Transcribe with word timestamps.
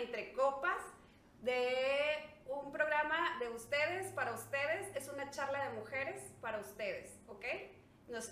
Entre 0.00 0.32
Copas 0.32 0.78
de 1.42 1.66
un 2.46 2.70
programa 2.70 3.38
de 3.40 3.48
ustedes 3.48 4.12
para 4.12 4.32
ustedes. 4.32 4.94
Es 4.94 5.08
una 5.08 5.30
charla 5.30 5.68
de 5.68 5.78
mujeres 5.78 6.22
para 6.40 6.58
ustedes, 6.58 7.18
¿ok? 7.26 7.44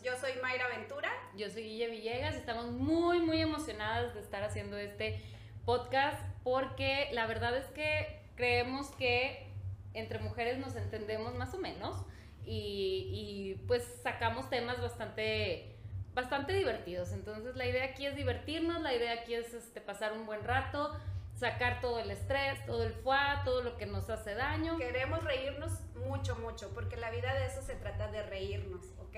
yo 0.02 0.16
soy 0.18 0.32
Mayra 0.42 0.68
Ventura. 0.68 1.10
Yo 1.36 1.50
soy 1.50 1.64
Guille 1.64 1.88
Villegas. 1.88 2.34
Estamos 2.34 2.66
muy, 2.70 3.20
muy 3.20 3.40
emocionadas 3.40 4.14
de 4.14 4.20
estar 4.20 4.42
haciendo 4.42 4.78
este 4.78 5.20
podcast 5.64 6.22
porque 6.44 7.10
la 7.12 7.26
verdad 7.26 7.56
es 7.56 7.66
que 7.72 8.22
creemos 8.36 8.88
que 8.92 9.46
entre 9.92 10.18
mujeres 10.20 10.58
nos 10.58 10.76
entendemos 10.76 11.34
más 11.34 11.52
o 11.52 11.58
menos 11.58 11.96
y, 12.44 13.10
y 13.12 13.66
pues 13.66 13.82
sacamos 14.02 14.48
temas 14.48 14.80
bastante 14.80 15.76
bastante 16.16 16.54
divertidos. 16.54 17.12
Entonces 17.12 17.54
la 17.56 17.66
idea 17.66 17.84
aquí 17.84 18.06
es 18.06 18.16
divertirnos, 18.16 18.80
la 18.80 18.94
idea 18.94 19.12
aquí 19.12 19.34
es 19.34 19.52
este, 19.52 19.80
pasar 19.80 20.14
un 20.14 20.26
buen 20.26 20.42
rato, 20.42 20.98
sacar 21.36 21.80
todo 21.80 21.98
el 21.98 22.10
estrés, 22.10 22.64
todo 22.66 22.82
el 22.82 22.92
fuá, 22.94 23.42
todo 23.44 23.62
lo 23.62 23.76
que 23.76 23.86
nos 23.86 24.08
hace 24.10 24.34
daño. 24.34 24.78
Queremos 24.78 25.22
reírnos 25.22 25.72
mucho, 25.94 26.36
mucho, 26.36 26.72
porque 26.74 26.96
la 26.96 27.10
vida 27.10 27.34
de 27.34 27.46
eso 27.46 27.62
se 27.62 27.74
trata 27.76 28.08
de 28.08 28.22
reírnos, 28.22 28.86
¿ok? 28.98 29.16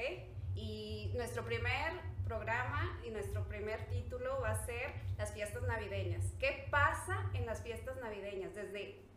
Y 0.54 1.12
nuestro 1.14 1.44
primer 1.44 1.92
programa 2.24 3.00
y 3.06 3.10
nuestro 3.10 3.46
primer 3.48 3.88
título 3.88 4.40
va 4.42 4.50
a 4.50 4.66
ser 4.66 4.92
las 5.16 5.32
fiestas 5.32 5.62
navideñas. 5.62 6.24
¿Qué 6.38 6.66
pasa 6.70 7.30
en 7.34 7.46
las 7.46 7.62
fiestas 7.62 7.96
navideñas? 7.98 8.54
Desde 8.54 9.07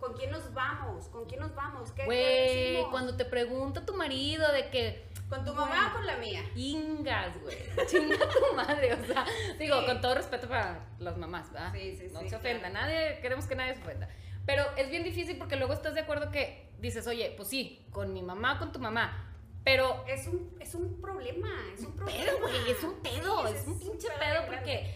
con 0.00 0.14
quién 0.14 0.30
nos 0.30 0.52
vamos, 0.52 1.08
con 1.08 1.24
quién 1.26 1.40
nos 1.40 1.54
vamos, 1.54 1.90
qué 1.92 2.04
Güey, 2.04 2.84
cuando 2.90 3.16
te 3.16 3.24
pregunta 3.24 3.84
tu 3.84 3.94
marido 3.94 4.50
de 4.52 4.70
que 4.70 5.14
¿Con 5.28 5.44
tu 5.44 5.54
mamá 5.54 5.90
o 5.90 5.96
con 5.96 6.06
la 6.06 6.16
mía? 6.16 6.42
Ingas, 6.54 7.40
güey. 7.40 7.56
Chinga 7.86 8.28
tu 8.28 8.54
madre. 8.54 8.92
O 8.92 9.04
sea, 9.06 9.24
digo, 9.58 9.84
con 9.86 10.00
todo 10.00 10.14
respeto 10.14 10.48
para 10.48 10.86
las 10.98 11.16
mamás, 11.16 11.50
¿verdad? 11.50 11.72
Sí, 11.72 11.96
sí, 11.96 12.08
no 12.12 12.20
sí. 12.20 12.28
se 12.28 12.36
ofenda. 12.36 12.68
Nadie, 12.68 13.18
queremos 13.20 13.46
que 13.46 13.56
nadie 13.56 13.74
se 13.74 13.80
ofenda. 13.80 14.08
Pero 14.44 14.64
es 14.76 14.90
bien 14.90 15.02
difícil 15.02 15.38
porque 15.38 15.56
luego 15.56 15.72
estás 15.72 15.94
de 15.94 16.00
acuerdo 16.00 16.30
que 16.30 16.68
dices, 16.78 17.06
oye, 17.06 17.32
pues 17.36 17.48
sí, 17.48 17.86
con 17.90 18.12
mi 18.12 18.22
mamá, 18.22 18.58
con 18.58 18.70
tu 18.70 18.78
mamá. 18.78 19.34
Pero. 19.64 20.04
Es 20.06 20.26
un, 20.26 20.54
es 20.60 20.74
un 20.74 21.00
problema. 21.00 21.48
Es 21.72 21.80
un, 21.80 21.96
problema. 21.96 22.22
Pedo, 22.22 22.40
güey. 22.40 22.70
Es 22.70 22.84
un 22.84 22.94
pedo. 23.02 23.46
es, 23.48 23.66
un 23.66 23.80
pinche 23.80 24.08
pedo 24.18 24.46
porque 24.46 24.94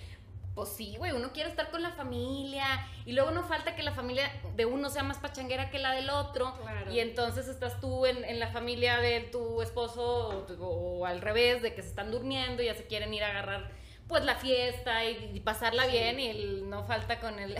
pues 0.58 0.70
sí, 0.70 0.96
güey, 0.98 1.12
uno 1.12 1.32
quiere 1.32 1.50
estar 1.50 1.70
con 1.70 1.82
la 1.82 1.92
familia 1.92 2.64
y 3.04 3.12
luego 3.12 3.30
no 3.30 3.44
falta 3.44 3.76
que 3.76 3.84
la 3.84 3.92
familia 3.92 4.28
de 4.56 4.66
uno 4.66 4.90
sea 4.90 5.04
más 5.04 5.18
pachanguera 5.18 5.70
que 5.70 5.78
la 5.78 5.92
del 5.92 6.10
otro 6.10 6.52
y 6.90 6.98
entonces 6.98 7.46
estás 7.46 7.78
tú 7.78 8.06
en, 8.06 8.40
la 8.40 8.48
familia 8.48 8.98
de 8.98 9.20
tu 9.20 9.62
esposo 9.62 10.48
o, 10.58 11.06
al 11.06 11.20
revés, 11.20 11.62
de 11.62 11.76
que 11.76 11.82
se 11.82 11.90
están 11.90 12.10
durmiendo 12.10 12.60
y 12.60 12.66
ya 12.66 12.74
se 12.74 12.88
quieren 12.88 13.14
ir 13.14 13.22
a 13.22 13.28
agarrar 13.28 13.70
pues 14.08 14.24
la 14.24 14.34
fiesta 14.34 15.04
y, 15.04 15.38
pasarla 15.38 15.86
bien 15.86 16.18
y 16.18 16.62
no 16.62 16.82
falta 16.82 17.20
con 17.20 17.38
el 17.38 17.56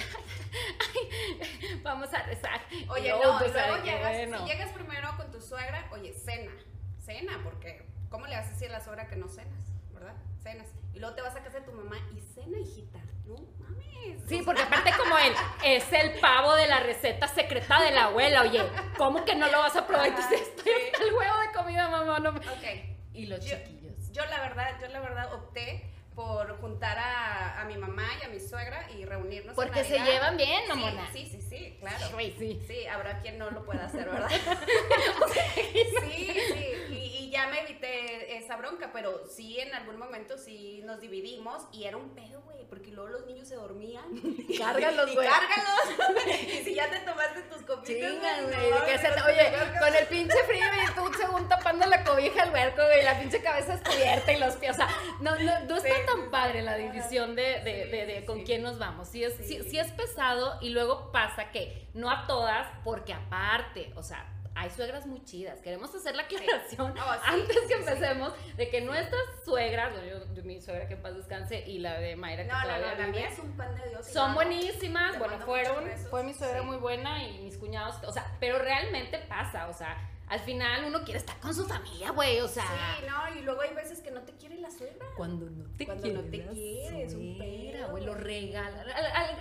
vamos 1.84 2.12
a 2.12 2.24
rezar. 2.24 2.62
Oye, 2.88 3.10
no, 3.10 3.38
pues, 3.38 3.52
luego 3.52 3.84
llegas, 3.84 4.40
si 4.40 4.44
llegas 4.44 4.72
primero 4.72 5.16
con 5.16 5.30
tu 5.30 5.40
suegra, 5.40 5.86
oye, 5.92 6.12
cena, 6.14 6.50
cena, 6.98 7.38
porque 7.44 7.86
¿cómo 8.10 8.26
le 8.26 8.34
haces 8.34 8.54
decir 8.54 8.70
a 8.74 8.78
la 8.78 8.84
suegra 8.84 9.06
que 9.06 9.14
no 9.14 9.28
cenas, 9.28 9.68
verdad? 9.94 10.16
Cenas. 10.42 10.66
Y 10.98 11.00
luego 11.00 11.14
te 11.14 11.22
vas 11.22 11.36
a 11.36 11.44
casa 11.44 11.60
de 11.60 11.64
tu 11.64 11.70
mamá 11.70 11.96
y 12.12 12.20
cena, 12.20 12.58
hijita. 12.58 12.98
No 13.24 13.36
mames. 13.60 14.20
Sí, 14.26 14.42
porque 14.44 14.62
aparte 14.62 14.90
como 14.98 15.16
él 15.16 15.32
es 15.64 15.92
el 15.92 16.18
pavo 16.18 16.56
de 16.56 16.66
la 16.66 16.80
receta 16.80 17.28
secreta 17.28 17.80
de 17.80 17.92
la 17.92 18.06
abuela, 18.06 18.42
oye, 18.42 18.68
¿cómo 18.96 19.24
que 19.24 19.36
no 19.36 19.46
lo 19.46 19.60
vas 19.60 19.76
a 19.76 19.86
probar? 19.86 20.08
Entonces 20.08 20.40
estoy 20.40 20.72
el 20.72 21.14
huevo 21.14 21.38
de 21.38 21.52
comida, 21.56 21.88
mamá. 21.88 22.18
No 22.18 22.32
me... 22.32 22.40
Ok. 22.40 22.64
Y 23.12 23.26
los 23.26 23.38
chiquillos. 23.38 24.10
Yo 24.10 24.24
la 24.26 24.40
verdad, 24.40 24.76
yo 24.80 24.88
la 24.88 24.98
verdad 24.98 25.32
opté 25.34 25.88
por 26.18 26.60
juntar 26.60 26.98
a, 26.98 27.60
a, 27.60 27.64
mi 27.66 27.76
mamá 27.76 28.08
y 28.20 28.26
a 28.26 28.28
mi 28.28 28.40
suegra 28.40 28.90
y 28.90 29.04
reunirnos. 29.04 29.54
Porque 29.54 29.84
se 29.84 30.00
llevan 30.00 30.36
bien, 30.36 30.66
mamona. 30.66 31.08
Sí, 31.12 31.24
sí, 31.26 31.40
sí, 31.40 31.48
sí, 31.48 31.76
claro. 31.78 32.06
Sí, 32.18 32.34
sí. 32.36 32.60
Sí, 32.66 32.86
habrá 32.88 33.20
quien 33.20 33.38
no 33.38 33.52
lo 33.52 33.64
pueda 33.64 33.84
hacer, 33.84 34.04
¿verdad? 34.04 34.28
sí, 35.32 35.86
sí. 36.10 36.68
Y, 36.90 37.30
ya 37.30 37.46
me 37.48 37.60
evité 37.60 38.36
esa 38.38 38.56
bronca, 38.56 38.90
pero 38.92 39.26
sí, 39.28 39.60
en 39.60 39.72
algún 39.74 39.96
momento 39.96 40.38
sí 40.38 40.80
nos 40.84 41.00
dividimos 41.00 41.62
y 41.72 41.84
era 41.84 41.96
un 41.96 42.08
pedo, 42.14 42.40
güey, 42.40 42.64
porque 42.68 42.90
luego 42.90 43.10
los 43.10 43.26
niños 43.26 43.46
se 43.46 43.54
dormían. 43.54 44.06
Cárgalos, 44.58 45.14
güey. 45.14 45.28
Cárgalos. 45.28 46.26
y 46.42 46.64
si 46.64 46.74
ya 46.74 46.90
te 46.90 46.98
tomaste 47.00 47.42
tus 47.42 47.62
copitas. 47.62 48.42
güey. 48.42 49.34
oye, 49.34 49.52
con 49.78 49.94
el 49.94 50.06
pinche 50.06 50.42
frío 50.48 50.66
y 50.82 50.94
tú 50.94 51.12
según 51.16 51.48
tapando 51.48 51.86
la 51.86 52.02
cobija 52.02 52.42
al 52.42 52.52
huerco, 52.52 52.82
güey, 52.82 53.04
la 53.04 53.20
pinche 53.20 53.40
cabeza 53.40 53.76
descubierta 53.76 54.32
y 54.32 54.38
los 54.38 54.56
pies. 54.56 54.72
O 54.72 54.74
sea, 54.74 54.88
no, 55.20 55.36
no, 55.36 55.60
no 55.60 55.76
está 55.76 56.07
tan 56.14 56.30
padre 56.30 56.62
la 56.62 56.76
división 56.76 57.34
de, 57.34 57.60
de, 57.60 58.06
de, 58.06 58.24
con 58.24 58.42
quién 58.44 58.62
nos 58.62 58.78
vamos. 58.78 59.08
Sí 59.08 59.24
es, 59.24 59.34
sí 59.36 59.78
es 59.78 59.92
pesado 59.92 60.58
y 60.60 60.70
luego 60.70 61.12
pasa 61.12 61.50
que 61.50 61.88
no 61.94 62.10
a 62.10 62.26
todas, 62.26 62.66
porque 62.84 63.12
aparte, 63.12 63.92
o 63.96 64.02
sea, 64.02 64.26
hay 64.58 64.70
suegras 64.70 65.06
muy 65.06 65.22
chidas. 65.24 65.60
Queremos 65.60 65.94
hacer 65.94 66.16
la 66.16 66.22
aclaración 66.24 66.92
oh, 66.98 67.16
antes 67.24 67.56
que 67.68 67.74
empecemos 67.74 68.32
de 68.56 68.68
que 68.68 68.80
nuestras 68.80 69.22
suegras, 69.44 69.92
yo, 70.34 70.42
mi 70.42 70.60
suegra 70.60 70.88
que 70.88 70.94
en 70.94 71.02
paz 71.02 71.14
descanse 71.14 71.64
y 71.66 71.78
la 71.78 71.98
de 72.00 72.16
Mayra 72.16 72.42
que 72.42 72.52
no, 72.52 72.62
todavía 72.62 72.94
no, 72.94 73.02
la 73.02 73.06
mía 73.06 73.28
es 73.28 73.38
un 73.38 73.56
pan 73.56 73.74
de 73.76 73.88
Dios. 73.88 74.06
Son 74.06 74.34
buenísimas, 74.34 75.16
bueno, 75.18 75.38
fueron, 75.44 75.88
fue 76.10 76.24
mi 76.24 76.34
suegra 76.34 76.62
muy 76.62 76.76
buena 76.76 77.22
y 77.22 77.38
mis 77.38 77.56
cuñados, 77.56 77.96
o 78.04 78.12
sea, 78.12 78.36
pero 78.40 78.58
realmente 78.58 79.18
pasa, 79.18 79.68
o 79.68 79.72
sea, 79.72 79.96
al 80.28 80.40
final 80.40 80.84
uno 80.84 81.02
quiere 81.04 81.18
estar 81.18 81.38
con 81.40 81.54
su 81.54 81.64
familia, 81.66 82.10
güey, 82.10 82.40
o 82.40 82.48
sea. 82.48 82.64
Sí, 82.64 83.06
no, 83.06 83.38
y 83.38 83.42
luego 83.42 83.62
hay 83.62 83.74
veces 83.74 84.00
que 84.00 84.10
no 84.10 84.22
te 84.22 84.32
quiere 84.32 84.56
la 84.58 84.70
suegra. 84.70 85.06
Cuando 85.16 85.48
no 85.50 85.64
te 85.76 85.86
Cuando 85.86 86.02
quiere. 86.02 86.18
no 86.18 86.30
te 86.30 86.46
quiere, 86.46 87.04
es 87.04 87.14
un 87.14 87.38
pedo. 87.38 87.90
güey, 87.90 88.04
lo 88.04 88.14
regala. 88.14 88.84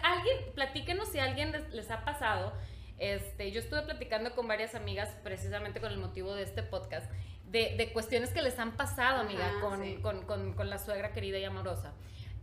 Alguien, 0.03 0.38
platíquenos 0.53 1.09
si 1.09 1.20
a 1.20 1.25
alguien 1.25 1.53
les 1.72 1.92
ha 1.92 2.03
pasado 2.03 2.53
este, 3.00 3.52
yo 3.52 3.59
estuve 3.59 3.84
platicando 3.84 4.34
con 4.34 4.48
varias 4.48 4.74
amigas 4.74 5.09
precisamente 5.24 5.80
con 5.80 5.92
el 5.92 6.00
motivo 6.00 6.34
de 6.34 6.44
este 6.44 6.64
podcast, 6.64 7.09
de, 7.46 7.75
de 7.78 7.94
cuestiones 7.94 8.31
que 8.31 8.42
les 8.42 8.58
han 8.58 8.75
pasado, 8.75 9.22
amiga, 9.22 9.52
con, 9.62 10.02
con, 10.02 10.25
con, 10.25 10.54
con, 10.54 10.69
la 10.69 10.80
suegra 10.80 11.12
querida 11.14 11.38
y 11.38 11.44
amorosa. 11.44 11.94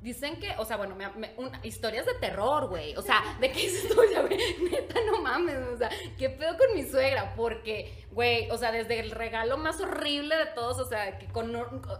Dicen 0.00 0.38
que, 0.38 0.54
o 0.58 0.64
sea, 0.64 0.76
bueno, 0.76 0.94
me, 0.94 1.10
historias 1.62 2.06
de 2.06 2.14
terror, 2.14 2.68
güey. 2.68 2.94
O 2.96 3.02
sea, 3.02 3.22
de 3.40 3.50
qué 3.50 3.64
historia, 3.64 4.20
güey. 4.20 4.38
Neta, 4.70 5.00
no 5.06 5.22
mames. 5.22 5.56
O 5.56 5.76
sea, 5.78 5.90
¿qué 6.18 6.28
pedo 6.28 6.56
con 6.56 6.74
mi 6.74 6.84
suegra? 6.84 7.34
Porque, 7.34 8.03
güey, 8.14 8.48
o 8.50 8.56
sea, 8.56 8.70
desde 8.70 9.00
el 9.00 9.10
regalo 9.10 9.56
más 9.56 9.80
horrible 9.80 10.36
de 10.36 10.46
todos, 10.46 10.78
o 10.78 10.88
sea, 10.88 11.18
que 11.18 11.26
con. 11.26 11.54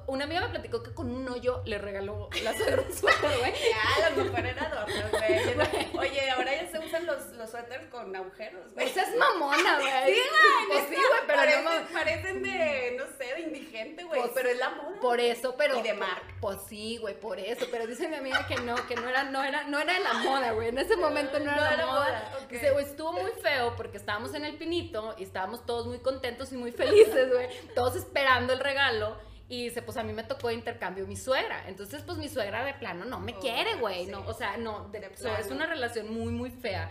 Una 0.06 0.24
amiga 0.24 0.42
me 0.42 0.48
platicó 0.48 0.82
que 0.82 0.94
con 0.94 1.10
un 1.10 1.28
hoyo 1.28 1.62
le 1.66 1.78
regaló 1.78 2.28
la 2.42 2.56
suegra 2.56 2.82
un 2.82 2.92
suéter, 2.92 3.38
güey. 3.38 3.52
Ya, 3.52 4.10
lo 4.10 4.24
mejor 4.24 4.46
era 4.46 4.62
adorno, 4.62 4.94
güey. 5.10 6.08
Oye, 6.10 6.30
ahora 6.30 6.54
ya 6.54 6.70
se 6.70 6.78
usan 6.78 7.04
los, 7.06 7.26
los 7.32 7.50
suéteres 7.50 7.88
con 7.88 8.14
agujeros, 8.14 8.72
güey. 8.72 8.86
Esa 8.86 9.02
es 9.02 9.16
mamona, 9.16 9.80
güey. 9.80 10.14
Sí, 10.14 10.20
güey. 10.30 10.68
Pues 10.68 10.84
sí, 10.88 10.94
güey, 10.94 11.20
pero 11.26 11.38
parecen, 11.38 11.64
no 11.64 11.92
Parecen 11.92 12.42
de, 12.42 12.96
no 12.96 13.04
sé, 13.18 13.34
de 13.34 13.40
indigente, 13.40 14.04
güey. 14.04 14.20
Pues 14.20 14.32
pero 14.34 14.48
es 14.50 14.58
la 14.58 14.70
moda. 14.70 15.00
Por 15.00 15.20
eso, 15.20 15.54
pero. 15.56 15.78
Y 15.78 15.82
de 15.82 15.94
marca. 15.94 16.34
Pues 16.40 16.58
sí, 16.68 16.98
güey, 16.98 17.18
por 17.18 17.40
eso. 17.40 17.66
Pero 17.70 17.86
dice 17.86 18.08
mi 18.08 18.16
amiga 18.16 18.46
que 18.46 18.56
no, 18.56 18.76
que 18.86 18.94
no 18.94 19.08
era, 19.08 19.24
no 19.24 19.42
era, 19.42 19.64
no 19.64 19.80
era 19.80 19.98
la 19.98 20.14
moda, 20.14 20.52
güey. 20.52 20.68
En 20.68 20.78
ese 20.78 20.96
momento 20.96 21.40
no 21.40 21.50
era 21.50 21.76
la 21.76 21.86
moda. 21.86 22.38
Dice, 22.48 22.70
güey, 22.70 22.84
estuvo 22.84 23.12
muy 23.12 23.32
feo 23.42 23.74
porque 23.76 23.96
estábamos 23.96 24.32
en 24.34 24.44
el 24.44 24.56
pinito 24.56 25.14
y 25.18 25.24
estábamos 25.24 25.66
todos 25.66 25.86
muy 25.86 25.98
contentos 26.04 26.52
y 26.52 26.56
muy 26.56 26.70
felices, 26.70 27.32
güey. 27.32 27.48
Todos 27.74 27.96
esperando 27.96 28.52
el 28.52 28.60
regalo. 28.60 29.18
Y 29.48 29.64
dice, 29.64 29.82
pues 29.82 29.96
a 29.96 30.02
mí 30.02 30.12
me 30.12 30.22
tocó 30.22 30.50
intercambio 30.50 31.06
mi 31.06 31.16
suegra. 31.16 31.68
Entonces, 31.68 32.02
pues 32.02 32.16
mi 32.16 32.28
suegra 32.28 32.64
de 32.64 32.74
plano 32.74 33.04
no 33.04 33.20
me 33.20 33.36
quiere, 33.38 33.74
güey. 33.74 34.06
No, 34.06 34.24
o 34.26 34.32
sea, 34.32 34.56
no, 34.56 34.88
de, 34.88 35.10
es 35.38 35.50
una 35.50 35.66
relación 35.66 36.12
muy, 36.14 36.32
muy 36.32 36.50
fea. 36.50 36.90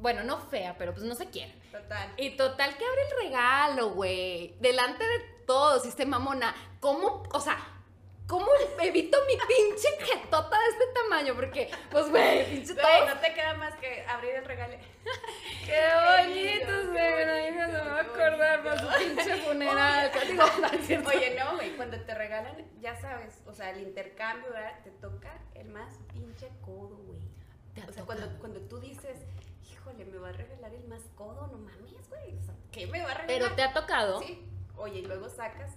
Bueno, 0.00 0.24
no 0.24 0.38
fea, 0.38 0.76
pero 0.78 0.92
pues 0.92 1.04
no 1.04 1.14
se 1.14 1.26
quiere. 1.26 1.54
Total. 1.70 2.12
Y 2.16 2.36
total 2.36 2.76
que 2.76 2.84
abre 2.84 3.02
el 3.02 3.24
regalo, 3.24 3.90
güey. 3.90 4.56
Delante 4.60 5.04
de 5.04 5.20
todos. 5.46 5.84
Y 5.84 5.90
dice, 5.90 6.06
mamona, 6.06 6.54
¿cómo? 6.80 7.22
O 7.32 7.40
sea, 7.40 7.75
¿Cómo 8.26 8.46
evito 8.82 9.18
mi 9.28 9.34
pinche 9.46 9.88
jetota 10.04 10.58
de 10.58 10.66
este 10.70 10.84
tamaño? 10.92 11.34
Porque, 11.36 11.70
pues, 11.90 12.10
güey, 12.10 12.44
pinche 12.50 12.74
todo. 12.74 13.06
no 13.06 13.20
te 13.20 13.32
queda 13.32 13.54
más 13.54 13.74
que 13.76 14.04
abrir 14.04 14.34
el 14.34 14.44
regalo. 14.44 14.74
Qué 15.64 15.80
bonito, 16.04 16.90
güey. 16.90 17.52
No 17.52 17.66
se 17.66 17.72
me 17.72 17.90
va 17.90 17.98
a 17.98 18.00
acordar 18.00 18.64
para 18.64 18.80
su 18.80 19.04
pinche 19.04 19.36
funeral. 19.42 20.10
Oye, 21.06 21.36
no, 21.38 21.54
güey, 21.54 21.76
cuando 21.76 22.00
te 22.00 22.14
regalan, 22.14 22.56
ya 22.80 22.96
sabes, 23.00 23.40
o 23.46 23.52
sea, 23.52 23.70
el 23.70 23.82
intercambio, 23.82 24.52
¿verdad? 24.52 24.82
Te 24.82 24.90
toca 24.90 25.32
el 25.54 25.68
más 25.68 25.96
pinche 26.12 26.50
codo, 26.64 26.96
güey. 26.96 27.20
O 27.88 27.92
sea, 27.92 28.04
cuando, 28.04 28.26
cuando 28.40 28.58
tú 28.62 28.80
dices, 28.80 29.18
híjole, 29.70 30.04
me 30.04 30.18
va 30.18 30.30
a 30.30 30.32
regalar 30.32 30.74
el 30.74 30.84
más 30.88 31.02
codo, 31.14 31.46
no 31.46 31.58
mames, 31.58 32.08
güey. 32.08 32.36
O 32.38 32.42
sea, 32.42 32.54
¿qué 32.72 32.88
me 32.88 33.02
va 33.02 33.12
a 33.12 33.14
regalar? 33.14 33.26
Pero 33.26 33.54
te 33.54 33.62
ha 33.62 33.72
tocado. 33.72 34.20
Sí. 34.22 34.44
Oye, 34.76 34.98
y 34.98 35.06
luego 35.06 35.28
sacas 35.28 35.76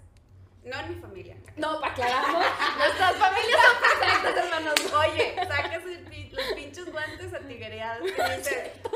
no 0.64 0.80
en 0.80 0.90
mi 0.90 0.96
familia. 1.02 1.38
No, 1.56 1.80
para 1.80 1.94
aclaramos. 1.94 2.46
Nuestras 2.78 3.16
familias 3.16 3.60
son 3.62 4.00
perfectas, 4.00 4.46
hermanos. 4.46 4.94
Oye, 4.94 5.36
sacas 5.48 5.84
los 6.32 6.54
pinches 6.56 6.92
guantes 6.92 7.34
atiguereados. 7.34 8.10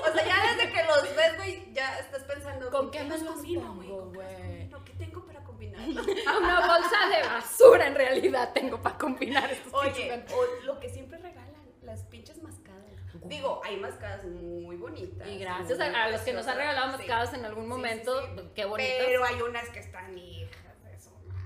O 0.04 0.16
sea, 0.16 0.26
ya 0.26 0.54
desde 0.56 0.72
que 0.72 0.84
los 0.84 1.16
ves, 1.16 1.38
güey, 1.38 1.74
ya 1.74 1.98
estás 2.00 2.24
pensando. 2.24 2.70
¿Con 2.70 2.92
qué 2.92 3.04
me 3.04 3.18
los 3.18 3.40
pongo, 3.40 4.12
güey? 4.14 4.70
¿Qué 4.86 4.94
tengo 4.98 5.26
para 5.26 5.42
combinar? 5.44 5.80
Una 6.38 6.68
bolsa 6.68 6.98
de 7.10 7.28
basura, 7.28 7.88
en 7.88 7.96
realidad, 7.96 8.52
tengo 8.54 8.82
para 8.82 8.98
combinar 8.98 9.50
estos 9.52 9.74
Oye, 9.74 10.24
o 10.34 10.66
lo 10.66 10.80
que 10.80 10.90
siempre 10.90 11.18
regalan, 11.18 11.56
las 11.82 12.04
pinches 12.04 12.44
mascadas. 12.44 12.84
Digo, 13.26 13.62
hay 13.64 13.78
mascadas 13.78 14.26
muy 14.26 14.76
bonitas. 14.76 15.26
Y 15.28 15.38
gracias 15.40 15.80
a, 15.80 15.86
a 16.04 16.10
los 16.10 16.22
que 16.22 16.34
nos 16.34 16.46
han 16.48 16.58
regalado 16.58 16.92
Sí. 16.92 16.98
mascadas 16.98 17.34
en 17.34 17.46
algún 17.46 17.68
momento, 17.68 18.22
sí, 18.22 18.28
sí. 18.36 18.50
qué 18.54 18.66
bonitas. 18.66 18.94
Pero 19.06 19.24
hay 19.24 19.42
unas 19.42 19.70
que 19.70 19.80
están 19.80 20.18
eso. 20.18 20.63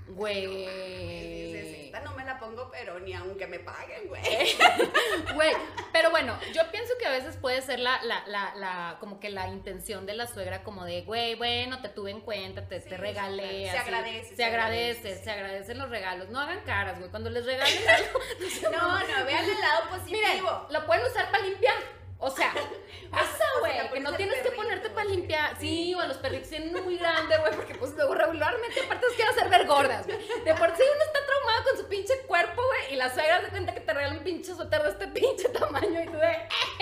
Güey. 0.10 1.48
Dices, 1.48 1.86
esta 1.86 2.00
no 2.02 2.14
me 2.16 2.24
la 2.24 2.40
pongo, 2.40 2.70
pero 2.72 3.00
ni 3.00 3.14
aunque 3.14 3.48
me 3.48 3.60
paguen, 3.60 4.08
güey. 4.08 4.22
Güey, 5.34 5.52
pero 5.92 6.10
bueno, 6.12 6.38
yo 6.54 6.62
pienso 6.72 6.94
que 7.00 7.06
a 7.06 7.12
veces 7.12 7.36
puede 7.38 7.62
ser 7.62 7.80
la, 7.80 8.02
la, 8.04 8.24
la, 8.28 8.54
la, 8.56 8.98
como 9.00 9.20
que 9.20 9.30
la 9.30 9.48
intención 9.48 10.06
de 10.06 10.14
la 10.16 10.26
suegra, 10.28 10.64
como 10.64 10.86
de, 10.86 11.02
güey, 11.02 11.36
bueno, 11.36 11.82
te 11.82 11.90
tuve 11.90 12.12
en 12.12 12.22
cuenta, 12.22 12.68
te, 12.68 12.82
Sí, 12.82 12.90
te 12.90 12.98
regalé. 12.98 13.66
se 13.66 13.70
así. 13.78 13.78
agradece, 13.90 14.30
Se 14.30 14.36
se 14.36 14.44
agradece, 14.46 14.90
agradece, 15.00 15.18
sí. 15.18 15.24
se 15.24 15.32
agradecen 15.32 15.78
los 15.78 15.90
regalos. 15.90 16.30
No 16.30 16.40
hagan 16.40 16.62
caras, 16.62 16.98
güey. 17.00 17.10
Cuando 17.12 17.30
les 17.30 17.46
regalen 17.46 17.90
algo, 17.90 18.20
No, 18.72 19.00
no, 19.00 19.26
vean 19.26 19.44
el 19.46 19.60
lado 19.60 19.90
positivo. 19.90 20.12
miren, 20.18 20.44
lo 20.70 20.86
pueden 20.86 21.06
usar 21.06 21.30
para 21.32 21.44
limpiar. 21.44 21.76
O 22.20 22.30
sea, 22.32 22.52
pasa, 23.12 23.44
o 23.58 23.60
güey, 23.60 23.74
sea, 23.74 23.84
la 23.84 23.92
que 23.92 24.00
no 24.00 24.14
tienes 24.14 24.42
que 24.42 24.52
ponerte 24.52 24.90
para 24.90 25.06
limpiar. 25.08 25.56
Sí, 25.60 25.68
Sí. 25.68 25.94
o 25.96 26.00
a 26.00 26.08
los 26.08 26.18
perritos 26.18 26.50
tienen 26.50 26.70
uno 26.70 26.82
muy 26.84 26.98
grande, 26.98 27.38
güey, 27.38 27.54
porque 27.56 27.76
pues 27.76 27.92
luego 27.94 28.16
regularmente 28.16 28.80
aparte 28.82 29.06
nos 29.06 29.16
quieren 29.16 29.34
hacer 29.36 29.50
ver 29.50 29.68
gordas, 29.68 30.06
güey. 30.08 30.18
De 30.18 30.54
por 30.56 30.76
sí 30.76 30.84
uno 30.84 31.04
está 31.06 31.20
traumado 31.26 31.64
con 31.64 31.78
su 31.78 31.88
pinche 31.88 32.20
cuerpo, 32.28 32.62
güey, 32.64 32.94
y 32.94 32.96
la 32.96 33.14
suegra 33.14 33.42
se 33.42 33.50
cuenta 33.50 33.74
que 33.74 33.82
te 33.82 33.94
regala 33.94 34.14
un 34.18 34.24
pinche 34.24 34.54
suéter 34.56 34.82
de 34.84 34.90
este 34.90 35.08
pinche 35.08 35.50
tamaño 35.50 36.02
y 36.04 36.06
tú 36.06 36.18
de, 36.18 36.38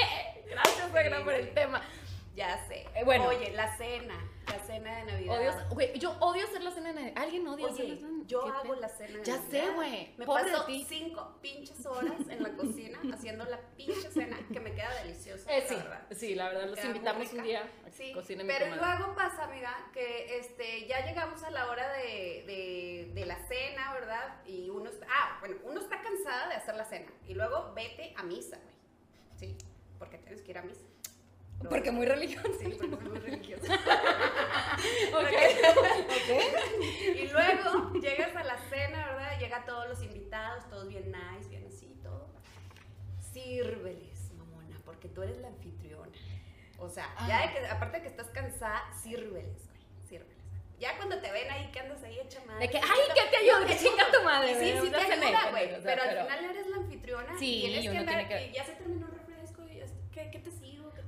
gracias, 0.50 0.90
suegra, 0.92 1.24
por 1.24 1.34
el 1.34 1.54
tema. 1.54 1.81
Ya 2.36 2.66
sé. 2.68 2.86
Eh, 2.96 3.04
bueno. 3.04 3.28
Oye, 3.28 3.52
la 3.52 3.76
cena. 3.78 4.16
La 4.47 4.59
cena 4.59 4.97
de 4.97 5.06
Navidad. 5.06 5.39
Odio, 5.39 5.69
güey, 5.75 6.00
yo 6.00 6.12
odio 6.19 6.44
hacer 6.45 6.62
la 6.63 6.71
cena 6.71 6.89
de 6.89 6.95
Navidad. 6.95 7.13
¿Alguien 7.24 7.47
odia 7.47 7.68
hacer 7.68 7.86
la 7.88 7.94
Oye, 7.94 8.01
cena? 8.01 8.24
yo 8.27 8.44
¿Qué 8.44 8.50
hago 8.51 8.75
la 8.75 8.89
cena 8.89 9.18
de 9.19 9.24
Ya 9.25 9.38
Navidad. 9.38 9.50
sé, 9.65 9.71
güey. 9.74 10.13
Me 10.18 10.25
Pobre 10.25 10.44
paso 10.51 10.65
ti. 10.65 10.86
cinco 10.88 11.38
pinches 11.42 11.86
horas 11.86 12.13
en 12.30 12.44
la 12.44 12.50
cocina 12.56 13.00
haciendo 13.13 13.45
la 13.45 13.59
pinche 13.75 14.12
cena 14.12 14.38
que 14.51 14.59
me 14.59 14.74
queda 14.74 14.94
deliciosa. 15.03 15.51
Eh, 15.51 15.62
la 15.62 15.68
sí, 15.68 15.75
verdad. 15.75 16.07
sí, 16.12 16.36
la 16.36 16.50
verdad, 16.50 16.69
los 16.69 16.83
invitamos 16.86 17.33
un 17.33 17.44
día 17.44 17.62
a 17.63 17.86
que 17.86 17.92
Sí, 17.92 18.12
cocinen 18.13 18.45
pero 18.47 18.75
luego 18.75 19.15
pasa, 19.15 19.45
amiga, 19.45 19.89
que 19.94 20.38
este, 20.39 20.86
ya 20.88 21.06
llegamos 21.06 21.42
a 21.44 21.50
la 21.50 21.69
hora 21.69 21.92
de, 21.94 22.44
de, 22.45 23.12
de 23.13 23.25
la 23.25 23.38
cena, 23.47 23.94
¿verdad? 23.94 24.42
Y 24.45 24.69
uno 24.69 24.89
está, 24.89 25.07
ah, 25.09 25.38
bueno, 25.39 25.56
uno 25.63 25.80
está 25.80 26.01
cansada 26.01 26.50
de 26.50 26.56
hacer 26.56 26.75
la 26.75 26.86
cena. 26.86 27.12
Y 27.27 27.33
luego 27.33 27.71
vete 27.74 28.13
a 28.18 28.24
misa, 28.24 28.57
güey. 28.57 28.75
Sí, 29.38 29.57
porque 29.97 30.18
tienes 30.18 30.42
que 30.42 30.51
ir 30.51 30.57
a 30.57 30.62
misa. 30.63 30.86
Porque 31.70 31.92
muy 31.92 32.06
religioso. 32.06 32.48
Sí, 32.60 32.66
porque 32.66 32.78
soy 32.78 32.90
muy 32.90 33.20
religiosa. 33.20 33.80
Ok, 35.14 35.32
ok. 36.10 37.16
Y 37.16 37.28
luego 37.30 37.94
llegas 37.94 38.36
a 38.36 38.44
la 38.44 38.58
cena, 38.70 39.06
¿verdad? 39.08 39.40
Llega 39.40 39.66
todos 39.66 39.88
los 39.88 40.04
invitados, 40.04 40.68
todos 40.70 40.90
bien 40.90 41.12
nice, 41.12 41.50
bien 41.50 41.66
así, 41.66 41.88
todo. 42.04 42.28
Sírveles, 43.34 44.32
mamona, 44.38 44.80
porque 44.86 45.08
tú 45.08 45.24
eres 45.24 45.38
la 45.40 45.48
anfitriona. 45.48 46.12
O 46.78 46.90
sea, 46.90 47.14
ya 47.28 47.48
de 47.48 47.54
que, 47.54 47.68
aparte 47.68 47.98
de 47.98 48.04
que 48.04 48.10
estás 48.10 48.28
cansada, 48.30 48.84
sírveles, 49.02 49.66
güey, 49.68 49.82
sírveles. 50.08 50.36
Ya 50.78 50.98
cuando 50.98 51.20
te 51.20 51.32
ven 51.32 51.50
ahí 51.50 51.72
que 51.72 51.80
andas 51.80 52.04
ahí 52.04 52.20
hecha 52.20 52.42
madre. 52.46 52.68
De 52.68 52.72
que, 52.72 52.78
ay, 52.78 53.00
que 53.16 53.30
te 53.32 53.38
ayudo, 53.38 53.60
no, 53.62 53.66
que 53.68 53.78
chinga 53.78 54.12
tu 54.12 54.24
madre. 54.24 54.60
Sí, 54.60 54.78
sí 54.82 54.90
te 54.92 54.98
ayuda, 54.98 55.50
güey. 55.52 55.70
pero, 55.84 56.04
al 56.04 56.10
final 56.28 56.46
eres 56.46 56.68
la 56.68 56.78
anfitriona 56.78 57.40
Sí, 57.40 57.56
y 57.58 57.62
tienes 57.62 57.92
que 57.92 57.98
andar, 57.98 58.28
que- 58.28 58.48
y 58.48 58.52
ya 58.52 58.66
se 58.66 58.74
terminó 58.74 59.08
el 59.08 59.14
refresco 59.14 59.64
y 59.72 59.78
ya, 59.78 59.86
¿qué? 60.14 60.30
¿Qué 60.32 60.40
te 60.40 60.52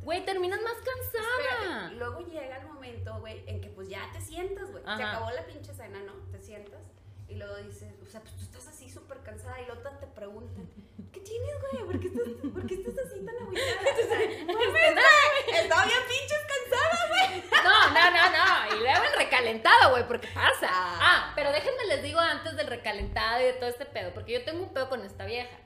Güey, 0.07 0.23
terminas 0.23 0.61
más 0.61 0.71
Espérate, 0.77 1.57
cansada. 1.59 1.91
Luego 1.91 2.21
llega 2.21 2.55
el 2.59 2.65
momento, 2.65 3.19
güey, 3.19 3.43
en 3.45 3.59
que 3.59 3.67
pues 3.67 3.89
ya 3.89 4.09
te 4.13 4.21
sientas, 4.21 4.71
güey. 4.71 4.81
Se 4.81 5.03
acabó 5.03 5.29
la 5.31 5.45
pinche 5.45 5.73
cena, 5.73 5.99
¿no? 5.99 6.13
Te 6.31 6.41
sientas 6.41 6.79
y 7.27 7.35
luego 7.35 7.57
dices, 7.57 7.93
o 8.01 8.05
sea, 8.05 8.21
pues 8.21 8.33
tú 8.37 8.43
estás 8.43 8.69
así 8.69 8.89
súper 8.89 9.17
cansada 9.19 9.59
y 9.59 9.65
luego 9.65 9.81
te 9.99 10.07
preguntan, 10.07 10.65
¿qué 11.11 11.19
tienes, 11.19 11.55
güey? 11.59 11.83
¿Por 11.83 11.99
qué 11.99 12.07
estás, 12.07 12.51
¿por 12.53 12.65
qué 12.65 12.75
estás 12.75 13.05
así 13.05 13.19
tan 13.19 13.35
agüitada? 13.35 13.81
O 13.81 14.07
sea, 14.07 14.45
no 14.47 14.53
güey, 14.53 15.59
estaba 15.59 15.85
bien 15.85 15.99
pinches 16.07 16.43
cansada, 16.47 17.07
güey. 17.09 17.43
No, 17.65 17.89
no, 17.89 18.11
no, 18.11 18.29
no. 18.31 18.77
Y 18.77 18.79
luego 18.79 19.03
el 19.03 19.17
recalentado, 19.17 19.91
güey, 19.91 20.07
porque 20.07 20.29
pasa. 20.29 20.69
Ah. 20.71 20.99
Ah, 21.01 21.33
pero 21.35 21.51
déjenme 21.51 21.85
les 21.87 22.01
digo 22.01 22.21
antes 22.21 22.55
del 22.55 22.67
recalentado 22.67 23.41
y 23.41 23.47
de 23.47 23.53
todo 23.53 23.69
este 23.69 23.85
pedo, 23.85 24.13
porque 24.13 24.31
yo 24.31 24.45
tengo 24.45 24.63
un 24.63 24.73
pedo 24.73 24.87
con 24.87 25.01
esta 25.01 25.25
vieja. 25.25 25.57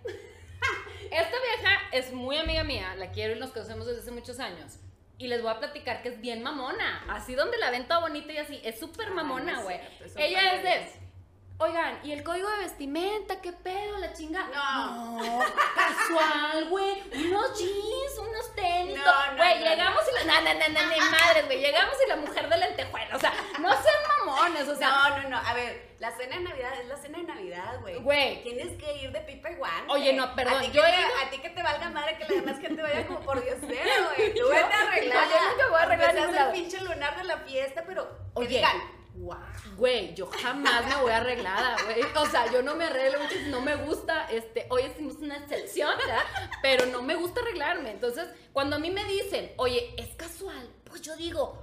Esta 1.11 1.35
vieja 1.41 1.79
es 1.91 2.13
muy 2.13 2.37
amiga 2.37 2.63
mía, 2.63 2.95
la 2.95 3.11
quiero 3.11 3.35
y 3.35 3.39
nos 3.39 3.51
conocemos 3.51 3.85
desde 3.85 4.01
hace 4.01 4.11
muchos 4.11 4.39
años. 4.39 4.77
Y 5.17 5.27
les 5.27 5.41
voy 5.41 5.51
a 5.51 5.59
platicar 5.59 6.01
que 6.01 6.09
es 6.09 6.19
bien 6.19 6.41
mamona. 6.41 7.05
Así 7.09 7.35
donde 7.35 7.57
la 7.57 7.69
ven 7.69 7.87
toda 7.87 7.99
bonita 7.99 8.33
y 8.33 8.37
así. 8.37 8.61
Es 8.63 8.79
súper 8.79 9.11
mamona, 9.11 9.61
güey. 9.61 9.79
Ella 10.15 10.55
es 10.55 10.63
de. 10.63 11.01
Oigan, 11.63 11.99
¿y 12.03 12.11
el 12.11 12.23
código 12.23 12.49
de 12.49 12.57
vestimenta? 12.57 13.39
¿Qué 13.39 13.51
pedo? 13.53 13.99
La 13.99 14.11
chinga. 14.13 14.47
No. 14.51 15.19
No, 15.21 15.39
casual, 15.75 16.69
güey. 16.69 17.03
Unos 17.27 17.55
jeans, 17.59 18.17
unos 18.19 18.55
tenis. 18.55 18.97
No, 18.97 19.35
Güey, 19.37 19.59
no, 19.59 19.69
llegamos 19.69 20.01
y 20.09 20.25
la. 20.25 20.41
No, 20.41 20.41
no, 20.41 20.53
no, 20.59 20.69
no, 20.69 20.89
ni 20.89 20.99
madres, 21.11 21.45
güey. 21.45 21.59
Llegamos 21.59 21.93
y 22.03 22.09
la 22.09 22.15
mujer 22.15 22.49
de 22.49 22.57
lentejuela. 22.57 23.15
O 23.15 23.19
sea, 23.19 23.31
no 23.59 23.69
sean 23.69 23.95
mamones, 24.25 24.67
o 24.67 24.75
sea. 24.75 24.89
no, 24.89 25.17
no, 25.21 25.29
no, 25.29 25.37
a 25.37 25.53
ver, 25.53 25.95
la 25.99 26.09
cena 26.17 26.37
de 26.37 26.41
Navidad 26.43 26.73
es 26.81 26.87
la 26.87 26.97
cena 26.97 27.19
de 27.19 27.23
Navidad, 27.25 27.79
güey. 27.81 27.99
Güey. 28.01 28.41
Tienes 28.43 28.75
que 28.81 28.93
ir 28.97 29.11
de 29.11 29.19
pipa 29.21 29.51
y 29.51 29.55
guante. 29.55 29.85
Oye, 29.91 30.13
no, 30.13 30.33
perdón, 30.33 30.55
A 30.57 30.61
ti, 30.61 30.71
yo 30.71 30.81
que 30.83 30.91
te, 30.91 30.99
ido- 30.99 31.09
a 31.25 31.29
ti 31.29 31.37
que 31.41 31.49
te 31.51 31.61
valga 31.61 31.89
madre 31.91 32.17
que 32.17 32.23
la 32.23 32.41
demás 32.41 32.59
gente 32.59 32.81
vaya 32.81 33.05
como 33.05 33.19
por 33.19 33.39
diosera, 33.43 33.85
güey. 34.15 34.33
Tú 34.33 34.39
Yo- 34.39 34.49
vete 34.49 34.73
arreglada. 34.73 35.25
no, 35.25 35.31
yo 35.31 35.51
nunca 35.51 35.67
voy 35.69 35.79
a 35.79 35.83
arreglar 35.83 36.15
el 36.47 36.51
pinche 36.53 36.81
lunar 36.81 37.17
de 37.17 37.23
la 37.25 37.37
fiesta, 37.37 37.83
pero 37.85 38.09
que 38.09 38.17
Oye. 38.33 38.47
digan, 38.47 39.00
wow. 39.21 39.37
Güey, 39.77 40.13
yo 40.15 40.27
jamás 40.27 40.85
me 40.87 40.95
voy 41.01 41.11
arreglada, 41.11 41.77
güey. 41.85 42.01
O 42.15 42.25
sea, 42.25 42.51
yo 42.51 42.61
no 42.61 42.75
me 42.75 42.85
arreglo 42.85 43.19
mucho, 43.19 43.35
no 43.47 43.61
me 43.61 43.75
gusta, 43.75 44.25
este, 44.29 44.65
hoy 44.69 44.83
hicimos 44.83 45.15
una 45.17 45.37
excepción, 45.37 45.97
¿verdad? 45.97 46.23
Pero 46.61 46.85
no 46.87 47.01
me 47.01 47.15
gusta 47.15 47.41
arreglarme. 47.41 47.91
Entonces, 47.91 48.27
cuando 48.53 48.75
a 48.75 48.79
mí 48.79 48.91
me 48.91 49.03
dicen, 49.05 49.51
oye, 49.57 49.93
es 49.97 50.15
casual, 50.15 50.69
pues 50.85 51.01
yo 51.01 51.15
digo, 51.15 51.61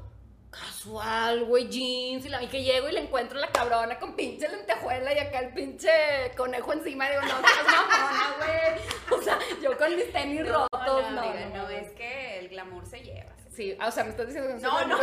casual, 0.50 1.44
güey, 1.44 1.69
jeans, 1.69 2.25
y, 2.25 2.28
la, 2.28 2.43
y 2.43 2.46
que 2.49 2.62
llego 2.62 2.88
y 2.88 2.93
le 2.93 3.00
encuentro 3.00 3.38
la 3.38 3.49
cabrona 3.49 3.99
con 3.99 4.14
pinche 4.16 4.49
lentejuela 4.49 5.12
y 5.12 5.19
acá 5.19 5.40
el 5.40 5.52
pinche 5.52 5.90
conejo 6.37 6.72
encima, 6.72 7.06
y 7.06 7.10
digo, 7.10 7.22
no, 7.22 7.28
seas 7.28 7.64
mamona, 7.66 8.34
güey. 8.38 9.19
O 9.19 9.22
sea, 9.22 9.38
yo 9.62 9.76
con 9.76 9.94
mis 9.94 10.10
tenis 10.12 10.49
rotos, 10.49 10.70
no, 10.72 11.10
no, 11.10 11.10
no, 11.10 11.34
no, 11.34 11.56
no. 11.56 11.69
es 11.69 11.90
que 11.93 12.38
el 12.38 12.49
glamour 12.49 12.87
se 12.87 13.00
lleva. 13.00 13.32
Sí, 13.43 13.48
o 13.81 13.90
sea, 13.90 14.05
me 14.05 14.10
estás 14.10 14.26
diciendo 14.26 14.55
que 14.55 14.60
No, 14.62 14.86
no. 14.86 14.98
No, 14.98 15.03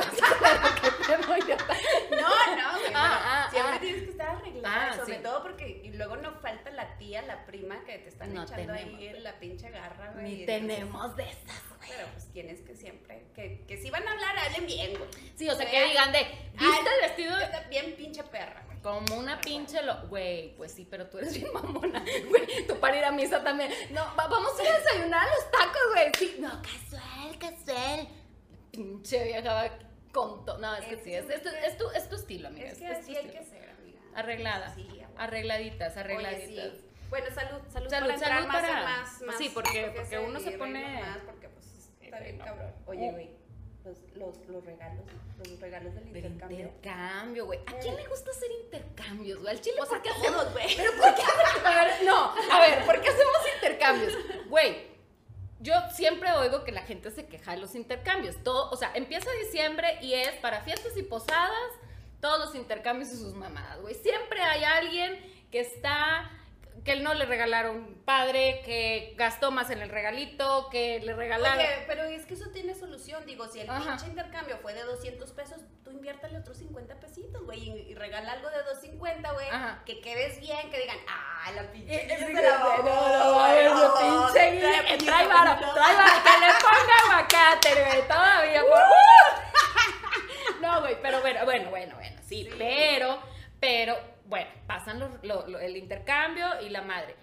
no. 2.55 2.65
Ah, 2.67 2.79
pero 2.91 2.93
ah, 2.95 3.47
siempre 3.51 3.75
ah. 3.75 3.79
tienes 3.81 4.03
que 4.03 4.09
estar 4.11 4.29
arreglada, 4.29 4.89
Ah, 4.91 4.95
sobre 4.95 5.17
sí. 5.17 5.23
todo 5.23 5.41
porque 5.43 5.81
y 5.83 5.91
luego 5.93 6.15
no 6.17 6.33
falta 6.39 6.69
la 6.71 6.97
tía, 6.97 7.21
la 7.23 7.45
prima 7.45 7.83
que 7.85 7.97
te 7.99 8.09
están 8.09 8.33
No 8.33 8.43
echando 8.43 8.73
ahí 8.73 8.85
tenemos. 8.85 9.17
en 9.17 9.23
la 9.23 9.39
pinche 9.39 9.69
garra, 9.69 10.11
güey. 10.13 10.25
Ni 10.39 10.45
tenemos 10.45 11.15
de 11.15 11.23
esas, 11.23 11.61
güey. 11.77 11.89
Pero 11.89 12.07
pues 12.13 12.31
tienes 12.31 12.61
que 12.61 12.75
siempre, 12.75 13.25
que, 13.35 13.63
que 13.67 13.77
si 13.77 13.89
van 13.89 14.07
a 14.07 14.11
hablar, 14.11 14.37
hablen 14.39 14.65
bien, 14.65 14.97
güey. 14.97 15.09
Sí, 15.35 15.49
o 15.49 15.55
sea, 15.55 15.69
que 15.69 15.85
digan 15.85 16.11
de, 16.11 16.19
¿viste 16.53 16.89
el 16.95 17.01
vestido? 17.09 17.35
Bien 17.69 17.95
pinche 17.95 18.23
perra, 18.23 18.63
güey. 18.65 18.75
Como 18.81 19.17
una 19.17 19.39
pinche 19.41 19.81
lo... 19.81 20.07
Güey, 20.07 20.55
pues 20.57 20.71
sí, 20.71 20.87
pero 20.89 21.07
tú 21.07 21.17
eres 21.17 21.33
bien 21.33 21.51
mamona. 21.53 22.03
Güey, 22.29 22.67
tú 22.67 22.79
para 22.79 22.97
ir 22.97 23.03
a 23.05 23.11
misa 23.11 23.43
también. 23.43 23.71
No, 23.91 24.01
va- 24.15 24.27
vamos 24.27 24.59
a 24.59 24.63
ir 24.63 24.69
a 24.69 24.77
desayunar 24.79 25.27
a 25.27 25.35
los 25.35 25.51
tacos, 25.51 25.81
güey. 25.93 26.11
Sí, 26.19 26.35
no, 26.39 26.49
casual, 26.61 27.37
casual. 27.39 28.07
Pinche 28.75 29.23
vieja 29.23 29.53
va 29.53 29.69
con 30.11 30.45
todo. 30.45 30.57
No, 30.59 30.75
es 30.75 30.85
que 30.85 30.93
Es 30.95 30.99
sí, 31.03 31.09
que 31.11 31.17
es, 31.19 31.29
es, 31.29 31.41
tu- 31.41 31.49
es 31.49 31.77
tu, 31.77 31.89
es 31.91 32.09
tu 32.09 32.15
estilo, 32.15 32.47
amiga. 32.49 32.67
Es 32.69 32.77
que 32.77 32.87
así 32.87 33.15
hay 33.15 33.27
que 33.27 33.43
ser, 33.43 33.69
amiga. 33.69 33.99
Arreglada. 34.15 34.73
Sí, 34.73 34.87
a 34.89 34.93
huevo. 35.07 35.13
Arregladitas, 35.17 35.91
Oye, 35.93 35.99
arregladitas. 36.01 36.71
sí. 36.73 36.81
Bueno, 37.09 37.27
salud, 37.33 37.61
salud, 37.71 37.89
Salud, 37.89 38.07
para 38.07 38.17
salud 38.19 38.47
más, 38.47 38.61
para- 38.61 38.83
más, 38.83 39.21
más. 39.21 39.37
sí, 39.37 39.49
porque- 39.53 39.83
porque 39.85 39.99
porque 40.01 40.19
uno 40.19 40.39
se 40.39 40.51
pone- 40.51 41.01
Más 41.01 41.17
porque 41.19 41.49
pues 41.49 41.65
está 42.01 42.19
bien 42.19 42.37
no. 42.39 42.45
cabrón. 42.45 42.73
Oye, 42.87 43.11
güey, 43.11 43.29
los, 43.83 43.97
los, 44.15 44.47
los 44.47 44.65
regalos, 44.65 45.05
los 45.37 45.59
regalos 45.59 45.93
del 45.93 46.05
Del 46.13 46.25
intercambio. 46.25 46.59
intercambio, 46.59 47.45
güey. 47.45 47.59
¿A 47.67 47.77
quién 47.79 47.95
le 47.95 48.07
gusta 48.07 48.31
hacer 48.31 48.49
intercambios, 48.63 49.39
güey? 49.41 49.51
Al 49.55 49.61
chile, 49.61 49.75
O 49.81 49.85
sea, 49.85 49.97
¿por 49.97 50.01
qué 50.01 50.09
hacemos? 50.09 50.51
güey. 50.53 50.75
Pero 50.75 50.91
¿por 50.93 51.15
qué? 51.15 51.21
A 51.63 51.85
ver, 51.85 52.03
no, 52.05 52.33
a 52.51 52.59
ver, 52.61 52.85
¿por 52.85 53.01
qué 53.01 53.09
hacemos 53.09 53.35
intercambios? 53.55 54.13
Güey, 54.49 54.94
yo 55.59 55.73
siempre 55.93 56.31
oigo 56.33 56.63
que 56.63 56.71
la 56.71 56.81
gente 56.81 57.11
se 57.11 57.25
queja 57.27 57.51
de 57.51 57.57
los 57.57 57.75
intercambios. 57.75 58.35
Todo, 58.43 58.69
o 58.71 58.75
sea, 58.75 58.91
empieza 58.93 59.29
diciembre 59.43 59.99
y 60.01 60.13
es 60.13 60.33
para 60.41 60.61
fiestas 60.61 60.97
y 60.97 61.03
posadas, 61.03 61.71
todos 62.19 62.39
los 62.39 62.55
intercambios 62.55 63.11
y 63.13 63.17
sus 63.17 63.33
mamadas, 63.33 63.79
güey. 63.81 63.95
Siempre 63.95 64.41
hay 64.41 64.63
alguien 64.63 65.19
que 65.51 65.61
está 65.61 66.29
que 66.83 66.91
él 66.91 67.03
no 67.03 67.13
le 67.13 67.25
regalaron 67.25 67.95
padre, 68.05 68.61
que 68.65 69.13
gastó 69.17 69.49
más 69.51 69.69
en 69.71 69.81
el 69.81 69.89
regalito, 69.89 70.69
que 70.69 70.99
le 70.99 71.13
regalaron 71.15 71.57
Oye, 71.57 71.83
pero 71.87 72.03
es 72.03 72.25
que 72.25 72.33
eso 72.35 72.49
tiene 72.51 72.75
solución. 72.75 73.25
Digo, 73.25 73.47
si 73.47 73.59
el 73.61 73.69
Ajá. 73.69 73.81
pinche 73.91 74.07
intercambio 74.07 74.57
fue 74.61 74.73
de 74.73 74.83
200 74.83 75.31
pesos, 75.31 75.61
tú 75.83 75.91
inviértale 75.91 76.37
otros 76.37 76.57
50 76.57 76.99
pesitos, 76.99 77.43
güey, 77.43 77.69
y, 77.69 77.91
y 77.91 77.95
regala 77.95 78.33
algo 78.33 78.49
de 78.49 78.57
250, 78.63 79.31
güey. 79.33 79.47
Que 79.85 79.99
quedes 80.01 80.39
bien, 80.39 80.69
que 80.69 80.79
digan, 80.79 80.97
ah, 81.07 81.51
la 81.55 81.71
pinche. 81.71 81.95
Eh, 81.95 82.07
eh, 82.13 82.17
se 82.19 82.33
no, 82.33 82.41
la 82.41 82.57
no, 82.57 82.65
mamó, 82.69 82.83
no, 82.83 83.93
pinche 83.93 84.59
trae 84.59 84.83
trae 84.83 84.97
trae 84.97 85.27
varo, 85.27 85.59
que 85.59 85.65
le 85.65 86.53
ponga 86.61 86.95
aguacate, 87.03 87.83
güey, 87.85 88.07
todavía. 88.07 88.61
por- 88.61 90.59
No, 90.61 90.81
güey, 90.81 90.97
pero 91.01 91.21
bueno, 91.21 91.45
bueno, 91.45 91.69
bueno, 91.69 91.95
bueno, 91.95 92.15
sí, 92.27 92.43
Sí. 92.43 92.49
pero, 92.57 93.19
pero, 93.59 93.97
bueno, 94.25 94.49
pasan 94.67 94.99
los- 94.99 95.23
lo- 95.23 95.47
lo- 95.47 95.59
el 95.59 95.77
intercambio 95.77 96.47
y 96.61 96.69
la 96.69 96.81
madre. 96.81 97.15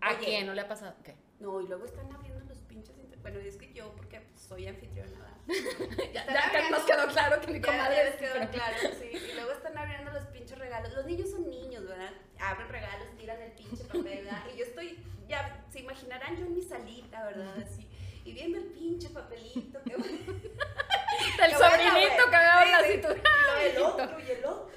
¿A 0.00 0.10
Oye. 0.10 0.18
quién 0.24 0.46
no 0.46 0.54
le 0.54 0.60
ha 0.62 0.68
pasado? 0.68 0.94
¿Qué? 1.04 1.14
No, 1.40 1.60
y 1.60 1.66
luego 1.66 1.84
están 1.84 2.10
abriendo 2.12 2.40
los 2.44 2.58
pinches. 2.58 2.96
inter- 2.98 3.18
bueno, 3.20 3.38
es 3.40 3.56
que 3.56 3.72
yo, 3.72 3.92
porque 3.96 4.20
soy 4.36 4.66
anfitriona, 4.68 5.10
¿verdad? 5.12 5.34
Ya, 6.12 6.26
ya 6.26 6.40
abriendo- 6.48 6.70
nos 6.78 6.82
quedó 6.86 7.06
claro 7.08 7.40
que 7.40 7.52
mi 7.52 7.60
comadre 7.60 7.96
ya 7.96 8.02
es 8.02 8.10
les 8.10 8.16
quedó 8.20 8.34
pero- 8.34 8.50
claro, 8.50 8.76
sí. 9.00 9.10
Y 9.30 9.34
luego 9.34 9.52
están 9.52 9.76
abriendo 9.78 10.10
los 10.12 10.24
pinches 10.26 10.58
regalos. 10.58 10.92
Los 10.94 11.06
niños 11.06 11.30
son 11.30 11.48
niños, 11.48 11.86
¿verdad? 11.86 12.10
Abren 12.40 12.68
regalos, 12.68 13.08
tiran 13.16 13.40
el 13.40 13.52
pinche 13.52 13.84
papel, 13.84 14.24
¿verdad? 14.24 14.42
Y 14.54 14.58
yo 14.58 14.64
estoy, 14.64 14.98
ya 15.28 15.64
se 15.70 15.80
imaginarán 15.80 16.36
yo 16.36 16.44
en 16.46 16.54
mi 16.54 16.62
salita, 16.62 17.24
¿verdad? 17.24 17.54
Así. 17.62 17.88
Y 18.24 18.32
viendo 18.32 18.58
el 18.58 18.64
pinche 18.66 19.08
papelito. 19.10 19.80
Que 19.84 21.44
El 21.44 21.52
sobrinito 21.52 22.16
güey. 22.16 22.30
cagado 22.30 22.62
en 22.66 22.72
la 22.72 22.82
cintura. 22.82 23.22
Y 23.62 23.66
el 23.76 23.82
otro, 23.82 24.20
y 24.20 24.30
el 24.30 24.44
otro, 24.44 24.70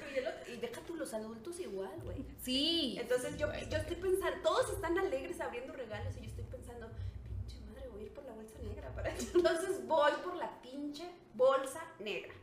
los 0.98 1.14
adultos 1.14 1.58
igual, 1.60 1.92
güey. 2.02 2.24
Sí. 2.42 2.96
Entonces 3.00 3.36
yo, 3.38 3.46
yo 3.70 3.76
estoy 3.78 3.96
pensando, 3.96 4.40
todos 4.42 4.70
están 4.72 4.98
alegres 4.98 5.40
abriendo 5.40 5.72
regalos 5.72 6.14
y 6.16 6.20
yo 6.22 6.26
estoy 6.26 6.44
pensando, 6.44 6.88
pinche 7.24 7.60
madre, 7.66 7.88
voy 7.88 8.00
a 8.00 8.04
ir 8.04 8.12
por 8.14 8.24
la 8.24 8.32
bolsa 8.32 8.58
negra 8.62 8.90
para 8.94 9.10
eso. 9.10 9.28
Entonces 9.36 9.86
voy 9.86 10.12
por 10.24 10.36
la 10.36 10.60
pinche 10.60 11.08
bolsa 11.34 11.80
negra. 11.98 12.34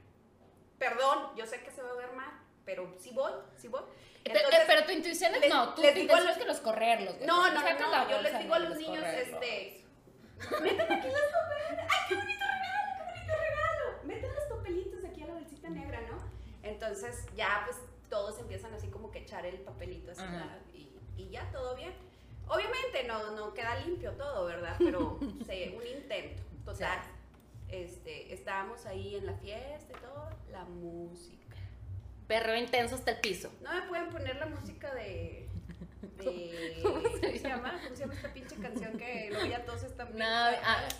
Perdón, 0.79 1.35
yo 1.35 1.45
sé 1.45 1.61
que 1.61 1.71
se 1.71 1.81
va 1.81 1.91
a 1.91 1.95
ver 1.95 2.11
mal, 2.13 2.31
pero 2.65 2.93
sí 2.99 3.11
voy, 3.13 3.31
sí 3.57 3.67
voy. 3.67 3.81
Entonces, 4.23 4.61
pero 4.65 4.85
tu 4.85 4.91
intuición 4.91 5.35
es 5.35 5.41
les- 5.41 5.49
no, 5.53 5.73
tu 5.75 5.81
les 5.83 5.93
digo 5.95 6.15
a 6.15 6.19
los- 6.21 6.31
es 6.31 6.37
que 6.37 6.45
los 6.45 6.59
correrlos. 6.59 7.15
güey. 7.15 7.27
no, 7.27 7.47
no, 7.53 7.61
no, 7.61 8.09
yo 8.09 8.21
les 8.21 8.39
digo 8.39 8.53
a 8.55 8.59
los 8.59 8.77
niños, 8.77 8.97
correrlos. 9.03 9.41
este, 9.43 9.85
meten 10.61 10.91
aquí 10.91 11.07
los 11.07 11.21
papeles, 11.31 11.85
ay, 11.89 11.99
qué 12.09 12.15
bonito 12.15 12.43
regalo, 12.43 12.95
qué 12.97 13.03
bonito 13.13 13.33
regalo, 13.39 14.03
meten 14.03 14.33
los 14.35 14.43
papelitos 14.45 15.05
aquí 15.05 15.21
a 15.21 15.27
la 15.27 15.33
bolsita 15.35 15.69
negra, 15.69 16.01
¿no? 16.01 16.17
Entonces 16.63 17.25
ya 17.35 17.61
pues 17.65 17.77
todos 18.09 18.39
empiezan 18.39 18.73
así 18.73 18.87
como 18.87 19.11
que 19.11 19.19
echar 19.19 19.45
el 19.45 19.57
papelito 19.57 20.11
así, 20.11 20.23
y, 20.73 21.21
y 21.21 21.29
ya 21.29 21.49
todo 21.51 21.75
bien. 21.75 21.93
Obviamente 22.47 23.03
no, 23.07 23.31
no 23.31 23.53
queda 23.53 23.75
limpio 23.79 24.11
todo, 24.13 24.45
¿verdad? 24.45 24.75
Pero 24.77 25.19
se, 25.45 25.69
un 25.75 25.85
intento, 25.85 26.43
total. 26.63 26.99
Este, 27.69 28.33
estábamos 28.33 28.85
ahí 28.85 29.15
en 29.15 29.25
la 29.25 29.33
fiesta 29.33 29.93
y 29.97 30.01
todo, 30.01 30.29
la 30.51 30.63
música. 30.65 31.55
Perreo 32.27 32.55
intenso 32.57 32.95
hasta 32.95 33.11
el 33.11 33.19
piso. 33.19 33.51
No 33.61 33.73
me 33.73 33.81
pueden 33.83 34.09
poner 34.09 34.35
la 34.37 34.45
música 34.47 34.93
de. 34.93 35.47
de 36.17 36.79
¿Cómo 36.83 37.01
se 37.01 37.09
¿Cómo 37.09 37.33
se 37.33 37.39
llama? 37.39 37.79
¿Cómo 37.83 37.95
se 37.95 38.01
llama 38.01 38.13
esta 38.13 38.33
pinche 38.33 38.55
canción 38.57 38.97
que 38.97 39.29
luego 39.31 39.45
ya 39.45 39.65
todos 39.65 39.83
están? 39.83 40.15
No, 40.15 40.25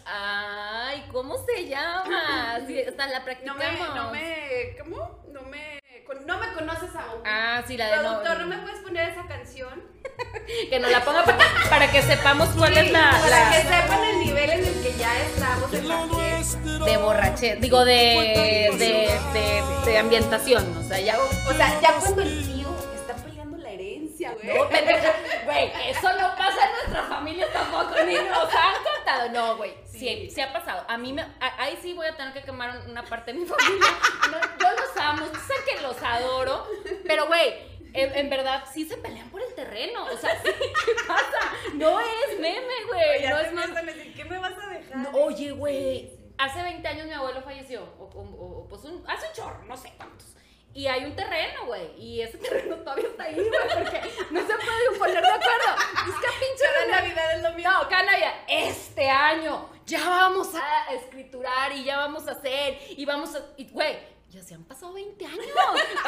ay, 0.06 1.06
¿cómo 1.12 1.38
se 1.46 1.68
llama? 1.68 2.60
Sí, 2.68 2.82
hasta 2.82 3.08
la 3.08 3.20
no 3.20 3.26
practicamos. 3.26 3.64
me, 3.64 3.96
no 3.96 4.12
me. 4.12 4.76
¿Cómo? 4.80 5.24
No 5.32 5.42
me. 5.44 5.80
Con- 6.06 6.26
no 6.26 6.38
me 6.40 6.54
conoces 6.54 6.90
aún. 6.96 7.22
Ah, 7.26 7.62
sí, 7.68 7.78
la 7.78 7.88
de 7.88 7.96
no. 7.98 8.02
Productor, 8.22 8.40
no 8.42 8.48
me 8.48 8.58
puedes 8.60 8.80
poner 8.80 9.10
esa 9.10 9.26
canción. 9.28 9.84
Que 10.70 10.80
nos 10.80 10.92
la 10.92 11.04
ponga 11.04 11.24
para, 11.24 11.40
para 11.70 11.92
que 11.92 12.02
sepamos 12.02 12.50
cuál 12.50 12.78
es 12.78 12.92
la, 12.92 13.10
Para 13.12 13.30
la- 13.46 13.52
que 13.52 13.62
sepan 13.64 14.04
el 14.04 14.20
nivel 14.20 14.50
en 14.52 14.60
el 14.66 14.82
que 14.84 14.94
ya 14.98 15.18
estamos 15.22 15.74
en 15.74 15.88
la 15.88 16.08
fiesta. 16.08 16.86
de 16.86 16.98
borrache, 16.98 17.56
digo 17.60 17.84
de, 17.84 18.70
de, 18.78 19.20
de, 19.34 19.92
de 19.92 19.98
ambientación, 19.98 20.78
o 20.78 20.84
sea, 20.88 21.00
ya 21.00 21.18
O 21.20 21.54
sea, 21.54 21.80
ya 21.82 21.94
cuando 21.94 22.22
el 22.22 22.46
tío 22.46 22.68
está 22.96 23.16
peleando 23.24 23.58
la 23.58 23.70
herencia, 23.72 24.32
güey. 24.34 24.56
No, 24.58 24.70
pendeja, 24.70 25.14
güey, 25.46 25.72
eso 25.90 26.10
no 26.14 26.36
pasa 26.38 26.58
en 26.66 26.72
nuestras 26.78 27.10
familias 27.10 27.50
tampoco, 27.52 27.96
ni 28.06 28.14
nos 28.14 28.54
han 28.54 28.84
contado. 28.84 29.30
No, 29.32 29.58
güey, 29.58 29.74
sí, 30.00 30.08
Sí. 30.08 30.30
sí 30.32 30.42
ha 30.42 30.52
pasado. 30.54 30.86
A 30.88 30.98
mí, 30.98 31.14
me, 31.14 31.22
a- 31.22 31.56
ahí 31.64 31.78
sí 31.82 31.94
voy 31.94 32.08
a 32.08 32.16
tener 32.16 32.34
que 32.34 32.42
quemar 32.44 32.82
una 32.88 33.04
parte 33.04 33.34
de 33.34 33.40
mi 33.40 33.46
familia. 33.48 33.88
No, 34.32 34.40
yo 34.60 34.72
los 34.82 34.98
amo, 34.98 35.26
sé 35.28 35.54
que 35.70 35.82
los 35.82 36.02
adoro, 36.04 36.68
pero, 37.08 37.28
güey, 37.28 37.54
en, 37.94 38.14
en 38.18 38.30
verdad 38.30 38.64
sí 38.74 38.86
se 38.88 38.98
pelean 38.98 39.30
por 39.30 39.42
el 39.42 39.54
terreno. 39.56 40.06
O 40.06 40.18
sea, 40.18 40.42
sí, 40.42 40.50
¿qué 40.86 40.92
pasa? 41.08 41.54
No 41.76 42.00
es 42.00 42.40
meme, 42.40 42.74
güey, 42.88 43.28
no 43.30 43.40
es 43.40 43.86
decir, 43.86 44.14
¿qué 44.16 44.26
me 44.26 44.38
vas 44.38 44.54
a 44.62 44.68
dejar? 44.70 44.98
No, 44.98 45.10
oye, 45.12 45.52
güey, 45.52 46.12
hace 46.38 46.62
20 46.62 46.86
años 46.88 47.08
mi 47.08 47.14
abuelo 47.14 47.42
falleció, 47.42 47.84
o, 48.00 48.04
o- 48.04 48.62
o, 48.64 48.68
pues 48.68 48.84
un- 48.84 49.04
hace 49.08 49.28
un 49.28 49.34
chorro, 49.34 49.64
no 49.66 49.78
sé 49.78 49.92
cuántos. 49.98 50.35
Y 50.76 50.88
hay 50.88 51.06
un 51.06 51.16
terreno, 51.16 51.68
güey, 51.68 51.90
y 51.98 52.22
ese 52.22 52.38
terreno 52.38 52.76
todavía 52.76 53.08
está 53.08 53.24
ahí, 53.24 53.36
güey, 53.36 53.50
porque 53.50 54.02
no 54.30 54.42
se 54.42 54.54
puede 54.54 55.00
poner 55.00 55.24
de 55.24 55.32
acuerdo. 55.32 55.76
Es 56.10 56.16
que 56.16 56.46
pinche 56.46 56.66
Cada 56.66 57.02
Navidad 57.02 57.36
es 57.38 57.44
lo 57.44 57.52
mismo. 57.54 57.72
No, 57.72 57.88
Canaya, 57.88 58.44
este 58.46 59.10
año 59.10 59.70
ya 59.86 60.10
vamos 60.10 60.50
a 60.54 60.94
escriturar 60.94 61.72
y 61.72 61.86
ya 61.86 61.96
vamos 61.96 62.28
a 62.28 62.32
hacer 62.32 62.78
y 62.90 63.06
vamos 63.06 63.34
a... 63.36 63.40
Güey, 63.72 63.98
ya 64.30 64.44
se 64.44 64.54
han 64.54 64.66
pasado 64.66 64.92
20 64.92 65.26
años. 65.26 65.46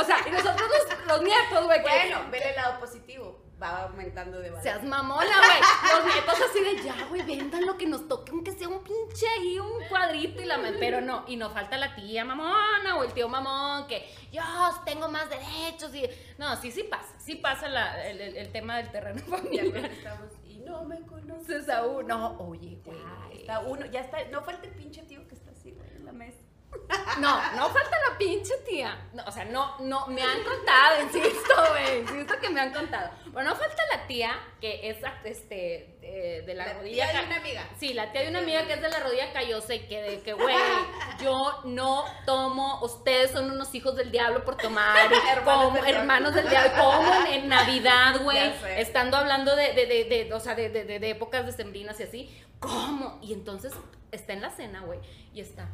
O 0.01 0.03
sea, 0.03 0.17
y 0.27 0.31
nosotros 0.31 0.69
los, 0.69 1.07
los 1.07 1.21
nietos, 1.21 1.65
güey, 1.65 1.81
que... 1.81 1.89
Bueno, 1.89 2.29
vele 2.29 2.49
el 2.49 2.55
lado 2.57 2.79
positivo. 2.81 3.47
Va 3.61 3.83
aumentando 3.83 4.39
de 4.39 4.49
valor. 4.49 4.63
Seas 4.63 4.83
mamona, 4.83 5.25
güey. 5.25 5.95
Los 5.95 6.13
nietos 6.13 6.35
así 6.47 6.59
de 6.61 6.83
ya, 6.83 7.05
güey, 7.09 7.23
vendan 7.23 7.65
lo 7.65 7.75
que 7.75 7.87
nos 7.87 8.07
toque, 8.07 8.31
aunque 8.31 8.51
sea 8.51 8.67
un 8.67 8.83
pinche 8.83 9.27
ahí, 9.29 9.57
un 9.59 9.87
cuadrito 10.07 10.41
y 10.41 10.45
la 10.45 10.59
Pero 10.79 11.01
no, 11.01 11.23
y 11.27 11.35
no 11.35 11.49
falta 11.49 11.77
la 11.77 11.95
tía 11.95 12.23
mamona 12.25 12.97
o 12.97 13.03
el 13.03 13.13
tío 13.13 13.27
mamón 13.29 13.87
que 13.87 14.05
yo 14.31 14.41
tengo 14.85 15.07
más 15.09 15.29
derechos 15.29 15.93
y. 15.95 16.03
No, 16.37 16.55
sí, 16.57 16.71
sí 16.71 16.83
pasa. 16.83 17.13
Sí 17.19 17.35
pasa 17.35 17.67
la- 17.67 18.07
el, 18.07 18.21
el- 18.21 18.37
el 18.37 18.51
tema 18.51 18.77
del 18.77 18.89
terreno 18.91 19.21
Ya 19.29 19.37
familiar. 19.37 19.85
estamos 19.91 20.31
y 20.45 20.57
no 20.59 20.83
me 20.85 20.99
conoces. 21.01 21.41
Entonces 21.49 21.69
a 21.69 21.85
uno, 21.85 22.37
oye, 22.39 22.79
güey. 22.83 22.97
Ya, 22.97 23.29
está 23.39 23.59
uno, 23.59 23.85
ya 23.85 24.01
está. 24.01 24.23
No 24.31 24.41
falta 24.43 24.67
el 24.67 24.73
pinche 24.73 25.03
tío 25.03 25.27
que 25.27 25.35
está 25.35 25.51
así, 25.51 25.71
güey, 25.71 25.89
en 25.95 26.05
la 26.05 26.11
mesa. 26.11 26.37
No, 27.19 27.51
no 27.55 27.69
falta 27.69 27.97
la 28.09 28.17
pinche 28.17 28.53
tía. 28.67 28.97
No, 29.13 29.23
o 29.25 29.31
sea, 29.31 29.43
no, 29.45 29.77
no, 29.79 30.07
me 30.07 30.21
han 30.21 30.41
contado, 30.43 31.01
insisto, 31.03 31.53
güey. 31.71 31.99
Insisto 32.01 32.35
que 32.39 32.49
me 32.49 32.61
han 32.61 32.71
contado. 32.71 33.09
Pero 33.25 33.43
no 33.43 33.55
falta 33.55 33.83
la 33.95 34.07
tía 34.07 34.31
que 34.61 34.89
es 34.89 34.97
este, 35.25 35.97
de, 36.01 36.43
de 36.45 36.53
la, 36.53 36.67
La 36.67 36.73
rodilla. 36.75 37.09
tía 37.11 37.19
de 37.21 37.27
una 37.27 37.35
amiga. 37.37 37.67
Sí, 37.79 37.93
la 37.93 38.11
tía 38.11 38.21
de 38.21 38.29
una 38.29 38.39
amiga 38.39 38.65
que 38.65 38.73
es 38.73 38.81
de 38.81 38.89
la 38.89 38.99
rodilla 38.99 39.33
callosa 39.33 39.75
y 39.75 39.87
que 39.87 40.01
de 40.01 40.21
que, 40.21 40.33
güey, 40.33 40.55
yo 41.21 41.61
no 41.65 42.03
tomo, 42.25 42.79
ustedes 42.83 43.31
son 43.31 43.51
unos 43.51 43.73
hijos 43.75 43.95
del 43.95 44.11
diablo 44.11 44.43
por 44.45 44.55
tomar, 44.57 44.97
Hermanos 45.31 45.43
como 45.65 45.71
del 45.85 45.95
hermanos 45.95 46.33
del 46.35 46.49
diablo, 46.49 46.71
como 46.83 47.25
en, 47.27 47.47
Navidad, 47.49 48.19
güey, 48.23 48.51
estando 48.77 49.17
hablando 49.17 49.55
de, 49.55 49.73
de, 49.73 49.85
de, 49.85 50.03
de- 50.05 50.33
o 50.33 50.39
sea, 50.39 50.55
de, 50.55 50.69
de, 50.69 50.85
de- 50.85 50.99
de 50.99 51.09
épocas 51.09 51.45
decembrinas 51.45 51.99
y 51.99 52.03
así, 52.03 52.43
¿cómo? 52.59 53.19
Y 53.21 53.33
entonces 53.33 53.73
está 54.11 54.33
en 54.33 54.41
la 54.41 54.49
cena, 54.51 54.81
güey, 54.81 54.99
y 55.33 55.41
está 55.41 55.67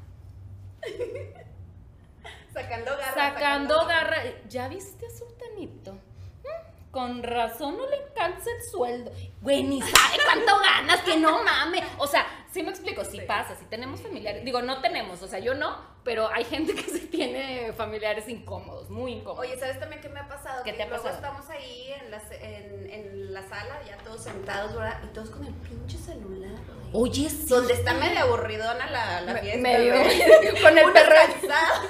Sacando 2.53 2.91
garra. 2.97 3.13
sacando 3.13 3.85
garra. 3.87 4.17
¿Ya 4.47 4.67
viste 4.67 5.07
a 5.07 5.09
Sultanito? 5.09 5.93
Mm, 5.93 6.91
Con 6.91 7.23
razón 7.23 7.77
no 7.77 7.89
le 7.89 7.97
alcanza 7.97 8.49
el 8.51 8.63
sueldo. 8.69 9.11
Güey, 9.41 9.63
ni 9.63 9.81
sabe 9.81 10.17
cuánto 10.23 10.59
ganas, 10.59 11.01
que 11.01 11.17
no 11.17 11.43
mames. 11.43 11.83
O 11.97 12.05
sea, 12.05 12.25
sí 12.51 12.61
me 12.61 12.69
explico, 12.69 13.03
sí, 13.03 13.19
Sí. 13.19 13.25
pasa, 13.27 13.55
sí 13.55 13.65
tenemos 13.69 14.01
familiares. 14.01 14.45
Digo, 14.45 14.61
no 14.61 14.81
tenemos, 14.81 15.21
o 15.23 15.27
sea, 15.27 15.39
yo 15.39 15.55
no, 15.55 15.75
pero 16.03 16.27
hay 16.27 16.45
gente 16.45 16.75
que 16.75 16.83
sí 16.83 17.07
tiene 17.07 17.73
familiares 17.73 18.29
incómodos, 18.29 18.89
muy 18.91 19.13
incómodos. 19.13 19.39
Oye, 19.47 19.57
¿sabes 19.59 19.79
también 19.79 20.01
qué 20.01 20.09
me 20.09 20.19
ha 20.19 20.27
pasado? 20.27 20.63
¿Qué 20.63 20.71
que 20.71 20.77
te 20.77 20.83
ha 20.83 20.87
luego 20.89 21.03
pasado? 21.03 21.25
estamos 21.25 21.49
ahí 21.49 21.91
en 21.93 22.11
la, 22.11 22.21
en, 22.39 22.89
en 22.91 23.33
la 23.33 23.41
sala, 23.41 23.81
ya 23.87 23.97
todos 24.03 24.21
sentados, 24.23 24.75
¿verdad? 24.75 25.01
Y 25.03 25.07
todos 25.07 25.31
con 25.31 25.43
el 25.43 25.53
pinche 25.55 25.97
celular. 25.97 26.51
Oye, 26.93 27.29
sí. 27.29 27.45
Donde 27.47 27.73
está 27.73 27.93
medio 27.93 28.19
aburridona 28.21 28.89
la, 28.89 29.21
la 29.21 29.37
fiesta. 29.39 29.59
medio. 29.61 29.93
Con 30.61 30.77
el 30.77 30.91
perro. 30.91 31.15
cansado. 31.15 31.89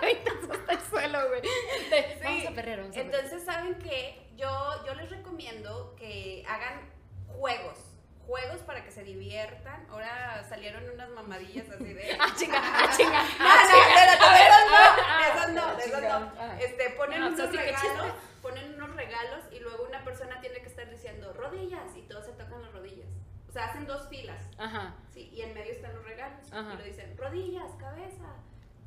perrito 0.00 0.32
hasta 0.52 0.72
el 0.72 0.80
suelo, 0.90 1.28
güey. 1.28 1.42
Vamos 1.42 1.50
a 1.50 1.90
perrero, 1.90 2.22
vamos 2.22 2.46
a 2.46 2.54
perrero. 2.54 2.84
Entonces, 2.94 3.44
¿saben 3.44 3.74
qué? 3.78 4.28
Yo, 4.36 4.48
yo 4.86 4.94
les 4.94 5.10
recomiendo 5.10 5.94
que 5.98 6.44
hagan 6.48 6.88
juegos. 7.26 7.78
Juegos 8.26 8.60
para 8.62 8.84
que 8.84 8.92
se 8.92 9.02
diviertan. 9.02 9.84
Ahora 9.90 10.44
salieron 10.48 10.88
unas 10.88 11.08
mamadillas 11.10 11.68
así 11.68 11.92
de. 11.92 12.16
Ah, 12.20 12.32
chinga, 12.36 12.60
ah, 12.62 12.88
chinga. 12.96 13.22
espérate, 13.24 14.24
A 14.24 14.32
de 14.32 14.38
ver, 14.38 14.48
esas 14.48 14.68
no, 14.70 14.76
ah, 14.76 14.94
de 14.94 15.24
ah, 15.24 15.28
esas 15.34 15.50
no, 15.52 15.62
ah, 15.66 15.74
de 15.74 15.82
esas 15.84 16.00
chinga. 16.00 16.18
no. 16.20 16.32
Ah. 16.38 16.56
Este, 16.60 16.90
ponen 16.90 17.20
No, 17.20 17.26
unos 17.26 17.40
eso 17.40 17.50
sí 17.50 17.58
que 17.58 17.64
regalos, 17.64 17.82
chiste. 17.82 18.12
ponen 18.42 18.74
unos 18.74 18.94
regalos 18.94 19.40
y 19.50 19.58
luego 19.58 19.82
una 19.88 20.04
persona 20.04 20.40
tiene 20.40 20.60
que 20.60 20.68
estar 20.68 20.88
diciendo 20.88 21.32
rodillas 21.32 21.82
y 21.96 22.02
todos 22.02 22.24
se 22.26 22.32
tocan 22.32 22.62
las 22.62 22.72
rodillas. 22.72 23.08
O 23.48 23.52
sea, 23.52 23.59
hacen 23.70 23.86
dos 23.86 24.08
filas. 24.08 24.42
Ajá. 24.58 24.94
Sí, 25.12 25.30
y 25.32 25.40
en 25.42 25.54
medio 25.54 25.72
están 25.72 25.94
los 25.94 26.04
regalos. 26.04 26.52
Ajá. 26.52 26.74
Y 26.74 26.78
lo 26.78 26.84
dicen 26.84 27.16
rodillas, 27.16 27.70
cabeza, 27.78 28.34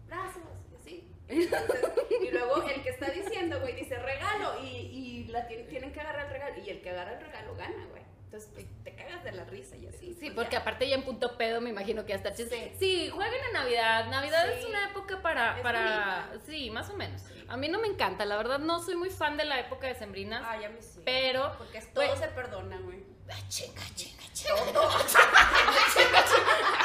brazos, 0.07 0.43
y 0.71 0.75
así. 0.75 1.09
Entonces, 1.27 1.91
y 2.21 2.31
luego 2.31 2.63
el 2.67 2.83
que 2.83 2.89
está 2.89 3.09
diciendo, 3.09 3.59
güey, 3.61 3.75
dice 3.75 3.97
regalo 3.97 4.61
y, 4.63 4.67
y 4.67 5.25
la 5.27 5.47
tien- 5.47 5.67
tienen 5.67 5.91
que 5.91 5.99
agarrar 6.01 6.25
el 6.27 6.31
regalo. 6.31 6.55
Y 6.63 6.69
el 6.69 6.81
que 6.81 6.89
agarra 6.89 7.13
el 7.13 7.21
regalo 7.25 7.55
gana, 7.55 7.85
güey. 7.89 8.03
Entonces, 8.25 8.49
pues, 8.53 8.65
te 8.83 8.95
cagas 8.95 9.23
de 9.23 9.31
la 9.31 9.43
risa 9.45 9.75
y 9.77 9.85
así. 9.85 10.13
Sí, 10.15 10.19
pues, 10.21 10.33
porque 10.33 10.53
ya. 10.53 10.59
aparte 10.61 10.89
ya 10.89 10.95
en 10.95 11.03
punto 11.03 11.37
pedo 11.37 11.61
me 11.61 11.69
imagino 11.69 12.03
que 12.05 12.15
hasta 12.15 12.33
chiste. 12.33 12.73
Sí. 12.79 13.05
Sí, 13.05 13.09
jueguen 13.09 13.39
en 13.47 13.53
Navidad. 13.53 14.07
Navidad 14.09 14.49
es 14.51 14.63
Sí. 14.63 14.69
una 14.69 14.89
época 14.89 15.21
para, 15.21 15.57
Es 15.57 15.61
para, 15.63 16.25
bonita. 16.29 16.45
sí, 16.47 16.69
más 16.71 16.89
o 16.89 16.95
menos. 16.97 17.21
Sí. 17.21 17.45
A 17.47 17.57
mí 17.57 17.69
no 17.69 17.79
me 17.79 17.87
encanta, 17.87 18.25
la 18.25 18.35
verdad 18.37 18.57
no 18.57 18.81
soy 18.81 18.95
muy 18.95 19.11
fan 19.11 19.37
de 19.37 19.45
la 19.45 19.59
época 19.59 19.85
de 19.87 19.93
sembrinas, 19.93 20.43
Ah, 20.47 20.59
ya 20.59 20.69
me 20.69 20.81
sí. 20.81 21.01
pero, 21.05 21.53
Porque 21.59 21.77
es- 21.77 21.93
todo 21.93 22.05
güey. 22.07 22.17
se 22.17 22.27
perdona, 22.29 22.79
güey. 22.79 23.03
Ah, 23.31 23.35
chinga, 23.49 23.81
chinga, 23.95 24.23
chinga. 24.33 24.71
Todo. 24.73 24.89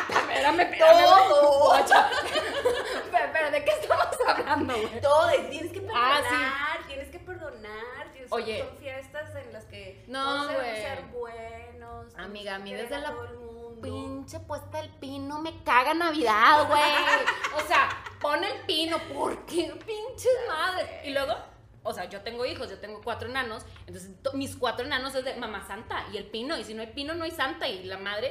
Espérame, 0.09 0.61
espérame. 0.61 1.03
Todo. 1.29 1.75
Pero, 3.33 3.51
¿de 3.51 3.65
qué 3.65 3.71
estamos 3.71 4.07
hablando, 4.27 4.75
güey? 4.75 5.01
Todo. 5.01 5.31
y 5.35 5.43
Tienes 5.51 5.73
que 5.73 5.89
Ah, 5.95 6.21
perdonar, 6.23 6.87
tienes 6.87 7.09
que 7.11 7.19
perdonar, 7.19 8.13
tienes 8.13 8.33
Oye. 8.33 8.59
son 8.67 8.77
fiestas 8.79 9.35
en 9.37 9.53
las 9.53 9.65
que 9.65 10.05
No, 10.07 10.45
güey. 10.53 10.83
ser 10.83 11.03
buenos. 11.13 12.15
Amiga, 12.17 12.55
a 12.57 12.59
mí 12.59 12.73
desde 12.73 12.99
la. 12.99 13.15
Pinche 13.83 14.41
puesta 14.41 14.81
el 14.81 14.91
pino, 14.91 15.39
me 15.39 15.63
caga 15.63 15.95
Navidad, 15.95 16.67
güey. 16.67 16.81
O 17.65 17.67
sea, 17.69 17.89
pon 18.21 18.43
el 18.43 18.61
pino, 18.63 18.99
¿por 19.15 19.45
qué? 19.47 19.73
Pinche 19.87 20.29
madre. 20.49 21.01
Y 21.05 21.11
luego, 21.13 21.35
o 21.89 21.93
sea, 21.95 22.05
yo 22.09 22.21
tengo 22.23 22.45
hijos, 22.47 22.71
yo 22.71 22.79
tengo 22.79 23.01
cuatro 23.03 23.29
enanos, 23.29 23.65
entonces 23.87 24.11
to- 24.23 24.33
mis 24.35 24.55
cuatro 24.57 24.87
enanos 24.87 25.15
es 25.15 25.25
de 25.25 25.35
mamá 25.37 25.67
santa 25.67 26.05
y 26.13 26.17
el 26.17 26.25
pino, 26.27 26.57
y 26.59 26.65
si 26.65 26.75
no 26.75 26.83
hay 26.83 26.89
pino, 26.89 27.15
no 27.15 27.25
hay 27.25 27.31
santa, 27.33 27.67
y 27.69 27.85
la 27.85 27.99
madre. 27.99 28.31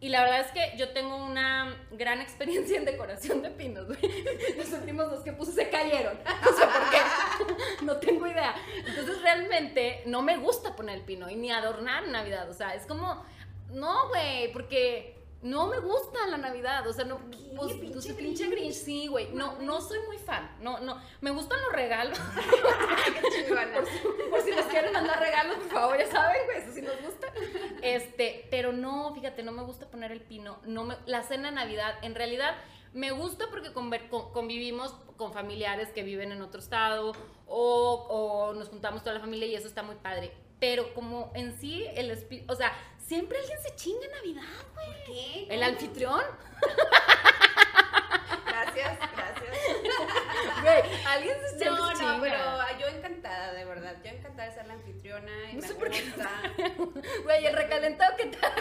Y 0.00 0.08
la 0.08 0.24
verdad 0.24 0.40
es 0.40 0.50
que 0.50 0.76
yo 0.76 0.88
tengo 0.88 1.14
una 1.14 1.76
gran 1.92 2.20
experiencia 2.20 2.76
en 2.76 2.84
decoración 2.84 3.40
de 3.40 3.50
pinos, 3.50 3.86
güey. 3.86 4.00
Los 4.56 4.72
últimos 4.72 5.08
dos 5.08 5.20
que 5.22 5.32
puse 5.32 5.52
se 5.52 5.70
cayeron. 5.70 6.18
No 6.44 6.52
sé 6.56 6.64
por 6.66 6.90
qué. 6.90 7.84
No 7.84 7.96
tengo 7.98 8.26
idea. 8.26 8.52
Entonces 8.84 9.22
realmente 9.22 10.02
no 10.06 10.20
me 10.22 10.38
gusta 10.38 10.74
poner 10.74 10.96
el 10.96 11.02
pino 11.04 11.30
y 11.30 11.36
ni 11.36 11.52
adornar 11.52 12.08
Navidad. 12.08 12.50
O 12.50 12.52
sea, 12.54 12.74
es 12.74 12.84
como, 12.86 13.24
no, 13.70 14.08
güey, 14.08 14.52
porque 14.52 15.21
no 15.42 15.66
me 15.66 15.78
gusta 15.80 16.26
la 16.28 16.36
Navidad. 16.38 16.86
O 16.86 16.92
sea, 16.92 17.04
no, 17.04 17.18
pues, 17.56 17.72
Pinche 17.74 17.92
pues, 17.92 18.06
pinche 18.14 18.46
Grinch. 18.46 18.50
Grinch, 18.50 18.72
sí, 18.74 19.06
güey. 19.08 19.28
No, 19.32 19.58
no 19.60 19.80
soy 19.80 19.98
muy 20.06 20.18
fan. 20.18 20.56
No, 20.60 20.78
no. 20.80 21.00
Me 21.20 21.30
gustan 21.30 21.60
los 21.62 21.72
regalos. 21.72 22.18
Por 23.72 23.86
si, 23.86 23.98
por 24.30 24.40
si 24.42 24.50
nos 24.50 24.66
quieren 24.66 24.92
mandar 24.92 25.18
regalos, 25.20 25.56
por 25.56 25.68
favor, 25.70 25.98
ya 25.98 26.06
saben, 26.10 26.36
güey, 26.46 26.58
eso 26.58 26.72
sí 26.72 26.82
nos 26.82 27.00
gusta. 27.02 27.26
Este, 27.82 28.46
pero 28.50 28.72
no, 28.72 29.14
fíjate, 29.14 29.42
no 29.42 29.52
me 29.52 29.62
gusta 29.62 29.86
poner 29.90 30.12
el 30.12 30.20
pino. 30.20 30.58
No 30.64 30.84
me, 30.84 30.96
la 31.06 31.22
cena 31.22 31.48
de 31.50 31.54
Navidad, 31.56 31.94
en 32.02 32.14
realidad, 32.14 32.54
me 32.92 33.10
gusta 33.10 33.46
porque 33.50 33.72
conver- 33.72 34.08
con- 34.08 34.32
convivimos 34.32 34.92
con 35.16 35.32
familiares 35.32 35.88
que 35.90 36.02
viven 36.02 36.32
en 36.32 36.42
otro 36.42 36.60
estado 36.60 37.12
o, 37.46 38.06
o 38.08 38.54
nos 38.54 38.68
juntamos 38.68 39.02
toda 39.02 39.14
la 39.14 39.20
familia 39.20 39.46
y 39.46 39.54
eso 39.54 39.66
está 39.68 39.82
muy 39.82 39.96
padre. 39.96 40.32
Pero 40.60 40.94
como 40.94 41.30
en 41.34 41.58
sí, 41.58 41.84
el 41.94 42.10
espíritu, 42.10 42.52
o 42.52 42.56
sea, 42.56 42.72
siempre 43.12 43.36
alguien 43.38 43.58
se 43.62 43.74
chinga 43.76 44.06
en 44.06 44.12
Navidad, 44.12 44.64
güey. 44.74 45.04
¿Qué? 45.04 45.54
El 45.54 45.62
anfitrión, 45.62 46.22
Gracias, 48.46 48.98
gracias. 48.98 49.58
güey, 50.62 51.04
alguien 51.06 51.36
se 51.42 51.48
siempre 51.58 51.68
No, 51.70 51.92
no, 51.92 51.98
chinga. 51.98 52.18
pero 52.22 52.78
yo 52.80 52.86
encantada, 52.96 53.52
de 53.52 53.64
verdad. 53.66 53.96
Yo 54.02 54.10
encantada 54.12 54.48
de 54.48 54.54
ser 54.54 54.66
la 54.66 54.74
anfitriona 54.74 55.50
y 55.52 55.56
No 55.56 55.62
sé 55.62 55.74
por 55.74 55.90
qué. 55.90 56.02
Güey, 57.24 57.46
el 57.46 57.54
recalentado, 57.54 58.16
¿qué 58.16 58.26
tal? 58.26 58.52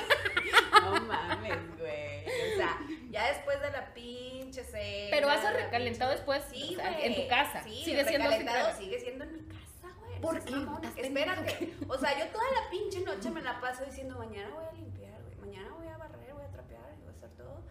No 0.82 1.02
mames, 1.02 1.78
güey. 1.78 2.26
O 2.26 2.56
sea, 2.58 2.78
ya 3.10 3.28
después 3.32 3.62
de 3.62 3.72
la 3.72 3.94
pinche 3.94 4.66
cena. 4.66 5.08
Pero 5.12 5.28
vas 5.28 5.46
a 5.46 5.52
la 5.52 5.60
recalentado 5.62 6.12
después, 6.12 6.44
Sí, 6.52 6.76
o 6.76 6.82
sea, 6.82 7.00
en 7.06 7.16
tu 7.16 7.28
casa. 7.30 7.64
Sí, 7.64 7.84
Sigue 7.86 8.02
el 8.02 8.08
siendo 8.08 8.28
recalentado 8.28 8.78
sigue 8.78 9.00
siendo 9.00 9.24
en 9.24 9.34
mi 9.34 9.42
casa, 9.44 9.61
¿Por 10.22 10.40
pendejo 10.44 10.80
Espérate. 10.96 11.76
O 11.88 11.98
sea, 11.98 12.18
yo 12.18 12.32
toda 12.32 12.44
la 12.52 12.70
pinche 12.70 13.02
noche 13.06 13.30
me 13.30 13.42
la 13.42 13.60
paso 13.60 13.84
diciendo, 13.86 14.18
mañana 14.18 14.50
voy 14.54 14.66
a 14.66 14.72
limpiar, 14.74 15.22
güey. 15.24 15.36
Mañana 15.36 15.74
voy 15.76 15.88
a 15.88 15.98
barrer, 15.98 16.34
voy 16.34 16.44
a 16.44 16.52
trapear, 16.52 16.96
voy 17.00 17.08
a 17.08 17.12
hacer 17.12 17.30
todo. 17.32 17.62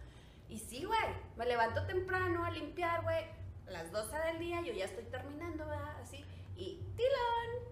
Y 0.49 0.59
sí, 0.59 0.83
güey. 0.83 0.99
Me 1.37 1.45
levanto 1.45 1.85
temprano 1.85 2.43
a 2.43 2.51
limpiar, 2.51 3.03
güey. 3.03 3.25
A 3.67 3.71
las 3.71 3.91
12 3.91 4.17
del 4.17 4.39
día 4.39 4.61
yo 4.61 4.73
ya 4.73 4.85
estoy 4.85 5.05
terminando, 5.05 5.65
¿verdad? 5.65 5.95
Así. 6.01 6.25
Y 6.55 6.81
tilón. 6.95 7.71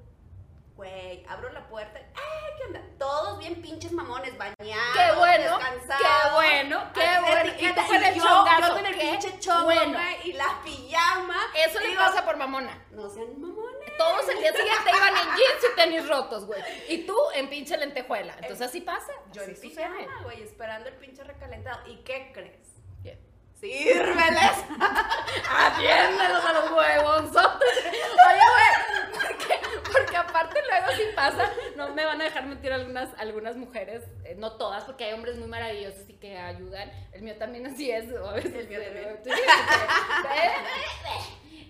Güey, 0.76 1.26
abro 1.28 1.52
la 1.52 1.68
puerta. 1.68 2.00
¡Eh! 2.00 2.40
¿Qué 2.58 2.64
onda? 2.64 2.82
Todos 2.98 3.40
bien 3.40 3.62
pinches 3.62 3.92
mamones, 3.92 4.38
bañados. 4.38 4.58
Qué 4.94 5.18
bueno, 5.18 5.58
descansados. 5.58 6.02
qué 6.02 6.34
bueno, 6.34 6.84
qué 6.94 7.20
bueno. 7.22 7.52
Y 7.60 7.74
tú 7.74 7.82
con 7.86 8.04
el 8.04 8.16
yo, 8.16 8.24
chongazo, 8.24 8.68
yo 8.68 8.74
con 8.76 8.86
el 8.86 8.96
qué 8.96 9.10
pinche 9.12 9.40
chongo, 9.40 9.64
bueno. 9.66 10.00
y 10.24 10.34
la 10.34 10.62
pijama. 10.64 11.36
Eso 11.68 11.80
le 11.82 11.88
Digo, 11.90 12.00
pasa 12.00 12.24
por 12.24 12.38
mamona. 12.38 12.82
No 12.92 13.10
sean 13.10 13.42
mamones. 13.42 13.69
Todos 13.98 14.30
el 14.30 14.40
día 14.40 14.54
siguiente 14.54 14.92
iban 14.96 15.16
en 15.16 15.36
jeans 15.36 15.64
y 15.72 15.76
tenis 15.76 16.08
rotos, 16.08 16.46
güey. 16.46 16.62
Y 16.88 17.06
tú 17.06 17.16
en 17.36 17.50
pinche 17.50 17.78
lentejuela. 17.78 18.34
Entonces 18.42 18.62
así 18.68 18.82
pasa. 18.82 19.12
Yo 19.32 19.42
así 19.42 19.52
en 19.52 19.62
pijama, 19.62 20.22
güey, 20.24 20.44
esperando 20.44 20.90
el 20.90 20.96
pinche 20.96 21.24
recalentado. 21.24 21.86
¿Y 21.88 21.98
qué 21.98 22.32
crees? 22.34 22.68
¿Qué? 23.04 23.20
¡Sírveles! 23.60 24.52
Atiéndelos 25.50 26.46
a 26.46 26.54
los 26.54 26.72
huevonzotes. 26.72 27.78
Oye, 27.84 28.46
güey, 28.54 29.12
porque, 29.12 29.60
porque 29.92 30.18
aparte 30.18 30.60
luego 30.70 30.88
sí 30.96 31.04
pasa, 31.16 31.52
no 31.76 31.90
me 31.94 32.06
van 32.06 32.22
a 32.22 32.26
dejar 32.26 32.46
mentir 32.46 32.72
algunas, 32.72 33.10
algunas 33.18 33.58
mujeres, 33.58 34.04
eh, 34.24 34.36
no 34.38 34.54
todas, 34.54 34.86
porque 34.86 35.06
hay 35.06 35.14
hombres 35.14 35.36
muy 35.36 35.48
maravillosos 35.48 36.10
y 36.10 36.14
que 36.14 36.38
ayudan. 36.38 36.90
El 37.12 37.22
mío 37.22 37.36
también 37.38 37.66
así 37.68 37.92
es, 37.92 38.12
o 38.14 38.30
a 38.30 38.34
veces. 38.34 38.54
El 38.54 38.70
mío 38.70 38.80
también. 38.80 39.40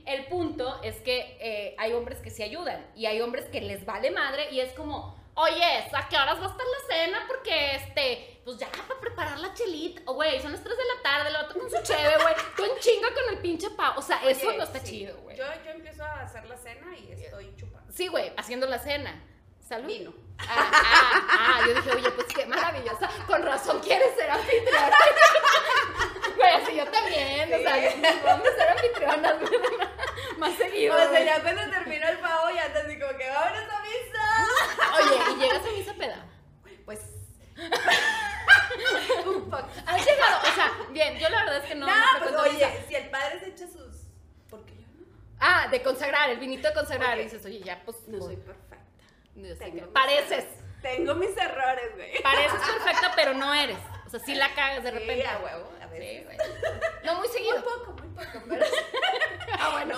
El 0.05 0.25
punto 0.25 0.81
es 0.83 0.97
que 0.97 1.37
eh, 1.39 1.75
hay 1.77 1.93
hombres 1.93 2.19
que 2.19 2.29
sí 2.29 2.43
ayudan 2.43 2.85
y 2.95 3.05
hay 3.05 3.21
hombres 3.21 3.45
que 3.45 3.61
les 3.61 3.85
vale 3.85 4.11
madre 4.11 4.51
y 4.51 4.59
es 4.59 4.73
como, 4.73 5.19
oye, 5.35 5.63
¿a 5.93 6.09
qué 6.09 6.15
horas 6.17 6.39
va 6.39 6.45
a 6.45 6.49
estar 6.49 6.65
la 6.65 6.95
cena? 6.95 7.25
Porque, 7.27 7.75
este, 7.75 8.41
pues 8.43 8.57
ya 8.57 8.69
para 8.71 8.99
preparar 8.99 9.39
la 9.39 9.53
chelita, 9.53 10.11
güey, 10.11 10.41
son 10.41 10.51
las 10.51 10.63
3 10.63 10.75
de 10.75 10.83
la 10.83 11.01
tarde, 11.01 11.31
lo 11.31 11.39
otro 11.41 11.59
con 11.59 11.69
su 11.69 11.83
cheve, 11.83 12.15
güey, 12.21 12.35
tú 12.55 12.63
en 12.65 12.79
chinga 12.79 13.09
con 13.13 13.33
el 13.33 13.39
pinche 13.39 13.69
pavo, 13.71 13.99
o 13.99 14.01
sea, 14.01 14.21
eso 14.27 14.51
no 14.53 14.63
está 14.63 14.79
sí. 14.79 14.99
chido, 14.99 15.17
güey. 15.21 15.37
Yo, 15.37 15.45
yo 15.65 15.71
empiezo 15.71 16.03
a 16.03 16.21
hacer 16.21 16.45
la 16.45 16.57
cena 16.57 16.97
y 16.97 17.11
estoy 17.11 17.55
chupando. 17.55 17.91
Sí, 17.91 18.07
güey, 18.07 18.31
haciendo 18.37 18.67
la 18.67 18.79
cena. 18.79 19.23
Salud. 19.59 19.87
Vino. 19.87 20.13
Ah, 20.39 20.71
ah, 20.73 21.27
ah, 21.29 21.61
yo 21.67 21.75
dije, 21.75 21.91
oye, 21.91 22.09
pues 22.11 22.27
qué 22.33 22.45
maravillosa. 22.47 23.07
Con 23.27 23.43
razón 23.43 23.79
quieres 23.81 24.15
ser 24.15 24.31
anfitriona. 24.31 24.89
Güey, 26.39 26.51
así 26.63 26.75
yo 26.75 26.85
también. 26.89 27.53
O 27.53 27.57
sea, 27.57 27.91
Sí. 27.91 28.01
vamos 28.23 28.47
a 28.47 28.55
ser 28.55 28.69
anfitrionas, 28.69 29.35
más 30.37 30.55
seguido. 30.55 30.95
O 30.95 31.09
sea, 31.09 31.23
ya 31.23 31.41
cuando 31.41 31.69
terminó 31.69 32.07
el 32.07 32.17
pavo 32.19 32.49
ya 32.55 32.63
andas 32.65 32.85
así 32.85 32.97
como 32.99 33.17
que 33.17 33.29
vámonos 33.29 33.63
a 33.69 33.81
misa. 33.81 34.25
Oye, 34.95 35.17
¿y 35.35 35.39
llegas 35.41 35.65
a 35.65 35.71
misa 35.71 35.93
peda? 35.95 36.25
Pues. 36.85 36.99
un 39.25 39.49
poco. 39.49 39.67
¿Has 39.85 40.05
llegado? 40.05 40.39
O 40.41 40.55
sea, 40.55 40.71
bien, 40.91 41.17
yo 41.19 41.29
la 41.29 41.43
verdad 41.43 41.57
es 41.57 41.65
que 41.65 41.75
no. 41.75 41.87
No, 41.87 41.93
pues 42.19 42.31
misa. 42.31 42.67
oye, 42.67 42.85
si 42.87 42.95
el 42.95 43.09
padre 43.09 43.39
se 43.39 43.47
echa 43.49 43.67
sus. 43.67 43.95
¿Por 44.49 44.65
qué 44.65 44.73
yo 44.75 44.87
no? 44.97 45.05
Ah, 45.39 45.67
de 45.69 45.81
consagrar, 45.81 46.29
el 46.29 46.37
vinito 46.39 46.67
de 46.69 46.73
consagrar. 46.73 47.17
Y 47.19 47.23
dices, 47.23 47.43
oye, 47.45 47.59
ya, 47.59 47.81
pues. 47.85 47.97
No 48.07 48.21
soy 48.21 48.37
perfecta. 48.37 48.77
no, 49.35 49.47
sí, 49.55 49.55
no. 49.65 49.71
mis 49.73 49.83
Pareces. 49.93 50.45
Tengo 50.81 51.13
mis 51.15 51.35
errores, 51.35 51.93
güey. 51.95 52.21
Pareces 52.21 52.59
perfecta, 52.61 53.11
pero 53.15 53.33
no 53.33 53.53
eres. 53.53 53.77
O 54.07 54.09
sea, 54.09 54.19
sí 54.21 54.33
la 54.33 54.53
cagas 54.55 54.83
de 54.83 54.91
Sí, 54.91 54.97
repente. 54.97 55.27
a 55.27 55.37
huevo, 55.39 55.71
Sí, 55.99 56.23
güey. 56.23 56.37
No 57.03 57.15
muy 57.15 57.27
Muy 57.27 57.37
seguido. 57.37 57.63
poco, 57.63 57.91
muy 57.93 58.07
poco, 58.09 58.43
pero. 58.47 58.65
Ah, 59.61 59.71
bueno. 59.73 59.97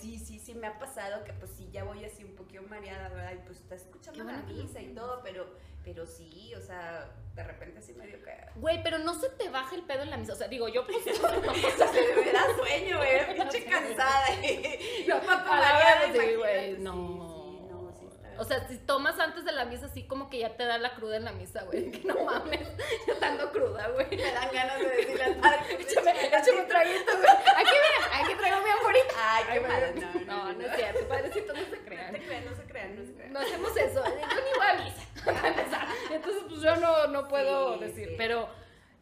Sí, 0.00 0.18
sí, 0.18 0.38
sí 0.38 0.54
me 0.54 0.66
ha 0.68 0.78
pasado 0.78 1.24
que 1.24 1.32
pues 1.32 1.50
sí 1.56 1.68
ya 1.72 1.82
voy 1.84 2.04
así 2.04 2.22
un 2.22 2.36
poquito 2.36 2.62
mareada, 2.62 3.08
¿verdad? 3.08 3.32
Y 3.32 3.38
pues 3.46 3.58
está 3.58 3.74
escuchando 3.74 4.22
la 4.24 4.38
misa 4.42 4.80
y 4.80 4.94
todo, 4.94 5.20
pero, 5.24 5.48
pero 5.82 6.06
sí, 6.06 6.52
o 6.54 6.60
sea, 6.60 7.10
de 7.34 7.42
repente 7.42 7.82
sí 7.82 7.92
medio 7.94 8.22
que. 8.22 8.32
Güey, 8.56 8.82
pero 8.82 8.98
no 8.98 9.14
se 9.18 9.28
te 9.30 9.48
baja 9.48 9.74
el 9.74 9.82
pedo 9.82 10.02
en 10.02 10.10
la 10.10 10.16
misa. 10.16 10.34
O 10.34 10.36
sea, 10.36 10.46
digo, 10.48 10.68
yo 10.68 10.86
pues. 10.86 10.98
O 11.06 11.76
sea, 11.76 11.88
se 11.88 12.14
me 12.14 12.32
da 12.32 12.44
sueño, 12.56 12.98
güey, 12.98 13.34
pinche 13.36 13.64
cansada. 13.64 14.34
Y 14.44 15.10
a 15.10 15.16
la 15.16 15.36
mareada, 15.44 16.12
sí, 16.12 16.34
güey, 16.36 16.78
no. 16.78 16.92
sí, 16.92 17.66
no, 17.70 17.92
sí 17.98 18.06
está. 18.06 18.29
O 18.40 18.44
sea, 18.44 18.66
si 18.68 18.78
tomas 18.78 19.18
antes 19.20 19.44
de 19.44 19.52
la 19.52 19.66
misa, 19.66 19.84
así 19.86 20.04
como 20.06 20.30
que 20.30 20.38
ya 20.38 20.56
te 20.56 20.64
da 20.64 20.78
la 20.78 20.94
cruda 20.94 21.16
en 21.18 21.24
la 21.26 21.32
misa, 21.32 21.62
güey. 21.64 21.90
Que 21.90 22.06
no 22.08 22.24
mames, 22.24 22.66
yo 23.06 23.12
estando 23.12 23.52
cruda, 23.52 23.86
güey. 23.88 24.08
me 24.16 24.32
dan 24.32 24.50
ganas 24.52 24.78
de 24.80 24.88
decirle 24.88 25.24
al 25.24 25.34
padre 25.36 25.60
se 25.68 25.74
Échame, 25.82 26.10
échame 26.26 26.60
un 26.62 26.68
traguito, 26.68 27.12
güey. 27.18 27.28
Aquí, 27.30 27.70
mira, 27.84 28.18
aquí 28.24 28.34
traigo 28.36 28.64
mi 28.64 28.70
anforita. 28.70 29.14
Ay, 29.18 29.44
qué 29.52 29.60
mala, 29.60 29.90
no, 29.90 30.00
no, 30.00 30.24
No, 30.24 30.44
no, 30.44 30.52
no 30.54 30.60
es 30.64 30.70
no. 30.70 30.76
cierto, 30.76 31.08
padrecito, 31.08 31.52
no 31.52 31.60
se 31.60 31.70
No 31.76 31.84
crean. 31.84 32.12
te 32.12 32.18
crean, 32.24 32.44
no 32.46 32.56
se 32.56 32.62
crean, 32.64 32.96
no 32.96 33.04
se 33.06 33.12
crean. 33.12 33.32
No 33.34 33.38
hacemos 33.40 33.76
eso. 33.76 34.04
Yo 34.04 34.12
ni 34.16 34.58
voy 34.58 34.66
a 34.66 34.84
misa. 34.84 35.86
Entonces, 36.10 36.42
pues 36.48 36.60
yo 36.62 36.76
no, 36.76 37.06
no 37.08 37.28
puedo 37.28 37.74
Sí, 37.74 37.84
decir. 37.84 38.08
sí. 38.08 38.14
Pero, 38.16 38.48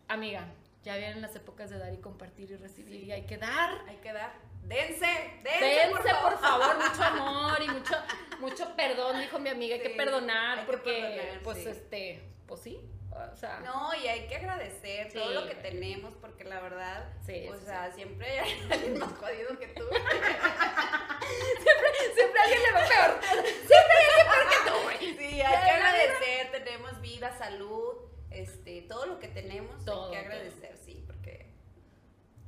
amiga, 0.08 0.46
ya 0.82 0.96
vienen 0.96 1.22
las 1.22 1.36
épocas 1.36 1.70
de 1.70 1.78
dar 1.78 1.92
y 1.94 1.98
compartir 1.98 2.50
y 2.50 2.56
recibir. 2.56 3.04
Y 3.04 3.12
hay 3.12 3.22
que 3.24 3.36
dar. 3.38 3.70
Hay 3.86 3.96
que 3.98 4.12
dar. 4.12 4.32
Dense, 4.62 5.40
dense, 5.42 5.64
Dense, 5.64 6.14
por 6.22 6.38
favor, 6.38 6.76
mucho 6.76 7.02
amor 7.12 7.62
y 7.62 7.68
mucho, 7.68 7.94
mucho 8.40 8.76
perdón, 8.76 9.18
dijo 9.20 9.38
mi 9.38 9.48
amiga, 9.48 9.76
hay 9.76 9.80
que 9.82 9.90
perdonar 9.90 10.58
hay 10.58 10.64
que 10.66 10.72
porque, 10.72 10.92
perdonar, 10.92 11.40
pues, 11.42 11.58
sí. 11.58 11.68
este, 11.68 12.22
pues 12.46 12.60
sí, 12.60 12.78
o 13.10 13.36
sea, 13.36 13.60
No, 13.60 13.94
y 13.94 14.06
hay 14.06 14.26
que 14.28 14.36
agradecer 14.36 15.10
todo 15.12 15.30
lo 15.32 15.46
que 15.46 15.54
tenemos, 15.54 16.14
porque 16.20 16.44
la 16.44 16.60
verdad, 16.60 17.08
Sí, 17.26 17.48
o 17.48 17.56
sea, 17.58 17.90
siempre 17.92 18.40
hay 18.40 18.68
alguien 18.70 18.98
más 18.98 19.12
jodido 19.12 19.58
que 19.58 19.68
tú. 19.68 19.84
siempre 22.14 22.40
a 22.40 22.44
alguien 22.44 22.62
le 22.62 22.72
va 22.72 22.88
peor, 22.88 23.20
siempre 23.22 23.96
hay 23.96 24.04
alguien 24.08 24.26
peor 24.32 24.48
que 24.48 24.56
tú. 24.70 24.76
Sí, 25.18 25.40
hay 25.40 25.64
que 25.64 25.70
agradecer, 25.70 26.50
tenemos 26.52 27.00
vida, 27.00 27.36
salud, 27.36 27.96
este, 28.30 28.82
todo 28.82 29.06
lo 29.06 29.18
que 29.18 29.28
tenemos 29.28 29.84
Todo, 29.84 30.06
hay 30.06 30.12
que 30.12 30.18
agradecer, 30.18 30.76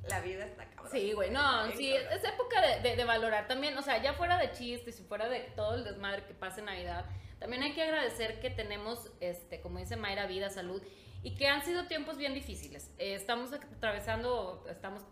la 0.07 0.19
vida 0.21 0.45
está 0.45 0.65
cabrón. 0.69 0.91
Sí, 0.91 1.13
güey, 1.13 1.29
no, 1.31 1.71
sí, 1.73 1.93
es 1.93 2.23
época 2.23 2.61
de, 2.61 2.81
de- 2.81 2.95
de 2.95 3.05
valorar 3.05 3.47
también, 3.47 3.77
o 3.77 3.81
sea, 3.81 4.01
ya 4.01 4.13
fuera 4.13 4.37
de 4.37 4.51
chistes 4.51 4.99
y 4.99 5.03
fuera 5.03 5.29
de 5.29 5.41
todo 5.55 5.75
el 5.75 5.83
desmadre 5.83 6.25
que 6.25 6.33
pasa 6.33 6.59
en 6.59 6.65
Navidad, 6.65 7.05
también 7.39 7.63
hay 7.63 7.73
que 7.73 7.81
agradecer 7.83 8.39
que 8.39 8.49
tenemos, 8.49 9.11
este, 9.19 9.61
como 9.61 9.79
dice 9.79 9.95
Mayra, 9.95 10.25
vida, 10.27 10.49
salud, 10.49 10.81
y 11.23 11.35
que 11.35 11.47
han 11.47 11.63
sido 11.63 11.85
tiempos 11.87 12.17
bien 12.17 12.33
difíciles. 12.33 12.89
Eh, 12.97 13.13
estamos 13.13 13.51
atravesando, 13.53 14.65
estamos 14.69 15.03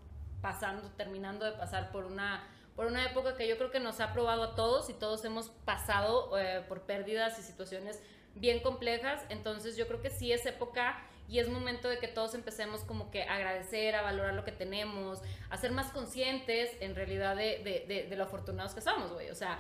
pasando, 0.42 0.90
terminando 0.92 1.46
de 1.46 1.52
pasar 1.54 1.92
por 1.92 2.06
una 2.06 2.48
por 2.76 2.86
una 2.86 3.06
época 3.06 3.36
que 3.36 3.46
yo 3.46 3.58
creo 3.58 3.72
que 3.72 3.82
nos 3.82 4.00
ha 4.00 4.14
probado 4.14 4.42
a 4.44 4.56
todos 4.56 4.90
y 4.90 4.94
todos 4.94 5.26
hemos 5.26 5.50
pasado 5.50 6.38
eh, 6.40 6.64
por 6.70 6.84
pérdidas 6.84 7.38
y 7.38 7.42
situaciones 7.42 8.02
bien 8.36 8.62
complejas. 8.62 9.22
Entonces 9.28 9.76
yo 9.76 9.86
creo 9.86 10.02
que 10.02 10.10
sí 10.10 10.32
es 10.32 10.46
época 10.46 10.98
y 11.30 11.40
es 11.40 11.48
momento 11.48 11.88
de 11.88 12.00
que 12.00 12.08
todos 12.08 12.34
empecemos 12.34 12.84
como 12.84 13.12
que 13.12 13.24
a 13.24 13.36
agradecer, 13.36 13.96
a 13.96 14.02
valorar 14.02 14.34
lo 14.34 14.44
que 14.44 14.52
tenemos, 14.52 15.22
a 15.52 15.58
ser 15.58 15.72
más 15.72 15.92
conscientes 15.92 16.72
en 16.80 16.96
realidad 16.96 17.36
de, 17.36 18.08
de, 18.10 18.16
lo 18.16 18.24
afortunados 18.24 18.74
que 18.74 18.82
somos, 18.82 19.14
güey. 19.14 19.30
O 19.30 19.36
sea, 19.36 19.60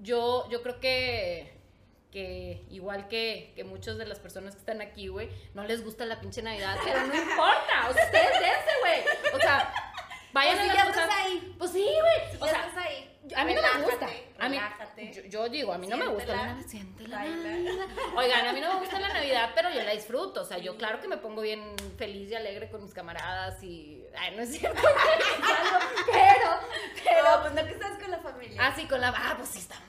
yo, 0.00 0.48
yo 0.50 0.62
creo 0.62 0.80
que 0.80 1.56
que 2.10 2.64
igual 2.70 3.06
que, 3.08 3.52
que 3.54 3.64
muchas 3.64 3.98
de 3.98 4.06
las 4.06 4.18
personas 4.18 4.54
que 4.54 4.60
están 4.60 4.80
aquí, 4.80 5.08
güey, 5.08 5.28
no 5.52 5.64
les 5.64 5.84
gusta 5.84 6.06
la 6.06 6.20
pinche 6.20 6.40
Navidad, 6.40 6.78
pero 6.82 7.06
no 7.06 7.14
importa, 7.14 7.88
o 7.90 7.92
sea, 7.92 8.04
ustedes 8.04 8.64
güey. 8.80 9.34
O 9.34 9.38
sea, 9.38 9.70
vayan 10.32 10.56
pues 10.56 10.68
a 10.68 10.72
si 10.72 10.76
las 10.76 10.86
cosas. 10.88 11.10
ahí. 11.12 11.54
Pues 11.58 11.70
sí, 11.72 11.84
güey. 11.84 12.30
Si 12.30 12.36
o 12.40 12.46
sea, 12.46 12.66
estás 12.66 12.84
ahí. 12.84 13.18
a 13.36 13.44
mí 13.44 13.54
no 13.54 13.62
me 13.62 13.82
gusta. 13.84 14.06
A 14.40 14.48
mí, 14.48 14.56
relájate. 14.56 15.12
yo, 15.12 15.22
yo 15.24 15.48
digo, 15.48 15.72
a 15.72 15.78
mí 15.78 15.86
no 15.88 15.96
me 15.96 16.06
gusta 16.06 16.34
la 16.36 16.62
Siéntela, 16.62 17.24
Navidad. 17.24 17.86
Oigan, 18.16 18.46
a 18.46 18.52
mí 18.52 18.60
no 18.60 18.72
me 18.74 18.80
gusta 18.80 19.00
la 19.00 19.08
Navidad, 19.08 19.50
pero 19.54 19.70
yo 19.70 19.82
la 19.82 19.90
disfruto. 19.92 20.42
O 20.42 20.44
sea, 20.44 20.58
yo 20.58 20.76
claro 20.76 21.00
que 21.00 21.08
me 21.08 21.16
pongo 21.16 21.42
bien 21.42 21.74
feliz 21.96 22.30
y 22.30 22.34
alegre 22.34 22.70
con 22.70 22.82
mis 22.82 22.94
camaradas 22.94 23.62
y. 23.62 24.04
Ay, 24.16 24.36
no 24.36 24.42
es 24.42 24.50
cierto. 24.58 24.80
pero, 26.06 26.60
pero. 27.04 27.22
No, 27.36 27.40
pues 27.42 27.52
no 27.54 27.64
que 27.64 27.72
estás 27.72 27.98
con 27.98 28.10
la 28.10 28.18
familia. 28.18 28.60
Ah, 28.64 28.72
sí, 28.76 28.86
con 28.86 29.00
la. 29.00 29.08
Ah, 29.16 29.34
pues 29.36 29.48
sí, 29.48 29.58
estamos 29.58 29.87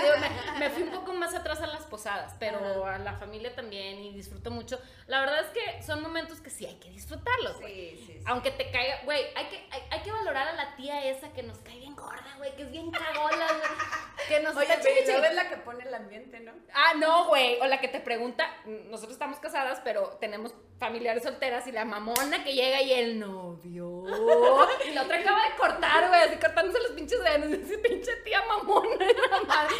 Sí, 0.00 0.20
me, 0.54 0.58
me 0.60 0.70
fui 0.70 0.82
un 0.82 0.90
poco 0.90 1.12
más 1.12 1.34
atrás 1.34 1.60
a 1.60 1.66
las 1.66 1.84
posadas, 1.84 2.34
pero 2.38 2.58
Ajá. 2.58 2.96
a 2.96 2.98
la 2.98 3.14
familia 3.14 3.54
también 3.54 3.98
y 3.98 4.12
disfruto 4.12 4.50
mucho. 4.50 4.78
La 5.06 5.20
verdad 5.20 5.40
es 5.40 5.50
que 5.50 5.82
son 5.82 6.02
momentos 6.02 6.40
que 6.40 6.50
sí 6.50 6.66
hay 6.66 6.76
que 6.76 6.90
disfrutarlos, 6.90 7.60
güey. 7.60 7.96
Sí, 7.96 8.04
sí, 8.06 8.12
sí. 8.18 8.24
Aunque 8.26 8.50
te 8.50 8.70
caiga, 8.70 9.00
güey, 9.04 9.24
hay 9.34 9.46
que, 9.46 9.56
hay, 9.70 9.82
hay 9.90 10.00
que 10.02 10.12
valorar 10.12 10.48
a 10.48 10.52
la 10.52 10.76
tía 10.76 11.04
esa 11.04 11.32
que 11.32 11.42
nos 11.42 11.58
cae 11.58 11.78
bien 11.78 11.94
gorda, 11.96 12.34
güey, 12.38 12.54
que 12.56 12.62
es 12.62 12.70
bien 12.70 12.90
cagola, 12.90 13.46
güey. 13.46 13.70
Que 14.28 14.40
nos 14.40 14.56
Oye, 14.56 14.72
está 14.72 14.82
pero 14.82 15.24
es 15.24 15.34
la 15.34 15.48
que 15.48 15.56
pone 15.58 15.84
el 15.84 15.94
ambiente, 15.94 16.40
¿no? 16.40 16.52
Ah, 16.74 16.94
no, 16.96 17.28
güey. 17.28 17.60
O 17.60 17.66
la 17.66 17.80
que 17.80 17.86
te 17.86 18.00
pregunta, 18.00 18.44
nosotros 18.64 19.12
estamos 19.12 19.38
casadas, 19.38 19.80
pero 19.84 20.16
tenemos 20.20 20.52
familiares 20.78 21.22
solteras 21.22 21.66
y 21.66 21.72
la 21.72 21.84
mamona 21.84 22.44
que 22.44 22.52
llega 22.52 22.82
y 22.82 22.92
el 22.92 23.18
novio. 23.18 24.04
Y 24.86 24.90
la 24.92 25.02
otra 25.02 25.18
acaba 25.18 25.42
de 25.48 25.56
cortar, 25.56 26.08
güey, 26.08 26.20
así 26.22 26.36
cortándose 26.36 26.78
los 26.82 26.92
pinches 26.92 27.22
dedos. 27.22 27.50
Y 27.50 27.56
dice, 27.56 27.78
pinche 27.78 28.14
tía 28.24 28.42
mamona. 28.46 29.06
la 29.30 29.42
madre. 29.42 29.74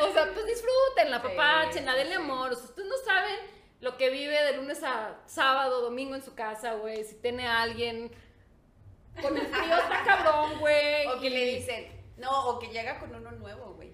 O 0.00 0.12
sea, 0.12 0.30
pues 0.32 0.46
disfruten, 0.46 1.10
la 1.10 1.20
Sí, 1.72 1.80
denle 1.94 2.14
amor. 2.14 2.52
O 2.52 2.54
sea, 2.56 2.64
ustedes 2.64 2.88
no 2.88 2.96
saben 3.04 3.36
lo 3.80 3.96
que 3.96 4.10
vive 4.10 4.42
de 4.44 4.56
lunes 4.56 4.82
a 4.82 5.20
sábado, 5.26 5.82
domingo 5.82 6.14
en 6.14 6.22
su 6.22 6.34
casa, 6.34 6.74
güey. 6.74 7.04
Si 7.04 7.16
tiene 7.16 7.46
a 7.46 7.62
alguien 7.62 8.10
con 9.20 9.36
el 9.36 9.46
frío 9.46 9.76
está 9.76 10.02
cabrón, 10.04 10.58
güey. 10.60 11.06
O 11.08 11.20
que 11.20 11.26
y- 11.26 11.30
le 11.30 11.44
dicen, 11.56 12.14
no, 12.16 12.48
o 12.48 12.58
que 12.58 12.68
llega 12.68 12.98
con 13.00 13.14
uno 13.14 13.30
nuevo, 13.32 13.74
güey. 13.74 13.92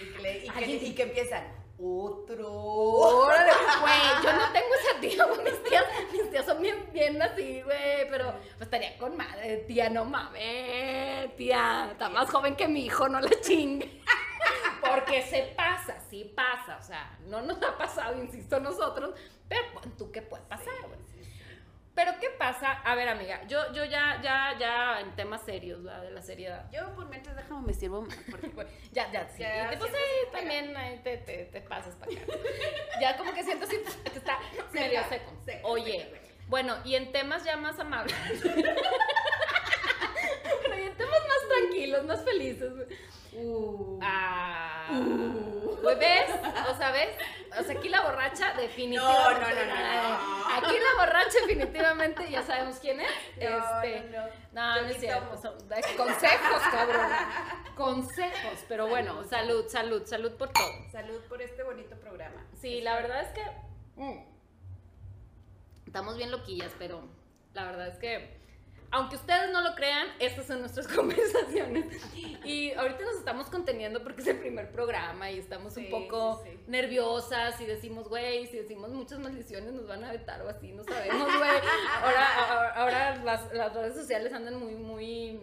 Y 0.00 0.12
que, 0.12 0.18
le- 0.22 0.44
y 0.46 0.86
y 0.86 0.94
que 0.94 1.02
empiezan, 1.02 1.44
otro. 1.78 2.52
Órale, 2.52 3.52
güey, 3.80 4.24
yo 4.24 4.32
no 4.32 4.52
tengo 4.52 4.74
esa 4.74 5.00
tía, 5.00 5.26
mis 5.44 5.62
tías, 5.64 5.84
mis 6.12 6.30
tías 6.30 6.46
son 6.46 6.62
bien, 6.62 6.88
bien 6.92 7.20
así, 7.20 7.62
güey, 7.62 8.08
pero 8.10 8.32
pues 8.32 8.62
estaría 8.62 8.96
con 8.98 9.16
madre, 9.16 9.58
tía, 9.68 9.90
no 9.90 10.04
mames, 10.04 11.34
tía, 11.36 11.88
está 11.92 12.08
más 12.08 12.30
joven 12.30 12.56
que 12.56 12.68
mi 12.68 12.86
hijo, 12.86 13.08
no 13.08 13.20
la 13.20 13.30
chingue. 13.40 14.00
Porque 14.80 15.22
se 15.22 15.54
pasa, 15.56 15.96
sí 16.10 16.32
pasa, 16.34 16.76
o 16.78 16.82
sea, 16.82 17.18
no 17.26 17.40
nos 17.42 17.62
ha 17.62 17.76
pasado, 17.78 18.18
insisto, 18.20 18.58
nosotros, 18.60 19.14
pero 19.48 19.62
tú 19.96 20.10
qué 20.10 20.22
puede 20.22 20.42
pasar, 20.44 20.74
güey. 20.86 21.11
Pero 21.94 22.12
¿qué 22.20 22.30
pasa? 22.38 22.72
A 22.84 22.94
ver, 22.94 23.06
amiga, 23.08 23.42
yo, 23.46 23.70
yo 23.72 23.84
ya, 23.84 24.18
ya, 24.22 24.56
ya 24.58 25.00
en 25.00 25.14
temas 25.14 25.42
serios, 25.44 25.82
¿verdad? 25.82 26.00
de 26.02 26.10
la 26.10 26.22
seriedad. 26.22 26.70
Yo 26.72 26.94
por 26.94 27.06
mientras 27.10 27.36
déjame 27.36 27.66
me 27.66 27.74
sirvo 27.74 28.06
porque 28.30 28.48
Bueno, 28.48 28.70
ya, 28.92 29.12
ya, 29.12 29.28
sí. 29.28 29.42
Ya 29.42 29.72
y 29.74 29.76
pues 29.76 29.92
ahí 29.92 30.32
también 30.32 30.74
ahí 30.76 30.98
te, 31.04 31.18
te, 31.18 31.44
te 31.46 31.60
pasas 31.60 31.94
para 31.96 32.10
acá. 32.12 32.22
Ya 33.00 33.16
como 33.18 33.34
que 33.34 33.42
siento 33.44 33.66
así 33.66 33.76
que 34.10 34.18
está 34.18 34.38
medio 34.72 35.02
seco. 35.08 35.32
seco, 35.44 35.68
Oye, 35.68 36.00
seco, 36.04 36.16
seco. 36.16 36.26
bueno, 36.48 36.76
y 36.84 36.94
en 36.94 37.12
temas 37.12 37.44
ya 37.44 37.56
más 37.58 37.78
amables. 37.78 38.16
Pero 40.62 40.78
y 40.78 40.82
en 40.86 40.96
temas 40.96 41.20
más 41.28 41.48
tranquilos, 41.48 42.04
más 42.04 42.24
felices. 42.24 42.72
Uh. 43.34 43.98
Ah. 44.02 44.88
Güey, 45.82 45.98
¿Ves? 45.98 46.30
O 46.70 46.76
sea, 46.76 46.90
¿ves? 46.92 47.16
O 47.58 47.62
sea, 47.62 47.76
aquí 47.78 47.88
la 47.88 48.02
borracha 48.02 48.52
definitivamente. 48.54 49.40
No, 49.40 49.64
no, 49.64 49.74
no, 49.74 49.74
no, 49.74 50.18
no. 50.38 50.41
Aquí 50.58 50.76
la 50.78 51.04
borracha 51.04 51.38
definitivamente 51.46 52.30
ya 52.30 52.42
sabemos 52.42 52.76
quién 52.80 53.00
es. 53.00 53.10
No, 53.38 53.82
este, 53.82 54.00
no, 54.10 54.18
no. 54.18 54.28
no, 54.52 54.82
no 54.82 54.88
es 54.88 54.96
cierto. 54.98 55.36
da- 55.66 55.80
consejos, 55.96 56.62
cabrón. 56.70 57.10
Consejos. 57.76 58.64
Pero 58.68 58.88
bueno, 58.88 59.24
salud, 59.24 59.66
salud, 59.68 60.04
salud 60.06 60.32
por 60.36 60.50
todo. 60.50 60.90
Salud 60.90 61.20
por 61.28 61.40
este 61.42 61.62
bonito 61.62 61.96
programa. 61.96 62.46
Sí, 62.60 62.80
la 62.80 62.94
verdad 62.96 63.22
es 63.22 63.28
que. 63.32 63.42
mm, 63.96 64.24
estamos 65.86 66.16
bien 66.16 66.30
loquillas, 66.30 66.72
pero 66.78 67.02
la 67.54 67.64
verdad 67.64 67.88
es 67.88 67.98
que. 67.98 68.41
Aunque 68.92 69.16
ustedes 69.16 69.50
no 69.52 69.62
lo 69.62 69.74
crean, 69.74 70.06
estas 70.18 70.46
son 70.46 70.60
nuestras 70.60 70.86
conversaciones. 70.88 71.86
Y 72.44 72.72
ahorita 72.72 73.02
nos 73.04 73.16
estamos 73.16 73.46
conteniendo 73.46 74.02
porque 74.02 74.20
es 74.20 74.28
el 74.28 74.38
primer 74.38 74.70
programa 74.70 75.30
y 75.30 75.38
estamos 75.38 75.74
un 75.78 75.88
poco 75.88 76.42
sí, 76.44 76.60
nerviosas 76.66 77.58
y 77.62 77.64
decimos, 77.64 78.08
güey, 78.08 78.46
si 78.48 78.58
decimos 78.58 78.90
muchas 78.90 79.18
maldiciones 79.18 79.72
nos 79.72 79.86
van 79.86 80.04
a 80.04 80.12
vetar 80.12 80.42
o 80.42 80.48
así, 80.50 80.72
no 80.72 80.84
sabemos, 80.84 81.26
güey. 81.38 81.50
Ahora, 82.02 82.50
ahora, 82.50 82.74
ahora 82.74 83.16
las, 83.24 83.50
las 83.54 83.72
redes 83.72 83.94
sociales 83.94 84.30
andan 84.34 84.56
muy, 84.56 84.74
muy 84.74 85.40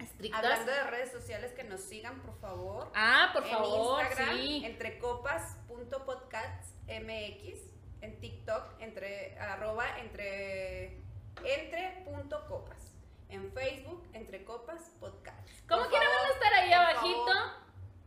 estrictas. 0.00 0.42
Hablando 0.42 0.72
de 0.72 0.82
redes 0.84 1.12
sociales, 1.12 1.52
que 1.52 1.62
nos 1.62 1.82
sigan, 1.82 2.20
por 2.20 2.36
favor. 2.40 2.90
Ah, 2.96 3.30
por 3.32 3.44
en 3.44 3.50
favor, 3.50 4.02
Instagram, 4.02 4.36
sí. 4.36 4.62
entre 4.64 4.98
copas.podcastmx, 4.98 7.60
en 8.00 8.18
TikTok, 8.18 8.80
entre 8.80 9.38
arroba 9.38 10.00
entre 10.00 11.09
entre 11.44 12.02
punto 12.04 12.46
copas, 12.46 12.94
en 13.28 13.52
Facebook, 13.52 14.06
entre 14.12 14.44
copas 14.44 14.90
podcast. 15.00 15.48
Como 15.68 15.82
Por 15.82 15.90
quiera 15.90 16.06
van 16.08 16.30
a 16.30 16.34
estar 16.34 16.52
ahí 16.54 16.72
abajito. 16.72 17.26
favor. 17.26 17.52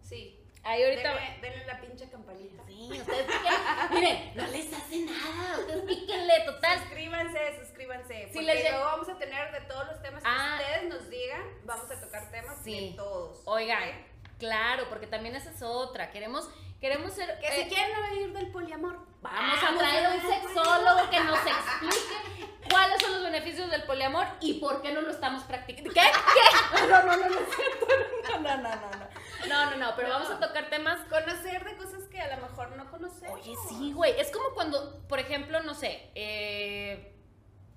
Sí. 0.01 0.39
Ahí 0.65 0.81
ahorita. 0.83 1.13
Denle, 1.13 1.39
denle 1.41 1.65
la 1.65 1.81
pinche 1.81 2.09
campanita. 2.09 2.63
Sí, 2.65 2.89
ustedes 2.91 3.25
piquen. 3.25 3.53
Miren, 3.91 4.35
no 4.35 4.47
les 4.47 4.73
hace 4.73 4.99
nada. 5.05 5.59
Ustedes 5.59 5.83
píquenle, 5.83 6.39
total. 6.45 6.79
Suscríbanse, 6.79 7.59
suscríbanse. 7.59 8.27
Si 8.27 8.33
porque 8.33 8.61
luego 8.69 8.85
vamos 8.85 9.09
a 9.09 9.17
tener 9.17 9.51
de 9.51 9.61
todos 9.67 9.87
los 9.87 10.01
temas 10.01 10.23
que 10.23 10.29
Ah. 10.29 10.57
ustedes 10.61 10.89
nos 10.89 11.09
digan. 11.09 11.41
Vamos 11.65 11.91
a 11.91 11.99
tocar 11.99 12.31
temas 12.31 12.57
Sí. 12.63 12.91
de 12.91 12.95
todos. 12.95 13.41
Oigan, 13.45 13.83
¿ok? 13.89 13.95
claro, 14.39 14.85
porque 14.89 15.07
también 15.07 15.35
esa 15.35 15.51
es 15.51 15.61
otra. 15.61 16.11
Queremos, 16.11 16.49
queremos 16.83 17.13
ser. 17.13 17.39
Que 17.39 17.47
eh, 17.47 17.63
si 17.63 17.69
quieren 17.73 17.95
oír 18.11 18.33
del 18.33 18.51
poliamor, 18.51 18.99
Vamos 19.21 19.57
a 19.63 19.77
traer 19.77 20.05
a 20.05 20.09
un 20.15 20.21
sexólogo 20.21 21.09
que 21.09 21.19
nos 21.21 21.39
explique 21.39 22.59
cuáles 22.69 23.01
son 23.01 23.13
los 23.13 23.23
beneficios 23.23 23.71
del 23.71 23.83
poliamor 23.83 24.27
y 24.41 24.55
por 24.55 24.81
qué 24.81 24.91
no 24.91 24.99
lo 24.99 25.11
estamos 25.11 25.43
practicando. 25.43 25.93
¿Qué? 25.93 26.01
¿Qué? 26.01 26.87
No, 26.89 27.03
no, 27.03 27.15
no, 27.15 27.29
no. 27.29 27.39
No, 27.39 28.39
no, 28.39 28.57
no, 28.57 28.75
no. 28.75 29.13
No, 29.47 29.65
no, 29.65 29.71
no, 29.71 29.77
no, 29.77 29.95
pero 29.95 30.09
No. 30.09 30.13
vamos 30.15 30.29
a 30.29 30.39
tocar 30.39 30.69
temas 30.69 30.99
Conocer 31.09 31.63
de 31.63 31.77
cosas 31.77 32.03
que 32.09 32.19
a 32.19 32.35
lo 32.35 32.47
mejor 32.47 32.75
no 32.75 32.91
conocemos. 32.91 33.39
Oye, 33.39 33.55
sí, 33.69 33.93
güey. 33.93 34.19
Es 34.19 34.29
como 34.31 34.49
cuando, 34.53 35.01
por 35.07 35.19
ejemplo, 35.19 35.61
no 35.63 35.73
sé, 35.75 36.11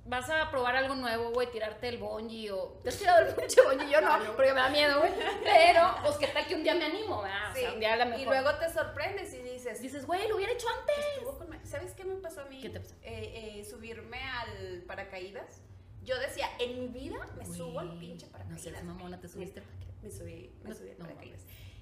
vas 0.07 0.31
a 0.31 0.51
probar 0.51 0.77
algo 0.77 0.95
nuevo, 0.95 1.31
güey, 1.33 1.51
tirarte 1.51 1.89
el 1.89 1.99
bungee 1.99 2.51
o... 2.51 2.79
¿Te 2.83 2.91
has 2.91 2.97
tirado 2.97 3.27
el 3.27 3.35
pinche 3.35 3.61
bungee? 3.63 3.91
Yo 3.91 4.01
no, 4.01 4.19
No, 4.19 4.25
no. 4.25 4.37
porque 4.37 4.53
me 4.55 4.61
da 4.61 4.69
miedo, 4.71 5.01
güey. 5.01 5.13
Pero, 5.43 5.95
pues, 6.03 6.17
¿qué 6.17 6.29
tal 6.29 6.47
que 6.47 6.55
un 6.55 6.63
día 6.63 6.75
me 6.75 6.85
animo, 6.85 7.23
verdad? 7.23 7.51
Sí. 7.55 7.59
O 7.59 7.63
sea, 7.63 7.73
un 7.73 7.81
día 7.81 7.93
a 7.93 7.97
lo 7.97 8.05
mejor... 8.07 8.21
Y 8.21 8.25
luego 8.25 8.55
te 8.59 8.73
sorprendes 8.73 9.35
y 9.35 9.39
dices, 9.43 9.81
dices, 9.83 10.07
güey, 10.07 10.29
lo 10.29 10.37
hubiera 10.37 10.53
hecho 10.53 10.67
antes. 10.81 11.25
con 11.37 11.67
¿sabes 11.67 11.93
qué 11.95 12.05
me 12.05 12.15
pasó 12.17 12.43
a 12.43 12.45
mí? 12.47 12.61
¿Qué 12.61 12.71
te 12.71 12.81
pasó? 12.81 12.95
Eh, 13.03 13.59
eh, 13.61 13.65
subirme 13.65 14.23
al 14.23 14.83
paracaídas. 14.87 15.63
Yo 16.03 16.17
decía, 16.21 16.49
en 16.61 16.79
mi 16.79 16.87
vida 16.89 17.19
me 17.37 17.45
subo 17.45 17.81
al 17.81 17.99
pinche 17.99 18.27
No 18.27 18.33
paracaídas. 18.33 18.63
seas 18.63 18.85
mamona, 18.85 19.21
te 19.21 19.29
subiste. 19.29 19.63
Me 20.03 20.11
subí, 20.11 20.55
me 20.63 20.71
No, 20.71 20.75
subí 20.77 20.91
al 20.91 20.99
no 20.99 21.05
paracaídas. 21.07 21.41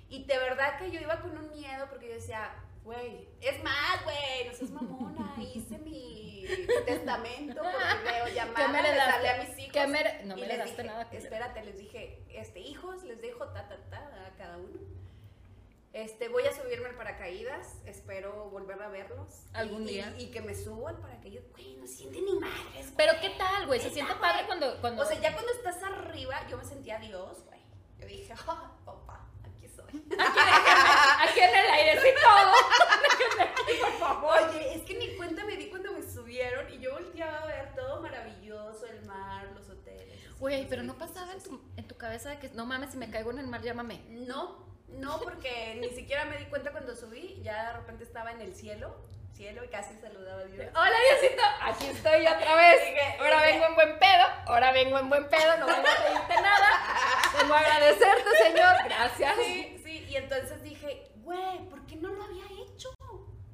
Y 0.09 0.25
de 0.25 0.39
verdad 0.39 0.79
que 0.79 0.91
yo 0.91 1.01
iba 1.01 1.21
con 1.21 1.37
un 1.37 1.51
miedo 1.51 1.87
porque 1.91 2.09
yo 2.09 2.15
decía, 2.15 2.55
güey, 2.85 3.29
es 3.41 3.63
más, 3.65 4.05
güey, 4.05 4.47
no 4.47 4.53
seas 4.55 4.71
mamona, 4.71 5.35
hice 5.55 5.79
mi 5.79 6.45
testamento 6.87 7.63
por 7.63 7.73
video 7.73 8.25
¿Qué 8.57 8.69
me 8.69 8.83
le 8.83 9.01
hablé 9.01 9.29
a 9.31 9.43
mis 9.43 9.59
hijos. 9.59 9.73
¿Qué 9.73 9.87
me 9.87 10.25
No 10.25 10.35
me 10.37 10.43
les 10.43 10.51
heredaste 10.51 10.83
dije, 10.83 10.85
nada, 10.85 11.09
espérate, 11.11 11.65
les 11.65 11.79
dije, 11.79 12.23
este, 12.29 12.61
hijos, 12.61 13.03
les 13.05 13.21
dejo 13.21 13.47
ta, 13.49 13.69
ta, 13.69 13.77
ta 13.91 14.27
a 14.27 14.37
cada 14.37 14.59
uno. 14.59 14.79
Este, 15.95 16.29
voy 16.29 16.43
a 16.45 16.53
subirme 16.53 16.89
al 16.89 16.97
paracaídas, 16.97 17.81
espero 17.87 18.51
volver 18.51 18.83
a 18.83 18.89
verlos. 18.89 19.47
Algún 19.53 19.85
Y- 19.85 19.93
día. 19.93 20.13
Y, 20.19 20.25
y 20.25 20.31
que 20.33 20.41
me 20.43 20.53
subo 20.55 20.89
al 20.89 20.99
paracaídas, 20.99 21.45
güey, 21.53 21.77
no 21.77 21.87
siente 21.87 22.21
ni 22.21 22.35
madres, 22.35 22.93
güey. 22.93 22.97
Pero, 22.97 23.13
¿qué 23.21 23.31
tal, 23.39 23.67
güey? 23.67 23.79
Se 23.81 23.91
siente 23.91 24.13
padre 24.17 24.45
cuando... 24.47 24.81
cuando... 24.81 25.03
O 25.03 25.07
sea, 25.07 25.21
ya 25.21 25.33
cuando 25.33 25.53
estás 25.53 25.81
arriba, 25.85 26.45
yo 26.51 26.59
me 26.59 26.65
sentía 26.65 26.99
Dios, 26.99 27.45
güey. 27.45 27.61
Yo 28.01 28.07
dije, 28.09 28.35
ah, 28.49 28.77
papá, 28.85 29.04
aquí 29.95 31.41
en 31.41 31.57
el 31.57 31.71
airecito. 31.71 32.29
Déjenme 33.03 33.43
aquí, 33.43 33.73
por 33.81 33.93
favor. 33.99 34.39
Oye, 34.51 34.75
es 34.75 34.83
que 34.83 34.99
ni 34.99 35.17
cuenta 35.17 35.45
me 35.45 35.57
di 35.57 35.67
cuando 35.67 35.93
me 35.93 36.03
subieron 36.03 36.73
y 36.73 36.79
yo 36.79 36.93
volteaba 36.93 37.43
a 37.43 37.47
ver 37.47 37.75
todo 37.75 38.01
maravilloso, 38.01 38.87
el 38.87 39.05
mar, 39.07 39.51
los 39.55 39.69
hoteles. 39.69 40.21
Güey, 40.39 40.69
pero 40.69 40.83
no 40.83 40.99
pasaba 40.99 41.33
en 41.33 41.43
tu, 41.43 41.61
en 41.77 41.89
tu 41.89 41.97
cabeza 41.97 42.31
de 42.31 42.39
que 42.39 42.49
no 42.51 42.67
mames, 42.67 42.91
si 42.91 42.97
me 42.97 43.11
caigo 43.11 43.31
en 43.31 43.39
el 43.39 43.47
mar, 43.47 43.63
llámame. 43.63 44.01
No, 44.11 44.65
no, 44.89 45.21
porque 45.21 45.79
ni 45.81 45.91
siquiera 45.91 46.25
me 46.25 46.39
di 46.39 46.45
cuenta 46.47 46.73
cuando 46.73 46.95
subí, 46.95 47.41
ya 47.43 47.69
de 47.69 47.73
repente 47.79 48.05
estaba 48.05 48.33
en 48.33 48.41
el 48.41 48.55
cielo, 48.55 48.97
cielo 49.35 49.65
y 49.65 49.69
casi 49.69 49.95
saludaba 50.01 50.41
a 50.43 50.45
Dios. 50.45 50.67
Hola 50.75 50.97
Diosito, 51.11 51.43
aquí 51.63 51.87
estoy 51.87 52.27
otra 52.27 52.55
vez. 52.57 52.81
Dije- 52.81 53.17
Ahora 53.19 53.43
vengo 53.43 53.67
en 53.67 53.75
buen 53.75 53.99
pedo, 53.99 54.25
ahora 54.47 54.73
vengo 54.73 54.99
en 54.99 55.09
buen 55.09 55.29
pedo, 55.29 55.57
no 55.59 55.67
vengo 55.67 55.81
a 55.89 56.05
pedirte 56.05 56.35
nada. 56.43 56.69
Vengo 57.41 57.55
a 57.55 57.59
agradecerte, 57.59 58.31
Señor, 58.43 58.75
gracias. 58.85 59.35
Sí, 59.45 59.81
sí, 59.85 60.07
y 60.09 60.17
entonces 60.17 60.63
dije, 60.63 61.11
güey, 61.17 61.69
¿por 61.69 61.85
qué 61.87 61.97
no 61.97 62.09
lo 62.11 62.23
había 62.25 62.45
hecho? 62.65 62.91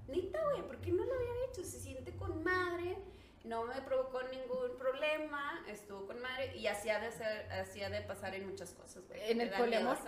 Neta, 0.06 0.40
güey, 0.44 0.62
¿por 0.62 0.80
qué 0.80 0.90
no 0.92 1.04
lo 1.04 1.14
había 1.14 1.46
hecho? 1.48 1.62
Se 1.64 1.80
siente 1.80 2.14
con 2.16 2.42
madre, 2.42 2.96
no 3.44 3.64
me 3.64 3.80
provocó 3.82 4.22
ningún 4.24 4.76
problema, 4.78 5.64
estuvo 5.68 6.06
con 6.06 6.20
madre 6.20 6.54
y 6.56 6.66
hacía 6.66 6.98
de 6.98 7.10
ser, 7.12 7.50
hacía 7.52 7.88
de 7.90 8.02
pasar 8.02 8.34
en 8.34 8.48
muchas 8.48 8.70
cosas, 8.72 9.02
güey. 9.08 9.30
¿En 9.30 9.40
el 9.40 9.52
hacerlas. 9.54 9.98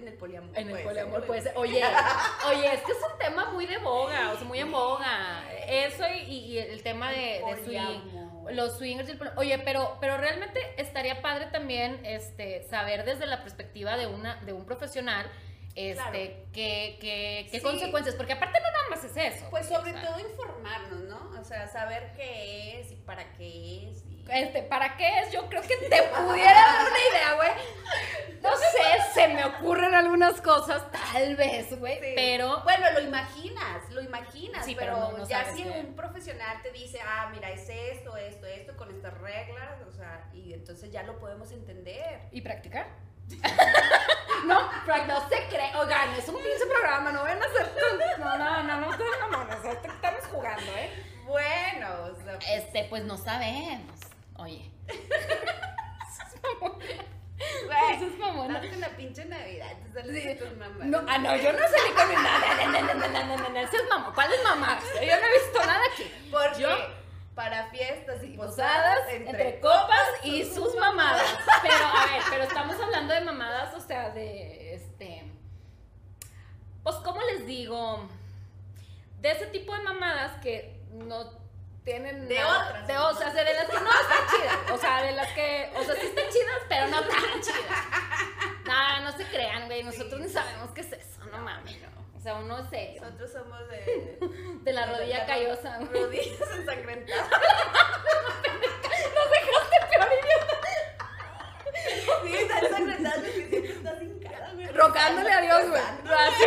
En 0.00 0.08
el 0.08 0.14
poliamor. 0.14 0.58
En 0.58 0.70
el 0.70 0.82
poliamor 0.82 1.24
puede 1.26 1.42
ser. 1.42 1.52
Oye, 1.56 1.82
oye, 2.48 2.74
es 2.74 2.82
que 2.82 2.92
es 2.92 2.98
un 3.12 3.18
tema 3.18 3.50
muy 3.50 3.66
de 3.66 3.78
boga, 3.78 4.32
o 4.32 4.36
sea, 4.36 4.44
muy 4.44 4.58
en 4.58 4.70
boga. 4.72 5.44
Eso 5.66 6.04
y, 6.08 6.20
y 6.30 6.58
el 6.58 6.82
tema 6.82 7.10
de, 7.10 7.42
de 7.46 7.56
swing. 7.64 7.64
Poliamor. 7.64 8.52
Los 8.52 8.78
swingers 8.78 9.08
y 9.08 9.12
el 9.12 9.18
poli- 9.18 9.30
Oye, 9.36 9.58
pero, 9.60 9.98
pero 10.00 10.16
realmente 10.16 10.58
estaría 10.78 11.20
padre 11.22 11.46
también 11.52 12.00
este, 12.04 12.62
saber 12.64 13.04
desde 13.04 13.26
la 13.26 13.42
perspectiva 13.42 13.96
de, 13.96 14.06
una, 14.06 14.36
de 14.44 14.52
un 14.52 14.64
profesional 14.64 15.30
este, 15.76 15.94
Claro. 15.94 16.12
qué, 16.52 16.98
qué, 17.00 17.46
qué 17.52 17.58
Sí. 17.58 17.60
consecuencias, 17.60 18.16
porque 18.16 18.32
aparte 18.32 18.58
no 18.60 18.66
nada 18.72 18.84
más 18.90 19.04
es 19.04 19.16
eso. 19.16 19.46
Pues 19.50 19.66
sobre 19.68 19.92
o 19.92 19.94
sea, 19.94 20.02
todo 20.08 20.18
informarnos, 20.20 21.00
¿no? 21.02 21.40
O 21.40 21.44
sea, 21.44 21.68
saber 21.68 22.12
qué 22.16 22.80
es 22.80 22.90
y 22.90 22.96
para 22.96 23.32
qué 23.34 23.88
es. 23.90 24.02
Este, 24.32 24.62
¿para 24.62 24.96
qué 24.96 25.20
es? 25.20 25.32
Yo 25.32 25.48
creo 25.48 25.62
que 25.62 25.76
te 25.76 26.02
pudiera 26.02 26.54
dar 26.54 26.86
una 26.88 26.98
idea, 27.10 27.34
güey. 27.34 27.50
No 28.40 28.50
sé, 28.56 29.12
se 29.12 29.28
me 29.28 29.44
ocurren 29.44 29.94
algunas 29.94 30.40
cosas, 30.40 30.82
tal 30.90 31.36
vez, 31.36 31.78
güey, 31.78 31.98
Sí. 32.00 32.12
pero... 32.16 32.62
Bueno, 32.62 32.90
lo 32.92 33.00
imaginas, 33.00 33.90
lo 33.90 34.00
imaginas, 34.00 34.64
Sí, 34.64 34.74
pero, 34.78 34.94
pero 34.94 35.10
no- 35.12 35.18
no 35.18 35.28
ya 35.28 35.44
si 35.54 35.62
qué. 35.62 35.68
un 35.70 35.94
profesional 35.94 36.62
te 36.62 36.70
dice, 36.70 37.00
ah, 37.06 37.28
mira, 37.34 37.50
es 37.50 37.68
esto, 37.68 38.16
esto, 38.16 38.46
esto, 38.46 38.74
con 38.76 38.90
estas 38.90 39.12
reglas, 39.18 39.82
o 39.86 39.92
sea, 39.92 40.30
y 40.32 40.54
entonces 40.54 40.90
ya 40.90 41.02
lo 41.02 41.18
podemos 41.18 41.52
entender. 41.52 42.20
¿Y 42.32 42.40
practicar? 42.40 42.86
no, 44.46 44.72
no 45.06 45.28
se 45.28 45.46
cree. 45.48 45.70
Oigan, 45.76 46.14
es 46.18 46.26
un 46.28 46.36
pinche 46.36 46.66
programa, 46.66 47.12
no 47.12 47.22
van 47.22 47.42
a 47.42 47.44
hacer. 47.44 47.70
No, 48.18 48.38
no, 48.38 48.62
no, 48.62 48.80
no, 48.80 48.90
no, 48.90 49.28
no, 49.30 49.44
no, 49.44 49.52
estamos 49.70 50.26
jugando, 50.32 50.72
¿eh? 50.76 50.90
Bueno, 51.26 51.88
o 52.12 52.24
sea, 52.24 52.56
Este, 52.56 52.84
pues 52.84 53.04
no 53.04 53.16
sabemos. 53.16 54.00
Oye. 54.40 54.70
güey, 56.60 57.94
Eso 57.94 58.06
es 58.06 58.18
mamona. 58.18 58.54
date 58.54 58.76
la 58.76 58.88
pinche 58.96 59.24
Navidad, 59.26 59.72
te 59.82 59.92
sales 59.92 60.38
con 60.38 60.48
tus 60.48 60.58
mamás. 60.58 60.86
No, 60.86 60.98
ah, 61.08 61.18
no, 61.18 61.36
yo 61.36 61.52
no 61.52 61.58
ni 61.58 61.94
con 61.94 62.08
mi 62.08 62.14
nada. 62.14 62.64
No, 62.66 62.72
no, 62.72 62.80
no, 62.82 62.94
no, 62.94 63.08
no, 63.26 63.36
no, 63.36 63.48
no, 63.50 63.58
eso 63.60 63.76
es 63.76 63.88
mamá. 63.88 64.12
¿Cuál 64.14 64.32
es 64.32 64.42
mamá? 64.44 64.78
Yo 64.94 65.00
no 65.00 65.26
he 65.26 65.32
visto 65.42 65.58
nada 65.66 65.80
aquí. 65.92 66.10
Porque 66.30 66.60
yo- 66.62 67.00
para 67.34 67.68
fiestas 67.70 68.22
y 68.24 68.36
Posadas, 68.36 68.98
posadas, 69.00 69.08
entre, 69.12 69.60
copas 69.60 70.08
y 70.24 70.44
sus 70.44 70.74
mamadas. 70.76 71.24
Pero, 71.62 71.74
a 71.74 72.04
ver, 72.06 72.22
pero 72.28 72.44
estamos 72.44 72.78
hablando 72.80 73.14
de 73.14 73.20
mamadas, 73.22 73.74
o 73.74 73.80
sea, 73.80 74.10
de 74.10 74.74
este. 74.74 75.24
Pues, 76.82 76.96
¿cómo 76.96 77.20
les 77.22 77.46
digo? 77.46 78.08
De 79.20 79.30
ese 79.30 79.46
tipo 79.46 79.74
de 79.74 79.82
mamadas 79.82 80.38
que 80.42 80.82
no 80.92 81.39
tienen. 81.90 82.28
De 82.28 82.44
otras, 82.44 82.86
De, 82.86 82.94
¿no? 82.94 83.08
o 83.08 83.14
sea, 83.14 83.32
de 83.32 83.54
las 83.54 83.66
que 83.66 83.80
no 83.80 83.90
están 83.90 84.26
chidas. 84.30 84.70
O 84.72 84.78
sea, 84.78 85.02
de 85.02 85.12
las 85.12 85.32
que. 85.32 85.72
O 85.74 85.82
sea, 85.82 85.94
sí 85.96 86.06
están 86.06 86.24
chidas, 86.28 86.60
pero 86.68 86.86
no 86.88 87.00
tan 87.02 87.40
chidas. 87.40 87.84
No, 88.64 89.00
no 89.00 89.16
se 89.16 89.24
crean, 89.24 89.66
güey. 89.66 89.82
Nosotros 89.82 90.12
Sí, 90.12 90.22
ni 90.22 90.28
sí, 90.28 90.34
sabemos 90.34 90.70
qué 90.72 90.80
es 90.82 90.92
eso, 90.92 91.24
no 91.32 91.38
mames. 91.38 91.76
O 92.16 92.20
sea, 92.22 92.34
uno 92.34 92.58
es 92.58 92.68
serio. 92.68 93.00
Nosotros 93.02 93.32
somos 93.32 93.68
de... 93.68 94.18
De 94.60 94.72
la 94.74 94.86
rodilla 94.86 95.24
callosa, 95.24 95.78
güey. 95.78 96.02
Rodillas 96.02 96.50
ensangrentadas. 96.58 97.28
Sí, 102.22 102.36
está 102.36 102.58
ensangrentada 102.58 103.14
porque 103.16 103.32
siempre 103.32 103.49
estás 103.92 104.02
hincada, 104.02 104.50
güey. 104.54 104.66
Rogándole 104.68 105.32
a 105.32 105.40
Dios, 105.40 105.68
güey. 105.68 105.82
Así. 105.82 106.44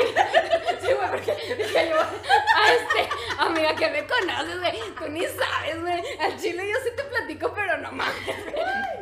Sí, 0.81 0.93
güey, 0.93 1.09
porque 1.11 1.55
dije 1.55 1.89
yo, 1.89 1.99
a 2.01 2.73
este, 2.73 3.09
amiga 3.39 3.75
que 3.75 3.89
me 3.89 4.05
conoces, 4.07 4.59
güey, 4.59 4.81
tú 4.97 5.07
ni 5.09 5.25
sabes, 5.27 5.81
güey. 5.81 6.03
Al 6.19 6.39
chile 6.39 6.69
yo 6.69 6.77
sí 6.83 6.89
te 6.95 7.03
platico, 7.03 7.53
pero 7.53 7.77
no 7.77 7.91
mames. 7.91 8.15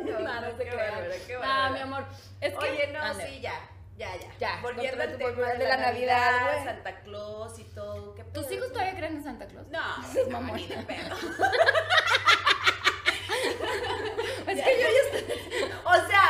No, 0.04 0.18
No, 0.20 0.40
no 0.40 0.56
se 0.56 0.64
qué 0.64 0.70
qué 1.26 1.38
Ah, 1.42 1.70
mi 1.72 1.80
amor. 1.80 2.04
Es 2.40 2.52
que. 2.52 2.58
Oye, 2.70 2.86
no, 2.88 3.14
sí, 3.14 3.40
ya. 3.40 3.54
Ya, 3.96 4.08
ya. 4.16 4.28
Ya, 4.40 4.58
Volviendo 4.62 5.02
al 5.02 5.16
tema 5.18 5.52
de 5.52 5.64
la 5.68 5.76
Navidad, 5.76 6.30
Navidad. 6.40 6.64
Santa 6.64 7.00
Claus 7.02 7.58
y 7.58 7.64
todo. 7.64 8.14
¿qué 8.14 8.24
¿Tus 8.24 8.50
hijos 8.50 8.72
todavía 8.72 8.94
creen 8.96 9.16
en 9.16 9.22
Santa 9.24 9.46
Claus? 9.46 9.66
No, 9.68 9.80
no, 10.24 10.30
mamones. 10.30 10.68
ni 10.68 10.74
de 10.76 10.82
pedo. 10.82 11.16
Es 14.46 14.58
Ya, 14.58 14.64
que 14.64 14.80
yo 14.82 14.88
ya. 14.88 15.18
estoy. 15.18 15.72
O 15.84 16.06
sea, 16.08 16.21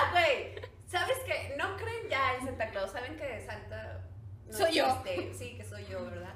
¿sabes 0.92 1.16
qué? 1.26 1.54
No 1.56 1.76
creen 1.76 2.08
ya 2.10 2.34
en 2.36 2.44
Santa 2.46 2.68
Claus, 2.68 2.92
saben 2.92 3.16
que 3.16 3.40
Santa 3.40 4.00
no 4.46 4.52
Soy 4.52 4.74
yo. 4.74 4.86
existe. 5.04 5.34
Sí, 5.34 5.56
que 5.56 5.64
soy 5.64 5.86
yo, 5.86 6.04
¿verdad? 6.04 6.34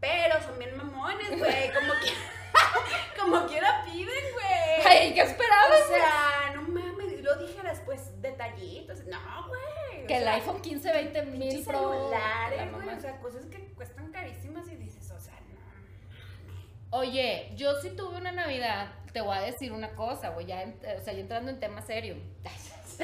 Pero 0.00 0.40
son 0.42 0.58
bien 0.58 0.76
mamones, 0.76 1.28
güey, 1.38 1.72
como 1.74 1.92
que 1.94 2.12
como 3.20 3.46
quiera 3.46 3.82
piden, 3.84 4.24
güey. 4.32 4.86
Ay, 4.86 5.12
¿qué 5.12 5.22
esperabas? 5.22 5.82
O 5.84 5.88
sea, 5.88 6.52
no 6.54 6.62
mames, 6.62 7.12
y 7.12 7.22
lo 7.22 7.34
dijeras, 7.36 7.82
pues, 7.84 8.20
detallitos. 8.22 9.04
No, 9.06 9.18
güey. 9.48 10.06
Que 10.06 10.16
el 10.18 10.22
sea, 10.22 10.34
iPhone 10.34 10.62
15, 10.62 10.92
20 10.92 11.22
mil 11.26 11.64
Pro. 11.64 11.72
la 11.72 11.88
celulares, 11.88 12.72
güey, 12.72 12.88
o 12.88 13.00
sea, 13.00 13.18
cosas 13.18 13.44
que 13.46 13.72
cuestan 13.74 14.10
carísimas 14.10 14.68
y 14.68 14.76
dices, 14.76 15.10
o 15.10 15.20
sea, 15.20 15.34
no. 15.40 16.96
Oye, 16.98 17.52
yo 17.56 17.74
sí 17.82 17.90
tuve 17.90 18.16
una 18.16 18.32
Navidad, 18.32 18.92
te 19.12 19.20
voy 19.20 19.36
a 19.36 19.40
decir 19.42 19.72
una 19.72 19.90
cosa, 19.96 20.30
güey, 20.30 20.46
ya, 20.46 20.64
o 20.98 21.04
sea, 21.04 21.12
ya 21.12 21.20
entrando 21.20 21.50
en 21.50 21.60
tema 21.60 21.82
serio. 21.82 22.16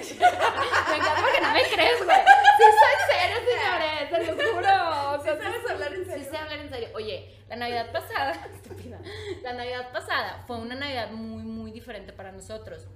Me 0.01 0.97
encanta 0.97 1.21
porque 1.23 1.41
no 1.41 1.53
me 1.53 1.63
crees, 1.63 2.05
güey. 2.05 2.17
Sí 2.57 2.65
soy 2.81 2.97
serio, 3.11 3.37
señores, 3.47 4.11
te 4.11 4.25
lo 4.25 4.53
juro. 4.53 5.11
O 5.11 5.23
¿Sí 5.23 5.29
sabes 5.29 5.71
hablar 5.71 5.93
en 5.95 6.05
Sí 6.05 6.11
serio? 6.11 6.31
sé 6.31 6.37
hablar 6.37 6.59
en 6.59 6.71
serio. 6.71 6.89
Oye, 6.95 7.35
la 7.49 7.57
Navidad 7.57 7.93
pasada, 7.93 8.33
estúpida, 8.55 8.99
la 9.43 9.53
Navidad 9.53 9.91
pasada 9.93 10.43
fue 10.47 10.57
una 10.57 10.75
Navidad 10.75 11.11
muy, 11.11 11.43
muy 11.43 11.71
diferente 11.73 12.13
para 12.13 12.33
nosotros. 12.33 12.87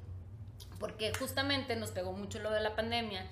Porque 0.79 1.13
justamente 1.19 1.77
nos 1.77 1.91
pegó 1.91 2.13
mucho 2.13 2.39
lo 2.39 2.51
de 2.51 2.61
la 2.61 2.75
pandemia. 2.75 3.27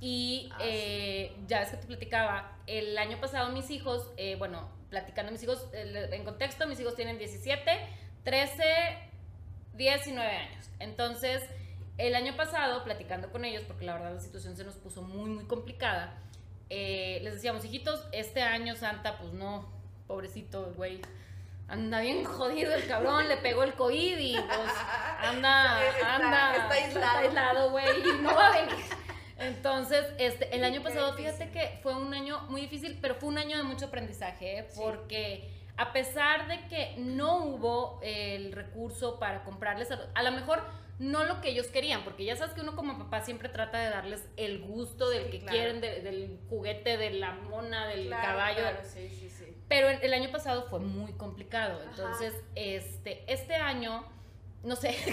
Y 0.00 0.50
Ah, 0.52 0.58
sí. 0.58 0.64
eh, 0.68 1.36
ya 1.46 1.60
ves 1.60 1.70
que 1.70 1.76
te 1.78 1.86
platicaba, 1.86 2.52
el 2.66 2.96
año 2.98 3.18
pasado 3.20 3.50
mis 3.50 3.70
hijos, 3.70 4.10
eh, 4.18 4.36
bueno, 4.36 4.68
platicando 4.90 5.32
mis 5.32 5.42
hijos, 5.42 5.66
eh, 5.72 6.08
en 6.12 6.24
contexto, 6.24 6.66
mis 6.66 6.78
hijos 6.80 6.94
tienen 6.96 7.18
17, 7.18 7.70
13, 8.24 8.62
19 9.74 10.30
años. 10.36 10.66
Entonces, 10.80 11.42
el 11.98 12.14
año 12.14 12.36
pasado, 12.36 12.84
platicando 12.84 13.30
con 13.30 13.44
ellos, 13.44 13.62
porque 13.66 13.84
la 13.84 13.94
verdad 13.94 14.14
la 14.14 14.20
situación 14.20 14.56
se 14.56 14.64
nos 14.64 14.74
puso 14.74 15.02
muy, 15.02 15.30
muy 15.30 15.44
complicada, 15.44 16.18
eh, 16.68 17.20
les 17.22 17.34
decíamos, 17.34 17.64
hijitos, 17.64 18.06
este 18.12 18.42
año 18.42 18.74
Santa, 18.74 19.18
pues 19.18 19.32
no, 19.32 19.66
pobrecito, 20.06 20.72
güey, 20.76 21.00
anda 21.68 22.00
bien 22.00 22.24
jodido 22.24 22.74
el 22.74 22.86
cabrón, 22.86 23.28
le 23.28 23.36
pegó 23.38 23.62
el 23.62 23.74
COVID 23.74 24.18
y 24.18 24.34
pues 24.34 24.72
anda, 25.20 25.78
anda, 26.14 26.56
está 26.56 26.74
aislado. 26.74 27.18
aislado, 27.18 27.70
güey, 27.70 27.86
y 28.00 28.22
no 28.22 28.34
va 28.34 28.46
a 28.48 28.60
venir. 28.60 28.84
Entonces, 29.38 30.06
este, 30.18 30.54
el 30.56 30.64
año 30.64 30.82
pasado, 30.82 31.12
fíjate 31.14 31.50
que 31.50 31.78
fue 31.82 31.94
un 31.94 32.12
año 32.14 32.40
muy 32.48 32.62
difícil, 32.62 32.98
pero 33.02 33.16
fue 33.16 33.28
un 33.28 33.36
año 33.38 33.58
de 33.58 33.64
mucho 33.64 33.86
aprendizaje, 33.86 34.58
¿eh? 34.58 34.66
Sí. 34.70 34.80
porque 34.82 35.50
a 35.76 35.92
pesar 35.92 36.48
de 36.48 36.66
que 36.68 36.94
no 36.96 37.44
hubo 37.44 38.00
el 38.02 38.52
recurso 38.52 39.18
para 39.18 39.44
comprarles, 39.44 39.90
a, 39.90 40.00
a 40.14 40.22
lo 40.22 40.32
mejor 40.32 40.62
no 40.98 41.24
lo 41.24 41.40
que 41.42 41.50
ellos 41.50 41.66
querían, 41.66 42.04
porque 42.04 42.24
ya 42.24 42.36
sabes 42.36 42.54
que 42.54 42.62
uno 42.62 42.74
como 42.74 42.96
papá 42.98 43.20
siempre 43.22 43.48
trata 43.50 43.78
de 43.78 43.90
darles 43.90 44.24
el 44.36 44.62
gusto 44.62 45.10
del 45.10 45.24
Sí, 45.26 45.30
que 45.30 45.38
claro. 45.40 45.52
quieren, 45.56 45.80
de- 45.80 46.00
del 46.00 46.40
juguete, 46.48 46.96
de 46.96 47.10
la 47.10 47.32
mona, 47.32 47.86
del 47.86 48.06
Claro, 48.06 48.26
caballo. 48.26 48.58
claro, 48.60 48.78
sí, 48.82 49.08
sí, 49.10 49.28
sí. 49.28 49.54
Pero 49.68 49.88
el, 49.90 50.14
año 50.14 50.30
pasado 50.30 50.68
fue 50.70 50.78
muy 50.80 51.12
complicado. 51.14 51.80
Ajá. 51.80 51.90
Entonces, 51.90 52.32
este, 52.54 53.24
este 53.30 53.56
año, 53.56 54.06
no 54.62 54.74
sé. 54.76 54.90
Este 54.90 55.10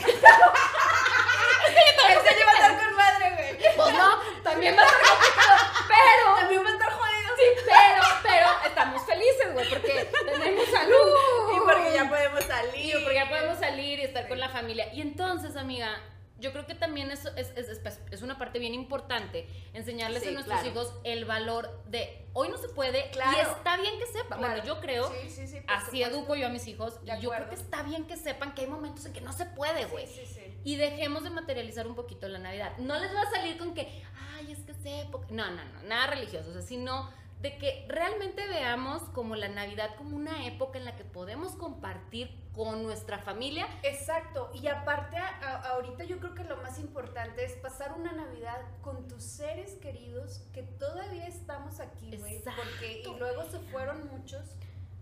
año 2.30 2.46
va 2.46 2.52
a 2.52 2.54
estar 2.54 2.78
con 2.86 2.96
madre, 2.96 3.32
güey. 3.36 3.58
pues 3.76 3.94
no, 3.96 4.20
también 4.44 4.78
va 4.78 4.84
a 4.84 4.90
ser 4.90 4.98
complicado. 5.00 5.60
Pero, 5.88 6.36
También 6.40 6.64
va 6.66 6.70
a 6.70 6.74
estar 6.74 6.92
jodido. 6.92 7.23
Pero, 7.66 8.04
pero 8.24 8.48
estamos 8.66 9.02
felices, 9.06 9.54
güey, 9.54 9.70
porque 9.70 10.10
tenemos 10.26 10.66
salud. 10.70 11.16
Y 11.56 11.60
porque 11.60 11.94
ya 11.94 12.10
podemos 12.10 12.44
salir. 12.44 12.86
Y 12.96 13.04
porque 13.04 13.16
ya 13.16 13.30
podemos 13.30 13.60
salir 13.60 14.00
y 14.00 14.04
estar 14.04 14.28
con 14.28 14.40
la 14.40 14.50
familia. 14.50 14.94
Y 14.94 15.02
entonces, 15.02 15.56
amiga, 15.56 16.02
yo 16.40 16.52
creo 16.52 16.66
que 16.66 16.76
también 16.76 17.10
eso 17.10 17.30
es, 17.38 17.52
es, 17.56 17.70
es- 17.70 18.00
es 18.12 18.22
una 18.22 18.38
parte 18.38 18.60
bien 18.60 18.74
importante, 18.74 19.48
enseñarles 19.74 20.24
Sí, 20.24 20.30
a 20.30 20.32
nuestros 20.34 20.60
claro. 20.60 20.70
hijos 20.72 20.94
el 21.06 21.24
valor 21.24 21.82
de 21.86 22.28
hoy 22.34 22.50
no 22.50 22.58
se 22.58 22.68
puede 22.68 23.10
Claro. 23.12 23.38
y 23.38 23.40
está 23.40 23.78
bien 23.78 23.98
que 23.98 24.06
sepan. 24.08 24.40
Claro. 24.40 24.54
Bueno, 24.56 24.66
yo 24.66 24.82
creo, 24.82 25.10
Sí, 25.10 25.28
así 25.28 25.48
supuesto. 25.60 25.96
educo 25.96 26.36
yo 26.36 26.48
a 26.48 26.50
mis 26.50 26.68
hijos 26.68 27.00
y 27.06 27.22
yo 27.22 27.30
creo 27.30 27.48
que 27.48 27.56
está 27.56 27.84
bien 27.84 28.06
que 28.08 28.18
sepan 28.18 28.54
que 28.54 28.62
hay 28.62 28.68
momentos 28.68 29.06
en 29.06 29.14
que 29.14 29.22
no 29.22 29.32
se 29.32 29.46
puede, 29.46 29.86
güey. 29.86 30.06
Sí, 30.08 30.26
sí, 30.26 30.34
sí. 30.34 30.60
y 30.66 30.76
dejemos 30.76 31.24
de 31.24 31.30
materializar 31.30 31.88
un 31.88 31.96
poquito 31.96 32.28
la 32.28 32.40
Navidad. 32.40 32.74
No 32.78 33.00
les 33.00 33.16
va 33.16 33.22
a 33.22 33.32
salir 33.32 33.58
con 33.58 33.74
que, 33.74 34.04
ay, 34.36 34.52
es 34.52 34.60
que 34.66 34.72
es 34.74 35.06
época. 35.06 35.28
No, 35.30 35.50
no, 35.50 35.64
no, 35.64 35.84
nada 35.84 36.08
religioso, 36.08 36.50
o 36.50 36.54
sea, 36.54 36.62
sino 36.62 37.10
de 37.44 37.58
que 37.58 37.86
realmente 37.90 38.48
veamos 38.48 39.02
como 39.10 39.36
la 39.36 39.50
Navidad 39.50 39.96
como 39.98 40.16
una 40.16 40.48
época 40.48 40.80
en 40.80 40.86
la 40.86 40.96
que 40.96 41.04
podemos 41.04 41.58
compartir 41.58 42.34
con 42.54 42.84
nuestra 42.84 43.20
familia. 43.20 43.68
Exacto, 43.84 44.50
y 44.54 44.68
aparte 44.68 45.18
ahorita 45.18 46.06
yo 46.06 46.20
creo 46.22 46.36
que 46.36 46.46
lo 46.46 46.56
más 46.58 46.80
importante 46.80 47.44
es 47.44 47.52
pasar 47.58 47.92
una 48.00 48.14
Navidad 48.14 48.62
con 48.82 49.10
tus 49.10 49.24
seres 49.24 49.74
queridos 49.76 50.48
que 50.54 50.64
todavía 50.64 51.28
estamos 51.28 51.82
aquí, 51.82 52.16
güey, 52.16 52.42
porque 52.42 53.02
y 53.02 53.20
luego 53.20 53.44
se 53.52 53.60
fueron 53.60 54.08
muchos 54.08 54.56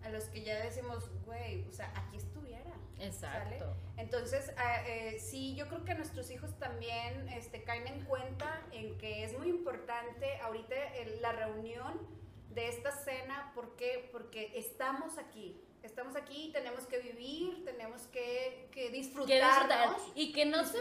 a 0.04 0.10
los 0.10 0.24
que 0.24 0.44
ya 0.44 0.58
decimos, 0.64 1.12
güey, 1.28 1.64
o 1.68 1.72
sea, 1.72 1.94
aquí 1.96 2.18
estuviera. 2.18 2.72
Exacto. 2.98 3.76
Entonces, 3.98 4.52
eh, 4.88 5.20
sí, 5.20 5.54
yo 5.56 5.68
creo 5.68 5.86
que 5.86 5.94
nuestros 5.94 6.32
hijos 6.32 6.58
también 6.58 7.30
este, 7.30 7.64
caen 7.64 7.86
en 7.86 8.04
cuenta 8.06 8.64
en 8.72 8.98
que 8.98 9.26
es 9.26 9.38
muy 9.38 9.50
importante 9.50 10.40
ahorita 10.42 10.76
la 11.22 11.34
reunión 11.34 12.21
de 12.54 12.68
esta 12.68 12.92
cena, 12.92 13.52
¿por 13.56 13.76
qué? 13.76 14.10
Porque 14.12 14.52
estamos 14.56 15.18
aquí, 15.18 15.60
estamos 15.84 16.16
aquí, 16.16 16.50
tenemos 16.54 16.86
que 16.86 17.00
vivir, 17.00 17.64
tenemos 17.66 18.02
que, 18.08 18.68
que 18.72 18.90
disfrutar 18.90 19.98
y 20.16 20.32
que 20.32 20.46
no 20.46 20.66
se 20.66 20.80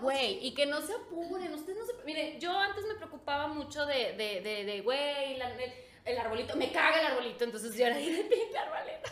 güey, 0.00 0.46
y 0.46 0.54
que 0.54 0.66
no 0.66 0.80
se 0.80 0.94
apuren, 0.94 1.52
ustedes 1.54 1.78
no 1.78 1.86
se, 1.86 2.04
mire, 2.04 2.38
yo 2.38 2.56
antes 2.56 2.84
me 2.86 2.94
preocupaba 2.94 3.48
mucho 3.48 3.86
de, 3.86 4.12
de, 4.12 4.40
de, 4.40 4.64
de 4.64 4.80
güey, 4.82 5.34
el, 6.04 6.18
arbolito, 6.18 6.56
me 6.56 6.70
caga 6.70 7.00
el 7.00 7.06
arbolito, 7.06 7.44
entonces 7.44 7.74
yo 7.76 7.86
era 7.86 7.96
de 7.96 8.04
pinche 8.04 8.58
arbolito. 8.58 9.10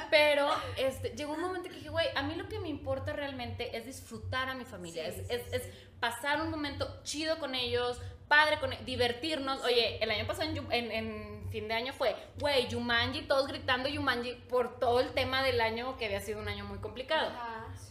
Pero 0.10 0.48
este, 0.76 1.10
llegó 1.10 1.34
un 1.34 1.40
momento 1.40 1.68
que 1.68 1.76
dije, 1.76 1.88
güey, 1.88 2.06
a 2.14 2.22
mí 2.22 2.34
lo 2.34 2.48
que 2.48 2.60
me 2.60 2.68
importa 2.68 3.12
realmente 3.12 3.76
es 3.76 3.86
disfrutar 3.86 4.48
a 4.48 4.54
mi 4.54 4.64
familia, 4.64 5.06
es, 5.06 5.18
es, 5.30 5.52
es 5.52 5.62
pasar 5.98 6.40
un 6.40 6.50
momento 6.50 7.02
chido 7.02 7.38
con 7.38 7.54
ellos, 7.54 8.00
padre, 8.30 8.60
con, 8.60 8.70
divertirnos. 8.86 9.62
Oye, 9.64 10.02
el 10.02 10.08
año 10.08 10.24
pasado 10.24 10.48
en, 10.48 10.72
en, 10.92 10.92
fin 11.50 11.68
de 11.68 11.74
año 11.74 11.92
fue, 11.92 12.14
güey, 12.38 12.68
Yumanji, 12.68 13.22
todos 13.22 13.46
gritando 13.46 13.88
Yumanji 13.88 14.34
por 14.48 14.78
todo 14.78 15.00
el 15.00 15.12
tema 15.12 15.42
del 15.42 15.60
año 15.60 15.96
que 15.96 16.06
había 16.06 16.20
sido 16.20 16.40
un 16.40 16.48
año 16.48 16.64
muy 16.64 16.78
complicado. 16.78 17.30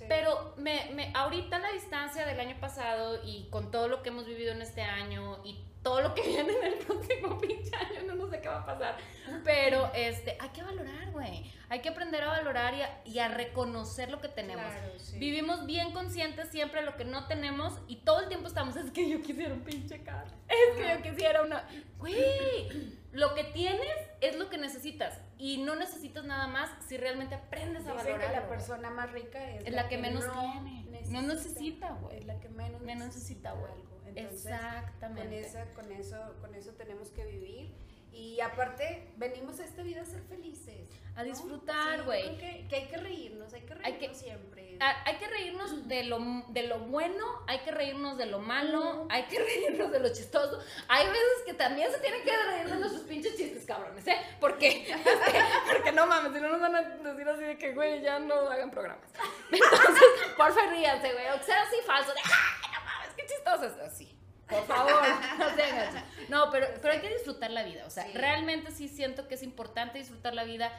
Pero 0.08 0.54
me, 0.58 0.90
me, 0.94 1.12
ahorita 1.14 1.58
a 1.58 1.60
la 1.60 1.72
distancia 1.72 2.26
del 2.26 2.40
año 2.40 2.60
pasado 2.60 3.20
y 3.24 3.48
con 3.50 3.70
todo 3.70 3.88
lo 3.88 4.02
que 4.02 4.10
hemos 4.10 4.26
vivido 4.26 4.52
en 4.52 4.62
este 4.62 4.82
año 4.82 5.40
y 5.44 5.64
todo 5.82 6.02
lo 6.02 6.14
que 6.14 6.22
viene 6.28 6.54
en 6.54 6.64
el 6.64 6.74
próximo 6.76 7.38
pinche 7.38 7.76
año, 7.76 8.16
no, 8.16 8.30
sé 8.30 8.42
qué 8.42 8.48
va 8.48 8.60
a 8.60 8.66
pasar. 8.66 8.98
Pero 9.44 9.92
este, 9.94 10.38
hay 10.40 10.50
que 10.50 10.64
valorar, 10.64 11.12
güey. 11.12 11.52
Hay 11.70 11.82
que 11.82 11.90
aprender 11.90 12.24
a 12.24 12.28
valorar 12.30 12.74
y 13.06 13.20
a, 13.20 13.28
reconocer 13.28 14.10
lo 14.10 14.20
que 14.20 14.28
tenemos. 14.28 14.74
Vivimos 15.14 15.66
bien 15.66 15.92
conscientes 15.92 16.50
siempre 16.50 16.82
de 16.82 16.86
lo 16.86 16.98
que 16.98 17.06
no 17.06 17.28
tenemos 17.28 17.74
y 17.88 17.98
todo 17.98 18.22
el 18.22 18.28
tiempo 18.28 18.48
estamos, 18.48 18.76
es 18.76 18.92
que 18.92 19.08
yo 19.08 19.22
quisiera 19.22 19.54
un 19.54 19.62
pinche 19.62 20.04
carro. 20.04 20.32
Es 20.48 20.78
que 20.78 20.96
yo 20.96 21.12
quisiera 21.12 21.44
una... 21.44 21.68
Güey, 22.00 22.98
lo 23.12 23.34
que 23.34 23.44
tienes 23.44 23.92
es 24.22 24.38
lo 24.38 24.50
que 24.50 24.58
necesitas 24.58 25.20
y 25.38 25.58
no 25.58 25.76
necesitas 25.76 26.26
nada 26.26 26.48
más 26.48 26.70
si 26.88 26.98
realmente 26.98 27.36
aprendes 27.36 27.88
a 27.88 27.94
valorar. 27.94 28.20
que 28.20 28.36
la 28.36 28.48
persona 28.48 28.90
más 28.90 29.12
rica 29.12 29.44
es, 29.56 29.72
la, 29.72 29.88
que, 29.88 29.98
menos 29.98 30.26
tiene. 30.32 31.04
no 31.10 31.22
necesita, 31.22 31.94
güey. 31.94 32.18
Es 32.18 32.26
la 32.26 32.40
que 32.40 32.50
menos, 32.50 32.82
necesita, 32.82 33.54
güey. 33.54 33.72
Exactamente. 34.16 35.48
Con, 35.76 35.92
eso, 35.92 36.18
con 36.42 36.56
eso 36.56 36.72
tenemos 36.74 37.10
que 37.10 37.26
vivir. 37.26 37.74
Y 38.12 38.40
aparte, 38.42 39.12
venimos 39.18 39.60
a 39.60 39.66
esta 39.66 39.84
vida 39.84 40.02
a 40.02 40.06
ser 40.06 40.22
felices. 40.24 40.90
A 41.16 41.24
disfrutar, 41.24 42.04
güey. 42.04 42.38
que, 42.38 42.76
hay 42.76 42.88
que 42.88 42.98
reírnos, 42.98 43.54
hay 43.54 43.62
que 43.62 43.74
reírnos 43.74 44.18
siempre. 44.18 44.78
hay 44.80 45.18
que 45.18 45.28
reírnos 45.28 45.88
de 45.88 46.04
lo, 46.04 46.20
de 46.48 46.64
lo 46.64 46.80
bueno, 46.80 47.26
hay 47.48 47.60
que 47.60 47.72
reírnos 47.72 48.18
de 48.18 48.26
lo 48.26 48.40
malo, 48.40 49.06
hay 49.10 49.24
que 49.24 49.38
reírnos 49.44 49.92
de 49.92 50.00
lo 50.00 50.14
chistoso. 50.14 50.60
Hay 50.88 51.08
veces 51.08 51.44
que 51.46 51.54
también 51.54 51.92
se 51.92 52.00
tienen 52.00 52.24
que 52.24 52.32
reír 52.32 52.70
de 52.70 52.76
nuestros 52.78 53.04
pinches 53.04 53.36
chistes, 53.36 53.66
cabrones, 53.66 54.08
¿eh? 54.08 54.18
Porque, 54.40 54.84
este, 54.92 55.44
porque 55.70 55.92
no 55.92 56.08
mames, 56.08 56.34
si 56.34 56.40
no 56.40 56.50
nos 56.50 56.62
van 56.62 56.76
a 56.76 56.82
decir 56.82 57.28
así 57.28 57.44
de 57.44 57.58
que, 57.58 57.74
güey, 57.74 58.02
ya 58.02 58.20
no 58.20 58.36
hagan 58.50 58.72
programas. 58.72 59.10
Entonces, 59.52 60.04
porfa, 60.38 60.68
ríanse, 60.68 61.12
güey. 61.12 61.28
O 61.30 61.44
sea, 61.44 61.64
así 61.64 61.76
falso, 61.86 62.14
de, 62.14 62.20
¡ay, 62.24 62.72
no 62.74 62.86
mames, 62.86 63.14
qué 63.16 63.26
chistoso 63.26 63.66
es 63.66 63.92
así! 63.92 64.19
Por 64.50 64.66
favor, 64.66 65.04
no 65.38 65.50
se 65.56 66.30
No, 66.30 66.50
pero, 66.52 66.68
pero 66.82 66.94
hay 66.94 67.00
que 67.02 67.10
disfrutar 67.10 67.52
la 67.52 67.64
vida. 67.64 67.86
O 67.86 67.90
sea, 67.90 68.08
realmente 68.14 68.72
sí 68.72 68.88
siento 68.88 69.28
que 69.28 69.36
es 69.36 69.44
importante 69.44 70.00
disfrutar 70.00 70.34
la 70.34 70.44
vida, 70.44 70.72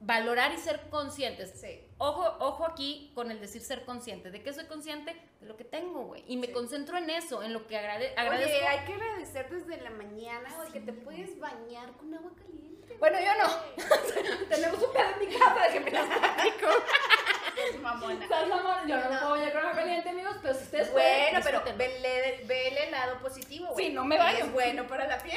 valorar 0.00 0.52
y 0.52 0.58
ser 0.58 0.88
conscientes. 0.90 1.52
Sí. 1.60 1.80
Ojo, 1.98 2.36
ojo 2.40 2.66
aquí 2.66 3.12
con 3.14 3.30
el 3.30 3.40
decir 3.40 3.62
ser 3.62 3.84
consciente. 3.84 4.30
¿De 4.30 4.42
qué 4.42 4.52
soy 4.52 4.66
consciente? 4.66 5.16
De 5.40 5.46
lo 5.46 5.56
que 5.56 5.64
tengo, 5.64 6.04
güey. 6.04 6.24
Y 6.26 6.36
me 6.36 6.50
concentro 6.50 6.98
en 6.98 7.10
eso, 7.10 7.42
en 7.42 7.52
lo 7.52 7.66
que 7.66 7.78
agrade 7.78 8.12
agradezco. 8.16 8.56
Oye, 8.56 8.66
hay 8.66 8.84
que 8.84 8.94
agradecer 8.94 9.48
desde 9.48 9.80
la 9.80 9.90
mañana, 9.90 10.52
güey, 10.56 10.72
que 10.72 10.80
te 10.80 10.92
puedes 10.92 11.38
bañar 11.38 11.92
con 11.92 12.12
agua 12.12 12.32
caliente. 12.36 12.96
Bueno, 12.98 13.18
yo 13.20 13.34
no. 13.42 14.46
Tenemos 14.48 14.82
un 14.82 14.92
pedo 14.92 15.10
en 15.20 15.28
mi 15.28 15.34
casa 15.36 15.66
de 15.66 15.72
que 15.72 15.80
me 15.80 15.90
las 15.90 16.06
platico. 16.06 16.66
Es 17.56 17.78
mamona. 17.80 18.26
mamona. 18.26 18.86
Yo 18.86 18.96
no, 18.96 19.10
me 19.10 19.16
puedo 19.16 19.30
bañar 19.30 19.52
con 19.52 19.60
agua 19.62 19.74
caliente, 19.74 20.08
amigos, 20.08 20.36
pero 20.42 20.54
si 20.54 20.62
ustedes 20.64 20.92
Bueno, 20.92 21.40
pero 21.42 21.62
ve, 21.76 22.44
ve, 22.44 22.84
el 22.84 22.90
lado 22.90 23.18
positivo, 23.18 23.68
güey. 23.72 23.86
Sí, 23.86 23.92
no 23.92 24.04
me 24.04 24.18
baño. 24.18 24.44
Es 24.44 24.52
bueno 24.52 24.86
para 24.86 25.06
la 25.06 25.18
piel. 25.18 25.36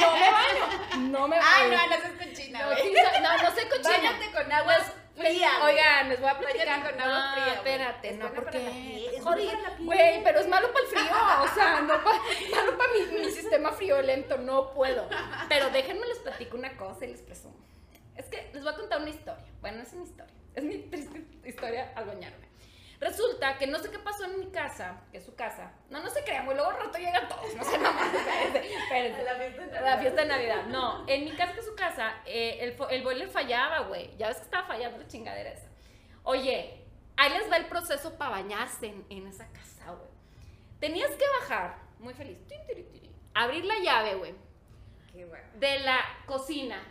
no 0.00 0.12
me 0.12 0.30
baño. 0.30 1.08
No 1.10 1.28
me 1.28 1.38
baño. 1.38 1.50
Ay, 1.56 1.70
no, 1.70 1.86
no 1.86 2.02
seas 2.02 2.12
cochina, 2.12 2.66
güey. 2.66 2.92
No, 3.22 3.42
no, 3.42 3.54
soy 3.54 3.64
cochina. 3.68 4.12
Báñate 4.12 4.32
con 4.32 4.52
agua 4.52 4.74
pues, 4.76 5.26
fría. 5.26 5.50
Oigan, 5.64 6.08
les 6.08 6.20
voy 6.20 6.30
a 6.30 6.38
platicar. 6.38 6.90
con 6.90 7.00
agua 7.00 7.32
fría. 7.34 7.54
espérate, 7.54 8.12
no, 8.12 8.32
porque. 8.32 9.20
Joder, 9.22 9.58
güey, 9.80 10.22
pero 10.22 10.40
es 10.40 10.48
malo 10.48 10.72
para 10.72 10.84
el 10.84 10.90
frío. 10.90 11.12
O 11.42 11.54
sea, 11.54 11.80
no 11.80 12.04
pa, 12.04 12.12
malo 12.50 12.78
para 12.78 12.92
mi, 12.92 13.18
mi 13.18 13.30
sistema 13.30 13.72
friolento. 13.72 14.38
No 14.38 14.72
puedo. 14.72 15.08
Pero 15.48 15.70
déjenme 15.70 16.06
les 16.06 16.18
platico 16.18 16.56
una 16.56 16.76
cosa 16.76 17.04
y 17.04 17.08
les 17.08 17.22
presumo. 17.22 17.56
Es 18.16 18.26
que 18.26 18.50
les 18.52 18.62
voy 18.62 18.72
a 18.72 18.76
contar 18.76 19.00
una 19.00 19.10
historia. 19.10 19.44
Bueno, 19.60 19.82
es 19.82 19.92
una 19.92 20.04
historia. 20.04 20.35
Es 20.56 20.64
mi 20.64 20.78
triste 20.78 21.22
historia 21.44 21.92
al 21.94 22.06
bañarme. 22.06 22.46
Resulta 22.98 23.58
que 23.58 23.66
no 23.66 23.78
sé 23.78 23.90
qué 23.90 23.98
pasó 23.98 24.24
en 24.24 24.40
mi 24.40 24.46
casa, 24.50 25.02
que 25.12 25.18
es 25.18 25.24
su 25.24 25.34
casa. 25.34 25.70
No, 25.90 26.02
no 26.02 26.08
se 26.08 26.24
crean, 26.24 26.46
güey, 26.46 26.56
luego 26.56 26.72
rato 26.72 26.96
llegan 26.96 27.28
todos. 27.28 27.54
No 27.54 27.62
sé, 27.62 27.78
nada 27.78 28.00
espérense, 28.54 29.22
La 29.22 29.36
fiesta 29.36 29.60
de 29.60 29.66
Navidad. 29.66 29.84
La 29.84 29.98
fiesta 29.98 30.20
de 30.22 30.28
Navidad. 30.28 30.64
No, 30.68 31.06
en 31.06 31.24
mi 31.24 31.36
casa, 31.36 31.52
que 31.52 31.60
es 31.60 31.66
su 31.66 31.74
casa, 31.74 32.14
eh, 32.24 32.56
el, 32.60 32.76
el 32.90 33.02
boiler 33.04 33.28
fallaba, 33.28 33.80
güey. 33.80 34.16
Ya 34.16 34.28
ves 34.28 34.38
que 34.38 34.44
estaba 34.44 34.66
fallando 34.66 34.96
la 34.96 35.06
chingadera 35.06 35.50
esa. 35.50 35.68
Oye, 36.22 36.86
ahí 37.18 37.30
les 37.32 37.50
va 37.50 37.58
el 37.58 37.66
proceso 37.66 38.16
para 38.16 38.30
bañarse 38.30 38.86
en, 38.86 39.04
en 39.10 39.26
esa 39.26 39.46
casa, 39.52 39.92
güey. 39.92 40.10
Tenías 40.80 41.10
que 41.10 41.24
bajar, 41.40 41.78
muy 41.98 42.14
feliz, 42.14 42.38
abrir 43.34 43.66
la 43.66 43.78
llave, 43.78 44.14
güey. 44.14 44.34
Qué 45.12 45.26
bueno. 45.26 45.46
De 45.54 45.80
la 45.80 46.00
cocina 46.24 46.82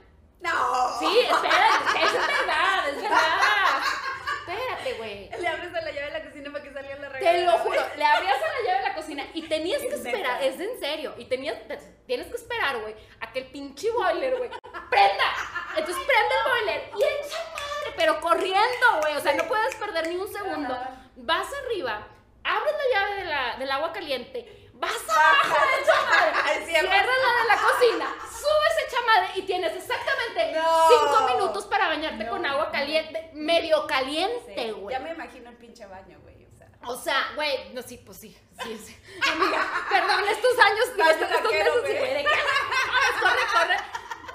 no. 0.46 1.00
Sí, 1.00 1.20
espérate, 1.20 2.06
es 2.06 2.14
verdad, 2.14 2.90
es 2.90 3.02
verdad. 3.02 3.82
Espérate, 4.48 4.94
güey. 4.94 5.30
Le 5.42 5.48
abres 5.48 5.74
a 5.74 5.82
la 5.82 5.92
llave 5.92 6.06
de 6.06 6.20
la 6.20 6.24
cocina 6.24 6.52
para 6.52 6.64
que 6.64 6.74
salga 6.74 6.96
la 6.96 7.10
regla. 7.10 7.32
Te 7.32 7.46
lo 7.46 7.52
juro, 7.60 7.82
le 7.98 8.06
abrías 8.06 8.36
a 8.36 8.62
la 8.62 8.68
llave 8.68 8.80
de 8.80 8.88
la 8.90 8.96
cocina 8.96 9.24
y 9.34 9.42
tenías 9.48 9.82
que 9.82 9.96
esperar, 9.96 10.44
es 10.44 10.60
en 10.60 10.80
serio, 10.80 11.16
y 11.18 11.26
tenías, 11.26 11.58
tienes 12.06 12.28
que 12.28 12.36
esperar, 12.36 12.80
güey, 12.80 12.96
a 13.20 13.32
que 13.32 13.40
el 13.40 13.46
pinche 13.48 13.90
boiler, 13.92 14.38
güey, 14.38 14.50
prenda. 14.90 15.34
Entonces 15.76 16.04
prende 16.06 16.36
el 16.36 16.52
boiler 16.52 16.90
y 16.96 17.04
echa 17.04 17.38
madre, 17.54 17.94
pero 17.98 18.22
corriendo, 18.22 19.00
güey, 19.02 19.16
o 19.16 19.20
sea, 19.20 19.34
no 19.34 19.48
puedes 19.48 19.76
perder 19.76 20.08
ni 20.08 20.16
un 20.16 20.32
segundo. 20.32 20.78
Vas 21.18 21.48
arriba, 21.66 22.08
abres 22.44 22.74
la 22.74 23.00
llave 23.00 23.16
de 23.16 23.26
la, 23.26 23.56
del 23.58 23.72
agua 23.72 23.92
caliente, 23.94 24.65
vas 24.76 25.10
abajo 25.10 25.56
de 25.66 25.82
esa 25.82 26.02
madre, 26.04 26.66
cierras 26.66 26.92
la 26.92 27.42
de 27.42 27.48
la 27.48 27.62
cocina, 27.62 28.16
subes 28.30 28.88
esa 28.88 29.02
madre 29.06 29.30
y 29.36 29.42
tienes 29.44 29.76
exactamente 29.76 30.60
cinco 30.90 31.34
minutos 31.34 31.66
para 31.66 31.88
bañarte 31.88 32.28
con 32.28 32.46
agua 32.46 32.72
caliente, 32.72 33.30
medio 33.34 33.88
caliente, 33.88 34.72
güey. 34.72 34.96
ya 34.96 35.00
me 35.00 35.12
imagino 35.12 35.50
el 35.50 35.58
pinche 35.58 35.86
baño, 35.86 36.20
güey. 36.22 36.36
O 36.88 36.96
sea, 36.96 37.32
güey, 37.36 37.74
no, 37.74 37.82
sí, 37.82 37.98
pues 37.98 38.20
sí, 38.20 38.38
sí, 38.64 38.78
sí. 38.78 38.96
Amiga, 39.32 39.68
perdón, 39.90 40.24
estos 40.30 40.60
años, 40.60 40.86
estos, 40.90 41.30
estos 41.30 41.52
meses, 41.52 41.82
güey, 41.82 42.24
corre, 43.22 43.40
corre. 43.54 43.78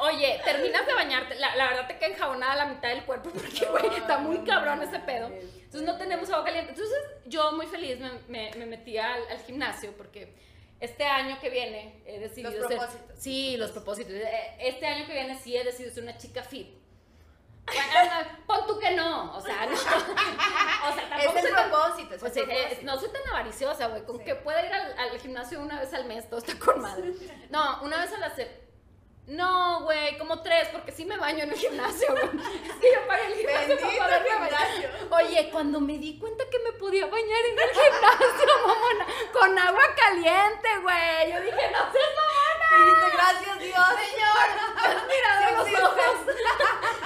Oye, 0.01 0.41
terminas 0.45 0.85
de 0.87 0.95
bañarte, 0.95 1.35
la, 1.37 1.55
la, 1.55 1.69
verdad 1.69 1.87
te 1.87 1.99
queda 1.99 2.09
enjabonada 2.09 2.57
la 2.57 2.65
mitad 2.65 2.89
del 2.89 3.05
cuerpo 3.05 3.31
porque, 3.31 3.67
güey, 3.67 3.95
está 3.95 4.19
muy 4.19 4.43
cabrón 4.45 4.83
ese 4.83 4.99
pedo. 4.99 5.31
Entonces 5.71 5.89
no 5.89 5.97
tenemos 5.99 6.29
agua 6.31 6.45
caliente. 6.45 6.73
Entonces 6.73 6.99
yo 7.27 7.53
muy 7.53 7.65
feliz 7.67 8.01
me, 8.01 8.11
me, 8.27 8.51
me 8.57 8.67
metí 8.67 8.99
al, 8.99 9.23
al, 9.29 9.39
gimnasio 9.39 9.93
porque 9.97 10.35
este 10.81 11.05
año 11.05 11.39
que 11.41 11.49
viene 11.49 12.03
he 12.05 12.19
decidido 12.19 12.51
los 12.51 12.67
propósitos. 12.67 13.07
Ser, 13.07 13.17
sí, 13.17 13.57
los 13.57 13.71
propósitos. 13.71 14.13
Eh, 14.13 14.57
este 14.59 14.85
año 14.85 15.07
que 15.07 15.13
viene 15.13 15.39
sí 15.39 15.57
he 15.57 15.63
decidido 15.63 15.95
ser 15.95 16.03
una 16.03 16.17
chica 16.17 16.43
fit. 16.43 16.77
Bueno, 17.71 18.13
pon 18.49 18.67
tú 18.67 18.81
que 18.81 18.97
no, 18.97 19.37
o 19.37 19.41
sea, 19.41 19.67
no. 19.67 19.73
O 19.77 20.95
sea, 20.95 21.09
tampoco 21.09 21.39
es 21.39 21.45
el 21.45 21.53
propósito, 21.53 22.17
pues, 22.19 22.33
propósito. 22.33 22.83
no 22.83 22.99
soy 22.99 23.11
tan 23.11 23.29
avariciosa, 23.29 23.87
güey, 23.87 24.03
con 24.03 24.19
que 24.19 24.35
pueda 24.35 24.67
ir 24.67 24.73
al, 24.73 24.99
al, 24.99 25.21
gimnasio 25.21 25.61
una 25.61 25.79
vez 25.79 25.95
al 25.95 26.07
mes, 26.07 26.29
todo 26.29 26.41
está 26.41 26.59
con 26.59 26.81
madre. 26.81 27.13
No, 27.51 27.81
una 27.83 28.01
vez 28.01 28.13
a 28.13 28.19
la 28.19 28.35
No, 29.31 29.83
güey, 29.85 30.19
como 30.19 30.43
tres, 30.43 30.69
porque 30.73 30.91
sí 30.91 31.05
me 31.05 31.17
baño 31.17 31.45
en 31.45 31.51
el 31.51 31.57
gimnasio, 31.57 32.09
güey. 32.11 32.29
Que 32.81 32.93
yo 32.95 33.07
pagué 33.07 33.27
el 33.27 33.35
gimnasio 33.35 33.77
para 33.79 33.87
Bendito 33.87 34.05
poderme 34.05 34.31
gimnasio. 34.31 34.89
bañar. 35.11 35.27
Oye, 35.27 35.51
cuando 35.51 35.81
me 35.81 35.99
di 35.99 36.19
cuenta 36.19 36.45
que 36.51 36.59
me 36.59 36.73
podía 36.73 37.07
bañar 37.07 37.45
en 37.51 37.59
el 37.59 37.71
gimnasio, 37.71 38.49
mamona, 38.67 39.07
con 39.33 39.59
agua 39.59 39.83
caliente, 39.97 40.69
güey. 40.83 41.33
Yo 41.33 41.41
dije, 41.43 41.71
no 41.71 41.93
seas 41.93 42.13
mamona. 42.19 42.67
Dijiste, 42.77 43.11
gracias 43.17 43.59
Dios. 43.61 43.87
Señor, 44.01 45.07
mira 45.09 45.49
Sí 45.49 45.55
los 45.55 45.67
existe. 45.67 45.83
ojos. 45.85 46.27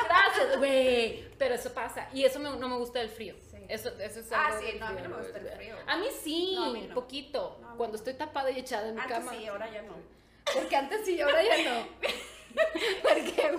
Gracias, 0.04 0.58
güey. 0.58 1.28
Pero 1.38 1.54
eso 1.56 1.74
pasa. 1.74 2.08
Y 2.12 2.24
eso 2.24 2.38
me- 2.38 2.50
no 2.56 2.68
me 2.68 2.76
gusta 2.76 3.00
del 3.00 3.08
frío. 3.10 3.34
Sí. 3.50 3.58
Eso, 3.68 3.90
eso 3.98 4.20
es 4.20 4.32
Ah, 4.32 4.50
sí, 4.58 4.76
no, 4.78 4.86
a 4.86 4.90
mí 4.90 5.00
no 5.02 5.08
me 5.10 5.16
gusta 5.16 5.38
el 5.38 5.48
frío. 5.48 5.76
A 5.86 5.96
mí 5.96 6.06
sí, 6.22 6.54
No, 6.56 6.64
a 6.66 6.70
mí 6.70 6.86
no. 6.88 6.94
poquito. 6.94 7.58
No, 7.60 7.76
cuando 7.76 7.96
estoy 7.96 8.14
tapada 8.14 8.50
y 8.50 8.60
echada 8.60 8.88
en 8.88 8.94
mi 8.94 9.00
Antes 9.00 9.18
cama. 9.18 9.32
sí, 9.32 9.46
ahora 9.46 9.70
ya 9.70 9.82
no. 9.82 10.13
Porque 10.52 10.76
antes 10.76 11.04
sí, 11.04 11.20
ahora 11.20 11.42
ya 11.42 11.56
no. 11.70 11.86
¿Por 13.02 13.14
qué? 13.14 13.58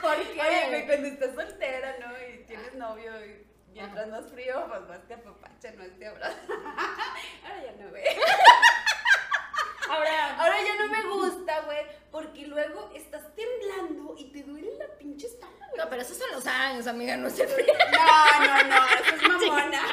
¿Por 0.00 0.16
qué? 0.16 0.40
Oye, 0.40 0.68
güey, 0.68 0.86
cuando 0.86 1.08
estás 1.08 1.34
soltera, 1.34 1.96
¿no? 1.98 2.12
Y 2.28 2.44
tienes 2.44 2.74
novio 2.74 3.12
y 3.26 3.46
mientras 3.72 4.08
más 4.08 4.30
frío, 4.30 4.64
pues 4.68 4.80
más 4.82 5.06
te 5.08 5.14
apapacha, 5.14 5.72
no 5.72 5.84
te 5.98 6.06
abraza. 6.06 6.36
Ahora 7.44 7.64
ya 7.64 7.72
no, 7.82 7.90
güey. 7.90 8.04
Ahora, 9.90 10.36
Ahora 10.38 10.56
ya 10.62 10.74
no 10.76 10.86
me 10.86 11.02
gusta, 11.02 11.60
güey, 11.62 11.84
porque 12.12 12.46
luego 12.46 12.92
estás 12.94 13.22
temblando 13.34 14.14
y 14.16 14.30
te 14.30 14.44
duele 14.44 14.72
la 14.78 14.86
pinche 14.98 15.26
espalda, 15.26 15.66
güey. 15.68 15.78
no, 15.78 15.88
pero 15.90 16.02
esos 16.02 16.16
son 16.16 16.30
los 16.30 16.46
años, 16.46 16.86
amiga, 16.86 17.16
no 17.16 17.26
es 17.26 17.38
el 17.40 17.48
frío. 17.48 17.74
No, 17.90 18.46
no, 18.46 18.62
no, 18.68 18.86
eso 18.86 19.14
es 19.16 19.22
mamona. 19.28 19.82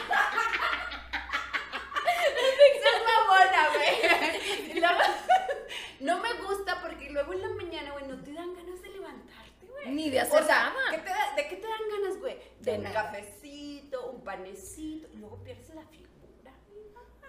Eso 2.77 2.87
es 2.95 3.01
mamona, 3.05 3.69
güey. 3.73 4.81
No 5.99 6.19
me 6.19 6.33
gusta 6.33 6.81
porque 6.81 7.09
luego 7.09 7.33
en 7.33 7.41
la 7.41 7.49
mañana, 7.49 7.91
güey, 7.91 8.05
no 8.07 8.21
te 8.23 8.33
dan 8.33 8.53
ganas 8.53 8.81
de 8.81 8.89
levantarte, 8.89 9.65
güey. 9.67 9.89
Ni 9.89 10.09
de 10.09 10.19
hacer 10.19 10.41
O 10.41 10.45
sea, 10.45 10.73
cama. 10.73 10.91
¿qué 10.91 10.97
te 10.99 11.09
da- 11.09 11.33
¿de 11.35 11.47
qué 11.47 11.55
te 11.55 11.67
dan 11.67 11.81
ganas, 12.01 12.19
güey? 12.19 12.37
De, 12.59 12.71
De 12.71 12.77
un 12.77 12.83
nada. 12.83 13.03
cafecito, 13.11 14.11
un 14.11 14.23
panecito, 14.23 15.07
y 15.13 15.17
luego 15.17 15.43
pierdes 15.43 15.69
la 15.73 15.83
figura. 15.87 16.07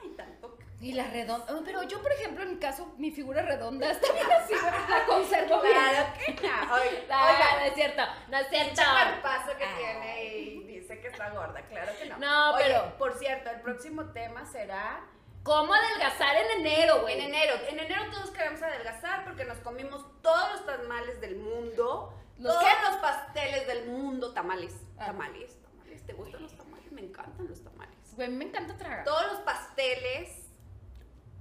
Ay, 0.03 0.11
tanto. 0.17 0.57
Y 0.81 0.93
la 0.93 1.09
redonda. 1.09 1.47
oh, 1.57 1.63
Pero 1.65 1.83
yo, 1.83 2.01
por 2.01 2.13
ejemplo, 2.13 2.45
en 2.45 2.51
mi 2.51 2.57
caso, 2.59 2.95
mi 2.99 3.11
figura 3.11 3.43
redonda 3.43 3.91
está 3.91 4.13
bien 4.13 4.27
así, 4.31 4.55
la 4.89 5.05
conservo 5.07 5.61
bien. 5.63 5.75
Claro 5.75 6.13
que 6.25 6.33
no. 6.49 6.75
Oye, 6.75 7.07
Ah, 7.11 7.33
oiga, 7.35 7.59
no 7.61 7.65
es 7.67 7.75
cierto, 7.75 8.03
no 8.29 8.39
es 8.39 8.49
cierto. 8.49 8.69
Pinche 8.75 8.83
cuerpazo 8.93 9.59
que 9.59 9.65
Ay. 9.65 9.75
tiene 9.77 10.25
y 10.25 10.63
dice 10.65 11.01
que 11.01 11.09
está 11.09 11.31
gorda, 11.31 11.63
claro 11.63 11.93
que 11.99 12.07
no. 12.07 12.19
No, 12.19 12.55
Oye, 12.55 12.65
pero- 12.67 12.97
Por 12.99 13.15
cierto, 13.19 13.51
el 13.51 13.61
próximo 13.61 14.05
tema 14.13 14.45
será 14.47 15.01
¿Cómo 15.49 15.73
adelgazar 15.73 16.37
en 16.37 16.61
enero, 16.61 17.01
güey? 17.01 17.15
en 17.15 17.21
enero. 17.23 17.55
En 17.69 17.79
enero 17.79 18.03
todos 18.13 18.31
queremos 18.33 18.61
adelgazar 18.61 19.25
porque 19.25 19.47
nos 19.47 19.57
comimos 19.61 20.05
todos 20.21 20.53
los 20.53 20.67
tamales 20.67 21.23
del 21.23 21.37
mundo. 21.37 22.13
¿Los 22.37 22.53
todos 22.53 22.63
qué? 22.63 22.87
los 22.87 22.97
pasteles 22.99 23.67
del 23.67 23.87
mundo. 23.89 24.35
Tamales. 24.35 24.75
Ah. 24.99 25.07
Tamales, 25.07 25.57
tamales. 25.63 26.05
¿Te 26.05 26.13
gustan 26.13 26.43
los 26.43 26.55
tamales? 26.55 26.93
Me 26.93 27.01
encantan 27.01 27.49
los 27.49 27.65
tamales. 27.65 27.97
Güey, 28.15 28.29
me 28.29 28.45
encanta 28.45 28.77
tragar. 28.77 29.05
Todos 29.05 29.27
los 29.27 29.41
pasteles. 29.41 30.51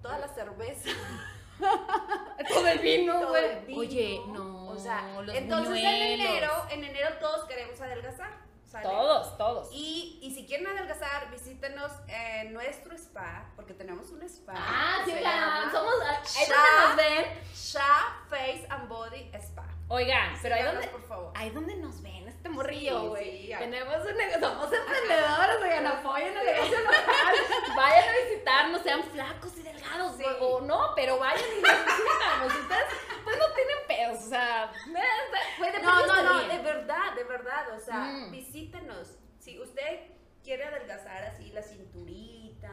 Toda 0.02 0.20
la 0.20 0.30
cerveza. 0.30 0.90
Todo 2.48 2.68
el 2.68 2.80
vino, 2.80 3.20
todo 3.20 3.30
güey. 3.30 3.46
el 3.46 3.66
vino. 3.66 3.80
Oye, 3.80 4.22
no. 4.28 4.68
O 4.68 4.78
sea, 4.78 5.04
entonces 5.34 5.76
en 5.76 6.22
enero, 6.22 6.52
en 6.70 6.84
enero 6.84 7.10
todos 7.20 7.46
queremos 7.46 7.82
adelgazar. 7.82 8.47
¿Sale? 8.68 8.84
Todos, 8.88 9.38
todos. 9.38 9.70
Y, 9.72 10.20
y 10.22 10.34
si 10.36 10.46
quieren 10.46 10.68
adelgazar, 10.68 11.32
visítenos 11.32 11.92
en 12.08 12.54
nuestro 12.54 12.94
spa, 12.96 13.52
porque 13.56 13.74
tenemos 13.74 14.10
un 14.12 14.22
spa. 14.24 14.54
Ah, 14.56 15.02
sí, 15.06 15.12
somos. 15.72 15.94
Ahí 16.02 16.46
Sha- 16.48 16.88
nos 16.88 16.96
ven. 16.98 17.26
Sha 17.56 18.26
Face 18.30 18.68
and 18.70 18.88
Body 18.90 19.32
Spa. 19.36 19.66
Oigan, 19.90 20.38
pero 20.42 20.56
ahí 20.56 20.62
Síganos, 20.62 20.82
donde. 20.82 20.88
por 20.98 21.08
favor. 21.08 21.32
Ahí 21.36 21.50
donde 21.52 21.76
nos 21.78 22.02
ven 22.02 22.28
este 22.28 22.50
morrillo, 22.50 23.02
Sí, 23.02 23.08
güey. 23.08 23.42
sí, 23.46 23.54
ahí. 23.54 23.60
Tenemos 23.60 23.96
un 24.06 24.18
negocio, 24.18 24.40
somos 24.50 24.74
emprendedores, 24.74 25.58
oigan, 25.64 25.88
apoyen 25.88 26.38
el 26.38 26.46
negocio 26.46 26.80
local. 26.82 27.36
Vayan 27.76 28.10
a 28.10 28.28
visitarnos, 28.30 28.82
sean 28.82 29.04
flacos 29.04 29.58
y 29.58 29.62
delgados, 29.64 30.18
Sí. 30.18 30.26
o, 30.42 30.60
no, 30.62 30.92
pero 30.96 31.18
vayan 31.20 31.40
y 31.58 31.62
nos 31.62 31.86
visitan. 31.86 32.52
Si 32.52 32.58
ustedes, 32.58 32.86
pues 33.24 33.38
no 33.38 33.46
tienen 33.54 33.78
pedos, 33.88 34.26
o 34.26 34.30
sea, 34.30 34.72
No, 35.84 36.06
no, 36.08 36.22
no, 36.24 36.48
de 36.48 36.58
verdad, 36.60 37.14
de 37.16 37.24
verdad. 37.24 37.74
O 37.76 37.80
sea, 37.80 37.98
Mm. 38.00 38.32
visítenos. 38.32 39.18
Si 39.40 39.60
usted 39.60 40.12
quiere 40.44 40.66
adelgazar 40.66 41.24
así 41.24 41.52
la 41.52 41.62
cinturita, 41.62 42.72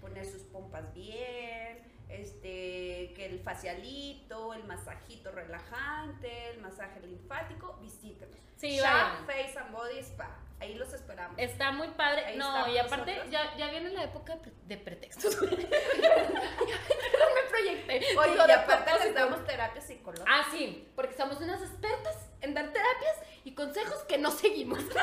poner 0.00 0.24
sus 0.26 0.42
pompas 0.44 0.92
bien, 0.94 1.95
este, 2.08 3.12
que 3.14 3.26
el 3.26 3.40
facialito, 3.40 4.54
el 4.54 4.64
masajito 4.64 5.32
relajante, 5.32 6.50
el 6.50 6.60
masaje 6.60 7.00
linfático, 7.00 7.78
visítenos. 7.80 8.36
Sí, 8.56 8.80
vayan. 8.80 9.26
Face 9.26 9.58
and 9.58 9.72
Body 9.72 9.98
Spa. 10.00 10.28
Ahí 10.58 10.74
los 10.74 10.90
esperamos. 10.94 11.38
Está 11.38 11.70
muy 11.72 11.88
padre. 11.88 12.24
Ahí 12.24 12.38
no, 12.38 12.66
y 12.68 12.78
aparte, 12.78 13.10
nosotros. 13.12 13.30
ya, 13.30 13.54
ya 13.58 13.70
viene 13.70 13.90
la 13.90 14.04
época 14.04 14.34
de, 14.36 14.40
pre- 14.40 14.52
de 14.64 14.76
pretextos. 14.78 15.36
no 15.42 15.48
me 15.50 17.42
proyecté. 17.50 18.00
Oye, 18.18 18.36
y 18.48 18.50
aparte 18.50 18.90
les 19.04 19.14
damos 19.14 19.44
terapia 19.44 19.82
psicológica. 19.82 20.30
Ah, 20.32 20.46
sí, 20.50 20.88
porque 20.96 21.14
somos 21.14 21.40
unas 21.40 21.60
expertas 21.60 22.30
en 22.40 22.54
dar 22.54 22.72
terapias 22.72 23.16
y 23.44 23.54
consejos 23.54 23.98
que 24.04 24.16
no 24.18 24.30
seguimos. 24.30 24.78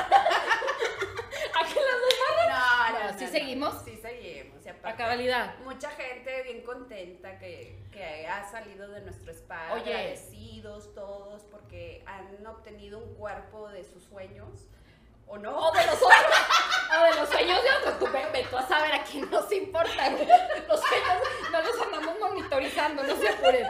¿A 1.54 1.66
qué 1.66 1.80
las 1.80 2.00
dos 2.00 2.14
no, 2.48 2.98
no, 3.00 3.12
no, 3.12 3.18
¿sí 3.18 3.24
no. 3.24 3.30
seguimos? 3.30 3.84
Sí 3.84 3.96
seguimos. 4.02 4.64
Y 4.64 4.68
A 4.68 4.96
cabalidad. 4.96 5.58
Mucha 5.60 5.90
gente 5.90 6.42
bien 6.42 6.62
contenta 6.62 7.38
que, 7.38 7.78
que 7.92 8.26
ha 8.26 8.44
salido 8.50 8.88
de 8.88 9.00
nuestro 9.02 9.30
spa, 9.32 9.72
Oye. 9.72 9.82
agradecidos 9.94 10.94
todos 10.94 11.42
porque 11.44 12.02
han 12.06 12.44
obtenido 12.46 12.98
un 12.98 13.14
cuerpo 13.14 13.43
de 13.44 13.84
sus 13.84 14.02
sueños, 14.04 14.48
¿o 15.26 15.36
no? 15.38 15.68
O 15.68 15.72
de 15.72 15.84
los 15.86 15.94
otros. 15.96 16.12
O 17.00 17.04
de 17.04 17.20
los 17.20 17.28
sueños 17.28 17.62
de 17.62 17.70
otros. 17.72 17.98
Tú, 17.98 18.06
ve, 18.12 18.26
ve 18.32 18.46
tú 18.48 18.56
a 18.56 18.66
saber 18.66 18.92
a 18.94 19.04
quién 19.04 19.30
nos 19.30 19.50
importa. 19.52 20.10
Los 20.68 20.80
sueños 20.80 21.18
no 21.52 21.62
los 21.62 21.80
andamos 21.82 22.18
monitorizando, 22.20 23.02
no 23.02 23.16
se 23.16 23.28
apuren. 23.28 23.66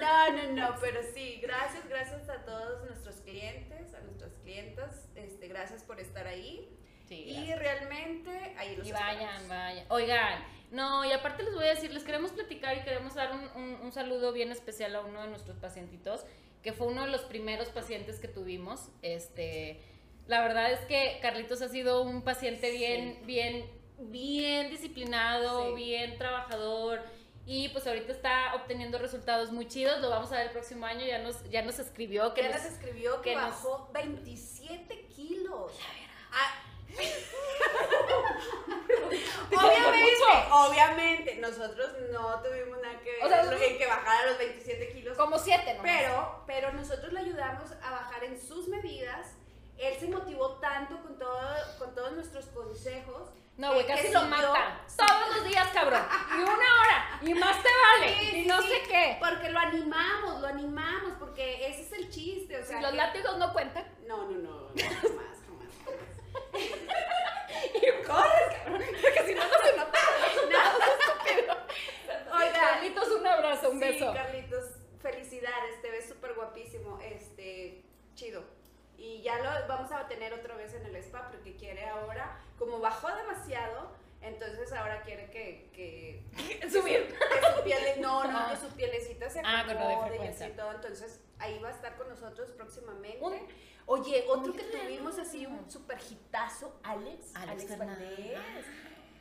No, 0.00 0.32
no, 0.32 0.42
no, 0.52 0.76
pero 0.80 1.00
sí, 1.14 1.40
gracias, 1.42 1.88
gracias 1.88 2.28
a 2.28 2.44
todos 2.44 2.84
nuestros 2.86 3.16
clientes, 3.16 3.94
a 3.94 4.00
nuestras 4.00 4.32
clientas, 4.42 5.08
este, 5.14 5.48
gracias 5.48 5.82
por 5.82 5.98
estar 6.00 6.26
ahí. 6.26 6.68
y 7.08 7.54
realmente 7.54 8.54
ahí 8.58 8.76
los 8.76 8.86
Y 8.86 8.92
vayan, 8.92 9.12
esperamos. 9.22 9.48
vayan. 9.48 9.86
Oigan, 9.90 10.44
no, 10.72 11.04
y 11.04 11.12
aparte 11.12 11.44
les 11.44 11.54
voy 11.54 11.64
a 11.64 11.68
decir, 11.74 11.92
les 11.92 12.02
queremos 12.04 12.32
platicar 12.32 12.76
y 12.76 12.82
queremos 12.82 13.14
dar 13.14 13.32
un, 13.32 13.48
un- 13.54 13.80
un 13.80 13.92
saludo 13.92 14.32
bien 14.32 14.50
especial 14.52 14.94
a 14.96 15.00
uno 15.00 15.22
de 15.22 15.28
nuestros 15.28 15.56
pacientitos, 15.58 16.24
que 16.66 16.72
fue 16.72 16.88
uno 16.88 17.04
de 17.04 17.12
los 17.12 17.20
primeros 17.20 17.68
pacientes 17.68 18.18
que 18.18 18.26
tuvimos. 18.26 18.88
Este, 19.00 19.80
la 20.26 20.40
verdad 20.40 20.72
es 20.72 20.80
que 20.86 21.20
Carlitos 21.22 21.62
ha 21.62 21.68
sido 21.68 22.02
un 22.02 22.22
paciente 22.22 22.72
Sí. 22.72 22.76
bien, 22.78 23.20
bien, 23.24 23.70
bien 24.00 24.68
disciplinado, 24.68 25.68
Sí. 25.68 25.74
bien 25.84 26.18
trabajador. 26.18 27.02
Y 27.46 27.68
pues 27.68 27.86
ahorita 27.86 28.10
está 28.10 28.56
obteniendo 28.56 28.98
resultados 28.98 29.52
muy 29.52 29.68
chidos. 29.68 30.00
Lo 30.00 30.10
vamos 30.10 30.32
a 30.32 30.38
ver 30.38 30.46
el 30.46 30.50
próximo 30.52 30.86
año. 30.86 31.06
Ya 31.06 31.18
nos, 31.20 31.48
ya 31.50 31.62
nos 31.62 31.78
escribió 31.78 32.34
que 32.34 32.40
Que 32.42 32.48
nos- 32.48 32.56
nos 32.64 32.72
escribió 32.72 33.22
que, 33.22 33.30
que 33.30 33.36
nos- 33.36 33.44
bajó 33.44 33.88
27 33.94 35.06
kilos. 35.14 35.70
Ah, 36.32 36.64
Te 36.88 36.94
obviamente, 39.56 40.48
obviamente, 40.50 41.36
nosotros 41.36 41.90
no 42.12 42.40
tuvimos 42.42 42.78
nada 42.82 42.98
que 43.00 43.12
ver 43.12 43.24
O 43.24 43.28
sea, 43.28 43.42
en 43.66 43.78
que 43.78 43.86
bajara 43.86 44.26
los 44.26 44.38
27 44.38 44.92
kilos. 44.92 45.16
como 45.16 45.38
siete, 45.38 45.74
¿no? 45.74 45.82
Pero, 45.82 46.42
pero 46.46 46.72
nosotros 46.72 47.12
le 47.12 47.20
ayudamos 47.20 47.70
a 47.82 47.90
bajar 47.90 48.24
en 48.24 48.40
sus 48.40 48.68
medidas. 48.68 49.26
Él 49.78 49.94
se 50.00 50.08
motivó 50.08 50.54
tanto 50.58 51.00
con, 51.02 51.18
todo, 51.18 51.38
con 51.78 51.94
todos 51.94 52.12
nuestros 52.12 52.46
consejos. 52.46 53.30
No, 53.58 53.72
güey, 53.74 53.86
que- 53.86 53.94
casi 53.94 54.12
lo 54.12 54.22
mata. 54.22 54.80
Todos 54.96 55.36
los 55.36 55.44
días, 55.44 55.68
cabrón. 55.72 56.02
Y 56.30 56.40
una 56.42 56.52
hora. 56.52 57.18
Y 57.22 57.34
más 57.34 57.62
te 57.62 57.68
vale. 58.00 58.14
Sí, 58.20 58.36
y 58.42 58.46
no 58.46 58.60
sí, 58.62 58.68
sé 58.68 58.82
qué. 58.88 59.16
Porque 59.20 59.50
lo 59.50 59.58
animamos, 59.58 60.40
lo 60.40 60.46
animamos, 60.46 61.12
porque 61.18 61.66
ese 61.68 61.82
es 61.82 61.92
el 61.92 62.10
chiste. 62.10 62.58
O 62.60 62.64
sea, 62.64 62.76
Si 62.76 62.82
los 62.82 62.90
que- 62.90 62.96
látigos 62.98 63.38
no 63.38 63.52
cuentan. 63.52 63.86
No, 64.06 64.24
no, 64.24 64.38
no, 64.38 64.50
no, 64.60 64.68
jamás, 64.76 65.02
jamás, 65.02 65.68
jamás. 65.84 65.96
Y 67.86 68.02
corres, 68.04 68.56
cabrón. 68.64 68.82
Porque 69.02 69.22
si 69.26 69.34
no, 69.34 69.44
no 69.44 69.54
se 69.64 69.76
nota. 69.76 69.98
Oiga, 72.36 72.52
Carlitos, 72.52 73.08
un 73.08 73.26
abrazo, 73.26 73.70
un 73.70 73.78
sí, 73.80 73.84
beso. 73.86 74.12
Carlitos, 74.12 74.64
felicidades, 75.00 75.80
te 75.82 75.90
ves 75.90 76.08
súper 76.08 76.34
guapísimo, 76.34 76.98
este, 77.00 77.82
chido. 78.14 78.42
Y 78.98 79.20
ya 79.22 79.38
lo 79.38 79.68
vamos 79.68 79.92
a 79.92 80.08
tener 80.08 80.32
otra 80.32 80.56
vez 80.56 80.72
en 80.74 80.86
el 80.86 80.96
spa 80.96 81.28
porque 81.30 81.54
quiere 81.56 81.86
ahora, 81.86 82.40
como 82.58 82.80
bajó 82.80 83.14
demasiado, 83.14 83.90
entonces 84.22 84.72
ahora 84.72 85.02
quiere 85.02 85.30
que, 85.30 85.70
que, 85.74 86.22
Subir. 86.70 87.06
que 87.14 87.56
su 87.56 87.62
piel, 87.62 88.00
no, 88.00 88.24
no, 88.24 88.38
Ah. 88.38 88.48
que 88.50 88.56
su 88.66 88.74
pielecita 88.74 89.28
se 89.28 89.40
Ah, 89.44 89.60
acomode 89.60 89.92
y 89.92 90.08
frecuencia. 90.08 90.46
así 90.46 90.56
todo, 90.56 90.72
entonces 90.72 91.20
ahí 91.38 91.58
va 91.58 91.68
a 91.68 91.72
estar 91.72 91.96
con 91.96 92.08
nosotros 92.08 92.50
próximamente. 92.52 93.18
Un- 93.20 93.46
Oye, 94.06 94.24
otro 94.28 94.52
que 94.52 94.62
tuvimos 94.62 95.18
así, 95.18 95.46
un 95.46 95.70
super 95.70 95.98
hitazo, 96.10 96.78
Alex, 96.82 97.34
Alex. 97.34 97.78
Valdés. 97.78 98.38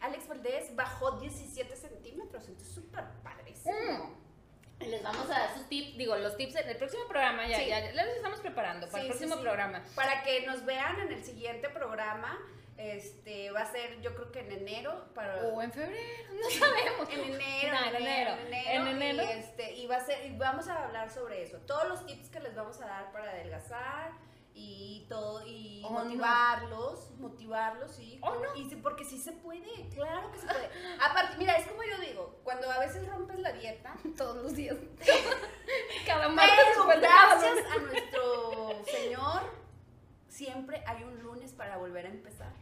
Alex 0.02 0.28
Valdés 0.28 0.76
bajó 0.76 1.12
17 1.20 1.76
centímetros, 1.76 2.48
entonces 2.48 2.74
súper 2.74 3.04
padrísimo. 3.24 3.74
Mm. 4.80 4.84
Les 4.84 5.02
vamos 5.02 5.26
a 5.30 5.40
dar 5.40 5.54
sus 5.56 5.68
tips, 5.70 5.98
digo, 5.98 6.16
los 6.18 6.36
tips 6.38 6.56
en 6.58 6.70
el 6.70 6.78
próximo 6.78 7.06
programa, 7.08 7.48
ya, 7.48 7.58
Sí. 7.60 7.68
ya, 7.70 7.80
ya 7.94 8.06
los 8.06 8.16
estamos 8.18 8.40
preparando 8.42 8.88
para 8.88 9.04
Sí, 9.04 9.08
el 9.10 9.14
próximo 9.16 9.36
sí. 9.38 9.42
programa. 9.42 9.84
Para 9.96 10.22
que 10.24 10.46
nos 10.46 10.66
vean 10.66 11.00
en 11.00 11.12
el 11.14 11.24
siguiente 11.24 11.70
programa, 11.70 12.38
este 12.78 13.52
va 13.52 13.62
a 13.62 13.72
ser 13.72 14.02
yo 14.02 14.14
creo 14.16 14.32
que 14.34 14.42
en 14.42 14.52
enero 14.52 15.06
para 15.16 15.38
O 15.48 15.62
en 15.62 15.72
febrero, 15.72 16.34
no 16.34 16.50
sabemos. 16.50 17.10
en 17.10 17.20
enero, 17.34 17.74
No, 17.80 17.86
en 17.88 17.96
enero. 17.96 18.32
En 18.52 18.88
enero. 18.88 19.24
Y, 19.24 19.40
este, 19.40 19.74
y 19.76 19.88
va 19.88 19.96
a 19.96 20.06
ser, 20.06 20.26
y 20.26 20.36
vamos 20.38 20.68
a 20.68 20.84
hablar 20.84 21.10
sobre 21.10 21.42
eso. 21.42 21.58
Todos 21.60 21.88
los 21.88 22.06
tips 22.06 22.30
que 22.30 22.42
les 22.42 22.54
vamos 22.54 22.80
a 22.82 22.86
dar 22.88 23.12
para 23.14 23.32
adelgazar 23.32 24.12
y 24.58 25.06
todo, 25.10 25.46
y 25.46 25.84
Oh, 25.86 25.92
no. 25.92 26.00
motivarlos, 26.06 27.12
motivarlos, 27.20 27.92
sí. 27.92 28.18
Oh, 28.24 28.34
no. 28.36 28.56
Y 28.56 28.64
porque 28.78 29.04
sí 29.06 29.20
se 29.20 29.34
puede, 29.34 29.88
claro 29.94 30.32
que 30.32 30.40
se 30.40 30.48
puede. 30.48 30.70
Aparte, 31.00 31.38
mira, 31.38 31.58
es 31.58 31.68
como 31.68 31.84
yo 31.84 31.98
digo, 32.00 32.40
cuando 32.44 32.72
a 32.72 32.80
veces 32.80 33.08
rompes 33.08 33.38
la 33.40 33.52
dieta, 33.52 33.96
Todos 34.18 34.38
los 34.38 34.56
días. 34.56 34.76
Cada 36.08 36.28
pero 36.34 36.88
gracias 36.88 37.58
a 37.72 37.78
nuestro 37.80 38.84
Señor, 38.86 39.42
siempre 40.28 40.84
hay 40.88 41.04
un 41.04 41.22
lunes 41.22 41.52
para 41.54 41.78
volver 41.78 42.06
a 42.06 42.10
empezar. 42.10 42.54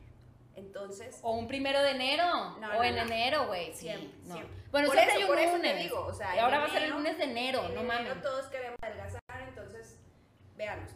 Entonces, 0.56 1.20
O 1.24 1.32
un 1.32 1.48
primero 1.48 1.82
de 1.82 1.92
enero. 1.92 2.26
No, 2.60 2.68
o 2.70 2.74
no, 2.74 2.84
en 2.84 2.96
no. 2.96 3.02
enero, 3.04 3.48
güey. 3.48 3.68
Sí, 3.74 3.88
Siempre, 3.88 4.10
no. 4.26 4.34
siempre. 4.36 4.64
Bueno, 4.72 4.88
por 4.88 4.96
siempre 4.98 5.14
eso, 5.14 5.18
hay 5.18 5.24
un 5.24 5.28
por 5.30 5.40
eso 5.40 5.52
te 5.52 5.58
lunes. 5.58 5.84
digo, 5.84 6.06
o 6.06 6.14
sea, 6.14 6.36
y 6.36 6.40
ahora 6.40 6.60
va 6.60 6.66
a 6.66 6.70
ser 6.70 6.84
el 6.84 6.92
lunes 6.92 7.18
de 7.18 7.24
enero, 7.24 7.64
En 7.66 7.76
no 7.76 7.84
mames. 7.84 8.22
todos 8.22 8.46
queremos 8.48 8.78
adelgazar, 8.82 9.22
entonces 9.48 10.00
véanos. 10.56 10.92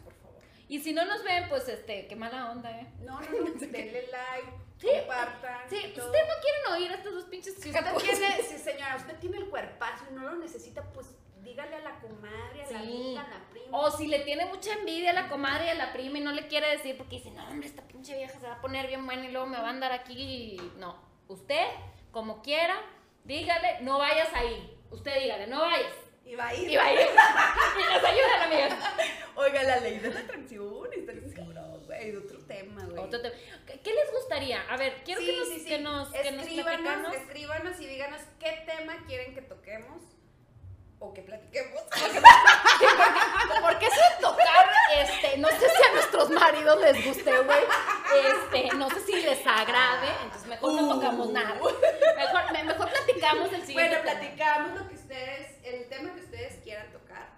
Y 0.68 0.80
si 0.80 0.92
no 0.92 1.04
nos 1.06 1.24
ven, 1.24 1.48
pues 1.48 1.66
este, 1.68 2.06
qué 2.06 2.16
mala 2.16 2.50
onda, 2.50 2.70
¿eh? 2.78 2.86
No, 3.00 3.20
no, 3.20 3.30
no, 3.30 3.44
denle 3.60 4.06
like, 4.10 4.52
Sí, 4.78 4.88
compartan. 4.98 5.68
Sí, 5.68 5.76
ustedes 5.76 6.04
no 6.28 6.34
quieren 6.42 6.72
oír 6.72 6.92
estos 6.92 7.12
dos 7.14 7.24
pinches 7.24 7.54
Si 7.54 7.70
usted 7.70 7.94
tiene, 7.96 8.42
si 8.48 8.58
señora, 8.58 8.96
usted 8.96 9.18
tiene 9.18 9.38
el 9.38 9.48
cuerpazo 9.48 10.04
y 10.10 10.14
no 10.14 10.22
lo 10.22 10.36
necesita, 10.36 10.82
pues 10.92 11.08
dígale 11.42 11.76
a 11.76 11.80
la 11.80 11.98
comadre, 12.00 12.62
a 12.62 12.64
la 12.64 12.66
Sí. 12.68 12.74
amiga, 12.76 13.22
a 13.22 13.28
la 13.28 13.48
prima. 13.50 13.76
O 13.78 13.90
si 13.90 14.06
le 14.06 14.20
tiene 14.20 14.46
mucha 14.46 14.72
envidia 14.74 15.10
a 15.10 15.14
la 15.14 15.28
comadre 15.28 15.66
y 15.66 15.70
a 15.70 15.74
la 15.74 15.92
prima 15.92 16.18
y 16.18 16.20
no 16.20 16.30
le 16.32 16.46
quiere 16.46 16.68
decir 16.68 16.96
porque 16.96 17.16
dice, 17.16 17.30
no, 17.32 17.48
hombre, 17.48 17.66
esta 17.66 17.82
pinche 17.88 18.16
vieja 18.16 18.38
se 18.38 18.46
va 18.46 18.54
a 18.54 18.60
poner 18.60 18.86
bien 18.86 19.04
buena 19.06 19.24
y 19.24 19.32
luego 19.32 19.46
me 19.46 19.56
va 19.58 19.66
a 19.66 19.70
andar 19.70 19.90
aquí. 19.92 20.14
y-". 20.56 20.72
No, 20.76 20.96
usted, 21.28 21.66
como 22.12 22.42
quiera, 22.42 22.76
dígale, 23.24 23.80
no 23.80 23.98
vayas 23.98 24.32
ahí. 24.34 24.78
Usted 24.90 25.20
dígale, 25.22 25.46
no 25.48 25.60
vayas. 25.60 25.92
Y 26.28 26.34
va 26.34 26.48
a 26.48 26.54
ir. 26.54 26.70
Y 26.70 26.76
va 26.76 26.84
a 26.84 26.92
ir. 26.92 27.00
y 27.00 27.94
nos 27.94 28.04
ayudan, 28.04 28.42
amigas. 28.44 28.74
Oiga, 29.34 29.62
la 29.62 29.76
ley 29.80 29.98
de 29.98 30.10
la 30.12 30.20
atracción, 30.20 30.88
está 30.94 31.12
bien 31.12 31.32
cabrón, 31.32 31.86
güey, 31.86 32.16
otro 32.16 32.38
tema, 32.46 32.84
güey. 32.84 32.98
Otro 32.98 33.22
tema. 33.22 33.34
¿Qué, 33.66 33.92
les 33.94 34.12
gustaría? 34.12 34.60
A 34.68 34.76
ver, 34.76 35.00
quiero 35.04 35.20
que, 35.20 35.36
nos, 35.36 35.48
sí, 35.48 35.60
sí. 35.60 35.64
que 35.68 35.78
nos, 35.78 36.10
que 36.10 36.30
nos 36.32 36.44
escríbanos, 37.14 37.80
y 37.80 37.86
díganos 37.86 38.20
qué 38.38 38.62
tema 38.66 38.96
quieren 39.06 39.34
que 39.34 39.42
toquemos 39.42 40.02
o 40.98 41.14
que 41.14 41.22
platiquemos. 41.22 41.80
Porque 43.62 43.86
eso 43.86 44.00
tocar, 44.20 44.66
este, 44.96 45.38
no 45.38 45.48
sé 45.48 45.68
si 45.68 45.82
a 45.88 45.92
nuestros 45.94 46.30
maridos 46.30 46.80
les 46.80 47.04
guste, 47.06 47.30
güey. 47.42 47.60
Este, 48.26 48.76
no 48.76 48.90
sé 48.90 49.00
si 49.00 49.12
les 49.22 49.46
agrade, 49.46 50.08
entonces 50.24 50.48
mejor 50.48 50.72
no 50.74 50.82
Uh. 50.88 50.94
tocamos 50.94 51.30
nada. 51.30 51.54
Mejor, 51.54 52.52
me- 52.52 52.64
mejor 52.64 52.90
platicamos 52.90 53.52
el 53.52 53.64
siguiente. 53.64 53.96
Bueno, 54.00 54.02
platicamos 54.02 54.80
lo 54.80 54.88
que 54.88 54.97
ustedes, 55.12 55.56
el 55.64 55.88
tema 55.88 56.14
que 56.14 56.20
ustedes 56.20 56.56
quieran 56.62 56.90
tocar. 56.92 57.28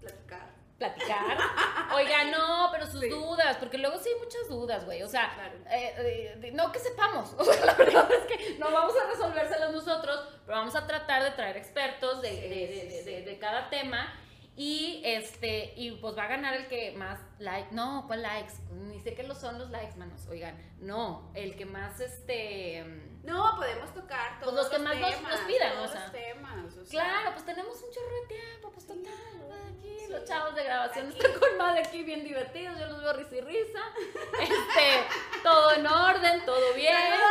Platicar. 0.00 0.48
Platicar. 0.78 1.38
Oiga, 1.94 2.24
no, 2.30 2.68
pero 2.72 2.86
sus 2.86 3.00
Sí. 3.00 3.08
dudas, 3.08 3.56
porque 3.58 3.78
luego 3.78 3.98
sí 3.98 4.08
hay 4.10 4.18
muchas 4.20 4.48
dudas, 4.48 4.84
güey. 4.84 5.02
O 5.02 5.08
sea, 5.08 5.32
Claro. 5.34 5.54
eh, 5.70 6.34
eh, 6.42 6.50
no 6.54 6.72
que 6.72 6.78
sepamos. 6.78 7.34
O 7.38 7.44
sea, 7.44 7.64
la 7.66 7.74
verdad 7.74 8.08
es 8.10 8.24
que 8.36 8.58
no 8.58 8.70
vamos 8.70 8.94
a 9.02 9.08
resolvérselas 9.10 9.72
nosotros, 9.72 10.20
pero 10.44 10.58
vamos 10.58 10.74
a 10.76 10.86
tratar 10.86 11.22
de 11.22 11.30
traer 11.32 11.56
expertos 11.56 12.22
de, 12.22 12.30
Sí, 12.30 12.36
de- 12.40 12.48
de- 12.48 12.84
de- 12.88 13.02
sí. 13.02 13.10
de- 13.10 13.22
de 13.22 13.38
cada 13.38 13.68
tema. 13.70 14.12
Y 14.58 15.02
este, 15.04 15.74
y 15.76 15.90
pues 15.92 16.16
va 16.16 16.24
a 16.24 16.28
ganar 16.28 16.54
el 16.54 16.66
que 16.66 16.92
más 16.92 17.20
like. 17.38 17.68
No, 17.72 18.04
¿cuál 18.06 18.22
likes? 18.22 18.54
Ni 18.72 18.98
sé 19.00 19.12
qué 19.14 19.22
lo 19.22 19.34
son 19.34 19.58
los 19.58 19.68
likes, 19.70 19.96
manos. 19.96 20.26
Oigan, 20.28 20.56
no, 20.78 21.30
el 21.34 21.56
que 21.56 21.66
más 21.66 22.00
este. 22.00 22.82
No, 23.26 23.56
podemos 23.56 23.92
tocar 23.92 24.38
todos 24.40 24.52
Pues 24.54 24.54
los 24.54 24.68
que 24.72 24.78
más 24.78 24.96
nos- 24.96 25.10
temas, 25.16 25.32
nos 25.32 25.40
pidan, 25.40 25.72
todos 25.74 25.88
o 25.90 25.92
sea. 25.92 26.00
los 26.02 26.12
temas. 26.12 26.74
o 26.76 26.84
sea. 26.84 26.90
Claro, 26.90 27.30
pues 27.32 27.44
tenemos 27.44 27.82
un 27.82 27.90
chorro 27.92 28.14
de 28.22 28.26
tiempo, 28.28 28.70
pues 28.72 28.86
total, 28.86 29.68
aquí 29.68 29.96
sí. 29.98 30.06
los 30.12 30.24
chavos 30.24 30.54
de 30.54 30.64
grabación 30.64 31.08
Aquí. 31.08 31.18
están 31.18 31.40
con 31.40 31.58
madre 31.58 31.80
aquí 31.80 32.02
bien 32.04 32.22
divertidos, 32.24 32.78
yo 32.78 32.86
los 32.86 33.00
veo 33.02 33.12
risa 33.14 33.34
y 33.36 33.40
risa. 33.40 33.80
Este, 34.40 35.06
todo 35.42 35.72
en 35.74 35.86
orden, 35.86 36.44
todo 36.44 36.72
bien. 36.74 36.94
¡Salud! 36.94 37.22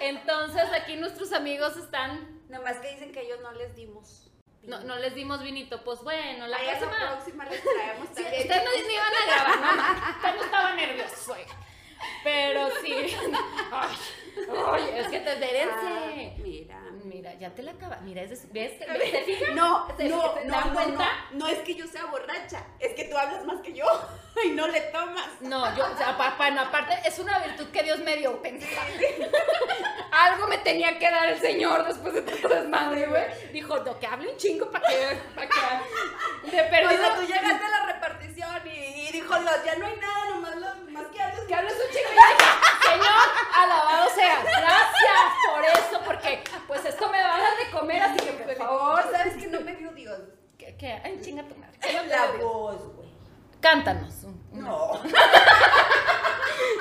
Entonces 0.00 0.64
aquí 0.72 0.96
nuestros 0.96 1.32
amigos 1.32 1.76
están, 1.76 2.40
Nomás 2.48 2.78
que 2.78 2.92
dicen 2.92 3.12
que 3.12 3.20
ellos 3.22 3.40
no 3.40 3.52
les 3.52 3.74
dimos. 3.74 4.30
no, 4.62 4.80
no 4.80 4.96
les 4.96 5.14
dimos 5.14 5.42
vinito, 5.42 5.82
pues 5.84 6.00
bueno, 6.02 6.46
la 6.46 6.56
Ay, 6.56 6.68
a 6.68 6.78
próxima. 6.78 7.10
próxima 7.12 7.44
les 7.46 7.62
traemos 7.62 8.08
Sí, 8.08 8.22
también. 8.22 8.42
ustedes 8.42 8.64
no 8.64 8.70
ni 8.88 8.94
iban 8.94 9.12
a 9.14 9.26
grabar, 9.26 9.60
no, 9.60 10.10
usted 10.16 10.34
no 10.36 10.44
estaba 10.44 10.72
nervioso, 10.74 11.32
oiga. 11.32 11.54
Pero 12.24 12.68
sí. 12.82 13.14
Ay, 13.72 14.84
es 14.96 15.08
que 15.08 15.20
te 15.20 15.30
Ah, 15.30 15.32
espérense. 15.34 16.34
mira. 16.42 16.78
Mira, 17.04 17.34
ya 17.34 17.50
te 17.50 17.62
la 17.62 17.72
acabas. 17.72 18.00
Mira, 18.02 18.22
es- 18.22 18.50
¿ves? 18.52 18.72
que- 18.78 19.10
¿Se 19.10 19.22
fijan? 19.24 19.54
No, 19.56 19.86
¿Se- 19.96 20.08
no, 20.08 20.34
se 20.34 20.44
no, 20.46 20.60
no, 20.64 20.72
cuenta? 20.72 21.08
no, 21.32 21.38
no 21.38 21.48
es 21.48 21.58
que 21.60 21.74
yo 21.74 21.86
sea 21.86 22.04
borracha, 22.06 22.64
es 22.78 22.94
que 22.94 23.04
tú 23.04 23.18
hablas 23.18 23.44
más 23.44 23.60
que 23.60 23.72
yo 23.72 23.84
y 24.44 24.50
no 24.50 24.68
le 24.68 24.80
tomas. 24.82 25.26
No, 25.40 25.76
yo, 25.76 25.84
o 25.92 25.96
sea, 25.96 26.16
pa- 26.16 26.36
pa- 26.38 26.50
no, 26.50 26.60
aparte, 26.62 26.96
es 27.04 27.18
una 27.18 27.38
virtud 27.40 27.66
que 27.72 27.82
Dios 27.82 27.98
me 28.00 28.16
dio, 28.16 28.40
pendeja. 28.40 28.82
Algo 30.12 30.46
me 30.46 30.58
tenía 30.58 30.98
que 30.98 31.10
dar 31.10 31.28
el 31.28 31.40
Señor 31.40 31.84
después 31.86 32.14
de 32.14 32.22
tanto 32.22 32.48
desmadre, 32.48 33.06
güey. 33.06 33.24
Dijo, 33.52 33.78
no, 33.78 33.98
que 33.98 34.06
hable 34.06 34.30
un 34.30 34.36
chingo 34.36 34.70
para 34.70 34.86
que, 34.88 35.18
para 35.34 35.48
que, 35.48 36.50
de 36.50 36.62
O 36.66 36.70
perdido, 36.70 37.02
sea, 37.02 37.14
tú 37.16 37.22
llegaste 37.22 37.64
a 37.64 37.68
la 37.68 37.86
repartición 37.94 38.62
y, 38.66 39.08
y 39.08 39.12
dijo, 39.12 39.36
no, 39.40 39.50
ya 39.64 39.74
no 39.76 39.86
hay 39.86 39.96
nada, 39.96 40.28
nomás, 40.30 40.56
lo, 40.56 40.90
más 40.92 41.06
que 41.08 41.20
hables 41.22 41.40
que 41.40 41.54
hables 41.54 41.72
un 41.74 41.90
chingo. 41.96 42.10
Y 42.12 42.14
yo 42.14 42.22
dije, 42.38 42.50
Señor, 42.90 43.28
alabado 43.56 44.10
sea, 44.14 44.42
gracias 44.42 45.32
por 45.54 45.64
eso, 45.64 46.00
porque, 46.04 46.44
pues, 46.66 46.84
esto 46.84 47.08
me 47.10 47.22
va 47.22 47.36
a 47.36 47.40
dar 47.40 47.56
de 47.56 47.70
comer, 47.70 48.02
así 48.02 48.16
que, 48.18 48.32
por 48.32 48.54
favor. 48.56 49.02
sabes 49.10 49.34
que 49.36 49.46
no 49.46 49.60
me 49.62 49.74
dio 49.76 49.90
¿Qué? 50.62 50.76
qué? 50.78 50.92
Ay, 51.04 51.18
chinga 51.20 51.42
tu 51.42 51.56
madre. 51.56 51.76
¿Qué 51.80 51.92
nos 51.92 52.06
La 52.08 52.26
voz, 52.40 52.76
güey. 52.94 53.08
Cántanos. 53.60 54.14
No. 54.52 54.92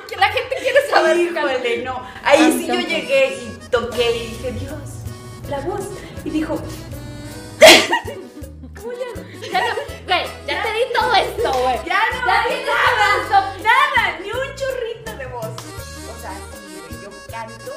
Que 0.08 0.16
la 0.18 0.28
gente 0.28 0.56
quiere 0.60 0.88
saber. 0.90 1.18
Híjole, 1.18 1.84
no. 1.84 2.06
Ahí 2.24 2.52
sí 2.52 2.68
yo 2.68 2.76
llegué 2.76 3.34
y 3.38 3.60
toqué 3.72 4.12
y 4.12 4.28
dije, 4.28 4.52
Dios, 4.52 4.74
la 5.50 5.60
voz. 5.62 5.88
Y 6.26 6.30
dijo, 6.30 6.56
¿Cómo 8.76 8.92
ya? 8.92 9.50
Ya 9.52 9.60
no, 9.62 9.76
güey, 10.06 10.26
ya 10.46 10.64
te 10.64 10.72
di 10.74 10.94
todo 10.94 11.14
esto, 11.16 11.52
güey. 11.62 11.76
ya 11.86 12.00
no 12.12 12.28
Ya 12.28 12.44
tienes 12.48 12.66
nada, 12.68 13.54
nada, 13.64 14.20
ni 14.20 14.30
un 14.32 14.56
chorrito 14.56 15.16
de 15.18 15.26
voz. 15.28 15.46
O 15.46 16.22
sea, 16.22 16.34
sí, 16.54 17.00
yo 17.02 17.10
canto 17.32 17.72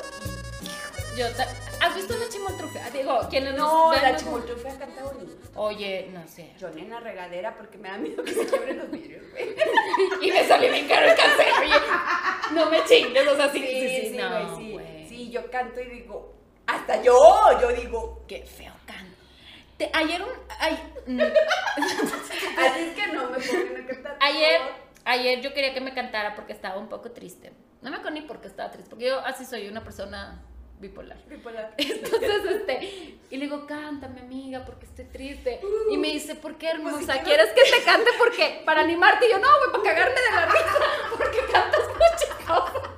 y... 1.14 1.18
Yo 1.18 1.30
ta- 1.32 1.48
¿Has 1.84 1.94
visto 1.94 2.16
la 2.16 2.28
chimoltrufia? 2.28 2.90
Digo, 2.90 3.20
quienes 3.28 3.54
No, 3.54 3.90
ven 3.90 4.02
la 4.02 4.12
no- 4.12 4.18
chimoltrufia 4.18 4.78
canta 4.78 5.02
bonito. 5.04 5.34
Oye, 5.56 6.08
no 6.12 6.26
sé. 6.26 6.52
Yo 6.58 6.68
en 6.68 6.90
la 6.90 7.00
regadera 7.00 7.54
porque 7.56 7.78
me 7.78 7.88
da 7.88 7.98
miedo 7.98 8.22
que 8.24 8.32
se 8.32 8.46
quiebren 8.46 8.78
los 8.78 8.90
vidrios, 8.90 9.22
güey. 9.30 9.54
Y 10.22 10.32
me 10.32 10.44
salió 10.46 10.70
bien 10.72 10.88
caro 10.88 11.06
el 11.06 11.16
cáncer, 11.16 11.46
oye. 11.60 11.74
No 12.54 12.70
me 12.70 12.82
chingues, 12.84 13.26
o 13.28 13.36
sea, 13.36 13.48
sí, 13.50 13.58
sí, 13.60 13.88
sí, 13.88 14.10
sí, 14.12 14.16
no, 14.16 14.30
güey, 14.30 14.56
sí. 14.66 14.72
güey. 14.72 15.08
Sí, 15.08 15.30
yo 15.30 15.50
canto 15.50 15.80
y 15.80 15.84
digo, 15.86 16.34
hasta 16.66 17.02
yo, 17.02 17.60
yo 17.60 17.68
digo, 17.72 18.24
Qué 18.26 18.42
feo 18.44 18.72
canto. 18.86 19.16
Te- 19.76 19.90
ayer 19.92 20.22
un... 20.22 20.28
ay, 20.60 20.78
mm, 21.06 21.20
así 22.58 22.80
es 22.80 22.94
que 22.94 23.06
no 23.12 23.30
me 23.30 23.38
pongan 23.38 23.84
a 23.84 23.86
cantar. 23.86 24.16
ayer, 24.20 24.60
ayer 25.04 25.40
yo 25.40 25.52
quería 25.52 25.74
que 25.74 25.80
me 25.80 25.92
cantara 25.94 26.34
porque 26.34 26.52
estaba 26.52 26.78
un 26.78 26.88
poco 26.88 27.10
triste. 27.12 27.52
No 27.82 27.90
me 27.90 27.96
acuerdo 27.96 28.14
ni 28.18 28.22
por 28.22 28.40
qué 28.40 28.48
estaba 28.48 28.70
triste, 28.70 28.88
porque 28.90 29.06
yo 29.06 29.20
así 29.20 29.44
soy 29.44 29.68
una 29.68 29.82
persona 29.84 30.42
bipolar. 30.84 31.18
Bipolar. 31.28 31.74
Entonces, 31.78 32.44
este, 32.50 33.18
y 33.30 33.36
le 33.36 33.44
digo, 33.46 33.66
cántame, 33.66 34.20
amiga, 34.20 34.64
porque 34.64 34.86
estoy 34.86 35.06
triste. 35.06 35.60
Y 35.90 35.96
me 35.96 36.08
dice, 36.08 36.34
¿por 36.34 36.56
qué, 36.56 36.68
hermosa? 36.68 36.98
Pues 37.04 37.18
si 37.18 37.24
¿Quieres 37.24 37.50
que 37.50 37.62
te 37.62 37.82
cante? 37.84 38.10
porque 38.18 38.62
Para 38.64 38.82
animarte. 38.82 39.26
Y 39.26 39.30
yo, 39.30 39.38
no, 39.38 39.48
güey, 39.58 39.72
para 39.72 39.94
cagarme 39.94 40.20
de 40.20 40.30
la 40.32 40.46
risa, 40.46 40.78
porque 41.16 41.38
cantas 41.50 41.80
cosas. 42.46 42.90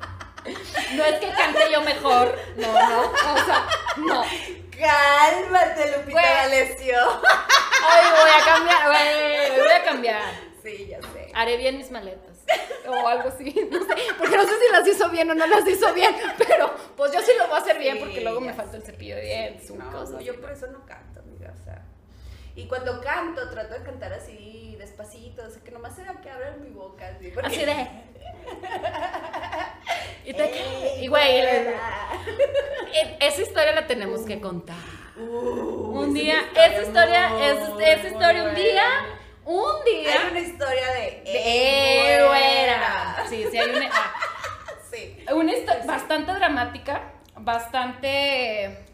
No 0.95 1.05
es 1.05 1.19
que 1.21 1.31
cante 1.33 1.71
yo 1.73 1.81
mejor, 1.83 2.39
no, 2.57 2.73
no, 2.73 3.01
o 3.03 3.45
sea, 3.45 3.67
no. 3.97 4.23
Cálmate, 4.79 5.97
Lupita 5.97 6.13
Güey. 6.13 6.25
D'Alessio. 6.25 6.97
voy 7.21 8.31
a 8.41 8.45
cambiar, 8.45 8.87
güey, 8.89 9.61
voy 9.61 9.71
a 9.73 9.85
cambiar. 9.85 10.23
Sí, 10.63 10.87
ya 10.89 11.01
sé. 11.01 11.31
Haré 11.35 11.57
bien 11.57 11.79
mis 11.79 11.91
maletas. 11.91 12.37
O 12.89 13.09
algo 13.09 13.29
así, 13.29 13.69
no 13.71 13.79
sé, 13.85 13.95
porque 14.19 14.37
no 14.37 14.45
sé 14.45 14.51
si 14.51 14.73
las 14.73 14.87
hizo 14.87 15.09
bien 15.11 15.29
o 15.31 15.35
no 15.35 15.47
las 15.47 15.67
hizo 15.67 15.93
bien, 15.93 16.15
pero 16.39 16.73
pues 16.97 17.13
yo 17.13 17.21
sí 17.21 17.33
lo 17.37 17.47
voy 17.49 17.57
a 17.57 17.61
hacer 17.61 17.79
bien 17.79 17.99
porque 17.99 18.21
luego 18.21 18.41
me 18.41 18.53
falta 18.55 18.77
el 18.77 18.83
cepillo 18.85 19.17
de 19.17 19.23
dientes, 19.23 19.71
no, 19.73 19.91
cosa 19.91 20.13
no, 20.13 20.21
yo 20.21 20.41
por 20.41 20.53
eso 20.53 20.67
no 20.69 20.87
canto, 20.87 21.21
amiga, 21.21 21.53
o 21.61 21.65
sea. 21.65 21.83
Y 22.55 22.67
cuando 22.69 23.01
canto, 23.01 23.51
trato 23.51 23.75
de 23.75 23.83
cantar 23.83 24.13
así, 24.13 24.77
despacito, 24.79 25.43
o 25.45 25.51
sea, 25.51 25.61
que 25.63 25.73
nomás 25.73 25.97
se 25.97 26.03
vea 26.03 26.15
que 26.23 26.31
abra 26.31 26.53
mi 26.61 26.71
boca, 26.71 27.09
así. 27.09 27.31
porque- 27.33 27.47
Así 27.49 27.65
de. 27.65 27.87
Y, 30.25 30.33
te- 30.35 30.45
Ey, 30.45 31.05
y 31.05 31.09
güey, 31.09 31.41
esa 33.21 33.43
historia 33.43 33.73
la 33.75 33.87
tenemos 33.87 34.23
que 34.27 34.41
contar. 34.41 34.77
Uh, 35.17 36.01
un 36.01 36.13
día, 36.15 36.41
esa 36.53 36.83
historia, 36.83 37.31
esa, 37.41 38.09
historia, 38.09 38.43
un 38.45 38.55
día, 38.55 38.85
un 39.45 39.85
día. 39.85 40.13
Hay 40.25 40.31
una 40.33 40.41
historia 40.41 40.87
de. 40.93 41.23
de 41.25 42.17
¡Eh, 42.17 42.27
güera. 42.27 43.25
Sí, 43.29 43.47
sí, 43.51 43.57
hay 43.57 43.71
una, 43.71 43.89
ah, 43.93 44.15
Sí. 44.91 45.25
una 45.33 45.53
historia 45.55 45.85
bastante 45.87 46.33
dramática, 46.33 47.03
bastante. 47.37 48.85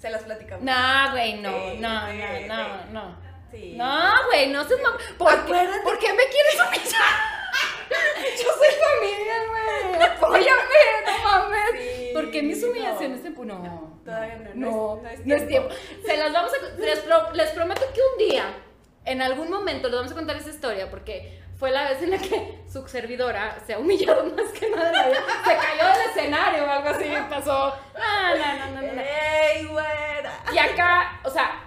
Se 0.00 0.08
las 0.10 0.22
platicamos. 0.22 0.64
No, 0.64 1.10
güey, 1.12 1.34
no, 1.34 1.50
no, 1.74 2.06
no, 2.12 2.46
no, 2.46 2.84
sí. 2.86 2.92
no. 2.92 3.28
Sí. 3.50 3.74
No, 3.76 4.10
güey, 4.26 4.48
no 4.48 4.64
mam- 4.64 5.16
¿Por. 5.18 5.46
¿Por 5.46 5.98
qué 5.98 6.12
me 6.12 6.24
quieres 6.24 6.56
humillar? 6.66 7.37
Yo 8.42 8.48
soy 8.56 8.68
familia, 8.86 9.34
güey. 9.48 10.02
Apóyame, 10.02 10.80
no 11.06 11.28
mames. 11.28 11.70
Sí, 11.72 12.10
¿Por 12.12 12.30
qué 12.30 12.42
mis 12.42 12.62
no. 12.62 12.68
humillaciones 12.70 13.22
se 13.22 13.30
No. 13.30 14.00
Todavía 14.04 14.36
no, 14.36 14.50
No, 14.54 15.00
no 15.02 15.08
es- 15.08 15.26
no 15.26 15.34
es 15.34 15.46
tiempo. 15.48 15.68
Se 16.06 16.16
las 16.16 16.32
vamos 16.32 16.52
a. 16.54 16.80
Les, 16.80 16.98
pro- 17.00 17.32
les 17.32 17.50
prometo 17.50 17.82
que 17.94 18.00
un 18.00 18.28
día, 18.30 18.44
en 19.04 19.22
algún 19.22 19.50
momento, 19.50 19.88
les 19.88 19.96
vamos 19.96 20.12
a 20.12 20.14
contar 20.14 20.36
esa 20.36 20.50
historia 20.50 20.90
porque 20.90 21.40
fue 21.58 21.70
la 21.70 21.90
vez 21.90 22.02
en 22.02 22.10
la 22.12 22.18
que 22.18 22.60
su 22.70 22.86
servidora 22.88 23.58
se 23.66 23.74
ha 23.74 23.78
humillado 23.78 24.24
más 24.24 24.50
que 24.52 24.68
nada. 24.70 25.04
Se 25.44 25.56
cayó 25.56 25.92
del 25.98 26.10
escenario 26.10 26.64
o 26.64 26.70
algo 26.70 26.88
así. 26.88 27.04
Pasó. 27.28 27.74
No, 27.94 28.36
no, 28.36 28.54
no, 28.58 28.66
no, 28.80 28.82
no. 28.86 28.92
no. 28.94 29.02
¡Ey, 29.02 29.64
güera! 29.66 30.42
Y 30.52 30.58
acá, 30.58 31.20
o 31.24 31.30
sea, 31.30 31.60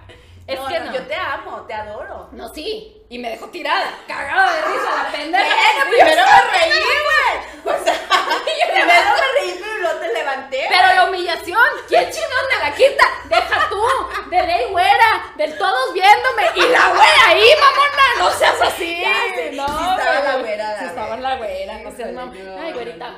es 0.46 0.58
no, 0.58 0.66
que 0.66 0.80
no. 0.80 0.92
Yo 0.92 1.06
te 1.06 1.14
amo, 1.14 1.62
te 1.62 1.74
adoro. 1.74 2.28
No, 2.32 2.48
sí. 2.52 3.04
Y 3.08 3.18
me 3.18 3.30
dejó 3.30 3.48
tirada, 3.48 3.98
cagada 4.08 4.52
de 4.52 4.62
risa, 4.62 5.02
la 5.02 5.12
pendeja. 5.12 5.54
Primero 5.88 6.22
me 6.52 6.58
reí, 6.58 6.80
güey. 6.80 7.52
O 7.64 7.84
sea, 7.84 7.94
primero 8.72 9.10
me 9.14 9.40
reí, 9.40 9.60
pero 9.60 9.78
no 9.82 10.00
te 10.00 10.12
levanté. 10.12 10.66
Pero 10.68 10.94
la 10.94 11.04
humillación, 11.04 11.68
¿quién 11.88 12.10
chingón 12.10 12.44
me 12.50 12.68
la 12.68 12.74
quita? 12.74 13.04
Deja 13.24 13.68
tú, 13.68 13.82
de 14.30 14.42
ley 14.42 14.66
güera, 14.70 15.32
del 15.36 15.56
todos 15.56 15.92
viéndome. 15.94 16.50
Y 16.56 16.60
la 16.60 16.88
güera 16.88 17.28
ahí, 17.28 17.48
mamona, 17.60 18.04
no 18.18 18.30
seas 18.32 18.60
así. 18.60 19.00
Ya 19.00 19.12
no, 19.52 19.66
sí 19.66 19.84
estaba 19.96 20.20
la 20.20 20.36
güera, 20.38 20.78
Sí 20.78 20.84
estaba 20.86 21.16
la 21.18 21.36
güera, 21.36 21.78
no 21.78 21.92
seas 21.92 22.12
mamona. 22.12 22.62
Ay, 22.62 22.72
güerita. 22.72 23.14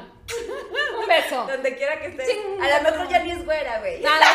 Un 1.00 1.06
beso. 1.06 1.44
Donde 1.46 1.76
quiera 1.76 2.00
que 2.00 2.06
estés. 2.06 2.28
Ching. 2.28 2.62
A 2.62 2.78
lo 2.82 2.90
mejor 2.90 3.08
ya 3.08 3.18
ni 3.20 3.30
es 3.32 3.44
güera, 3.44 3.78
güey. 3.80 4.00
Nada, 4.00 4.26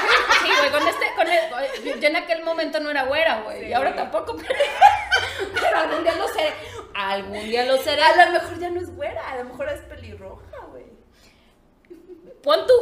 sí, 0.43 0.49
güey, 0.59 0.71
con 0.71 0.87
este, 0.87 1.05
con 1.15 1.27
el, 1.27 1.99
yo 1.99 2.07
en 2.07 2.15
aquel 2.15 2.43
momento 2.43 2.79
no 2.79 2.91
era 2.91 3.03
güera, 3.03 3.41
güey, 3.41 3.61
Sí. 3.61 3.65
y 3.67 3.73
ahora 3.73 3.95
tampoco, 3.95 4.35
pero, 4.37 4.53
pero 5.53 5.77
algún 5.77 6.03
día 6.03 6.15
lo 6.15 6.27
seré, 6.27 6.53
algún 6.93 7.39
día 7.49 7.65
lo 7.65 7.77
seré. 7.77 8.03
A 8.03 8.25
lo 8.25 8.31
mejor 8.33 8.59
ya 8.59 8.69
no 8.69 8.79
es 8.79 8.95
güera, 8.95 9.29
a 9.31 9.37
lo 9.37 9.45
mejor 9.45 9.69
es 9.69 9.81
pelirroja, 9.81 10.43
güey. 10.69 10.85
Pon 12.43 12.65
tú, 12.67 12.73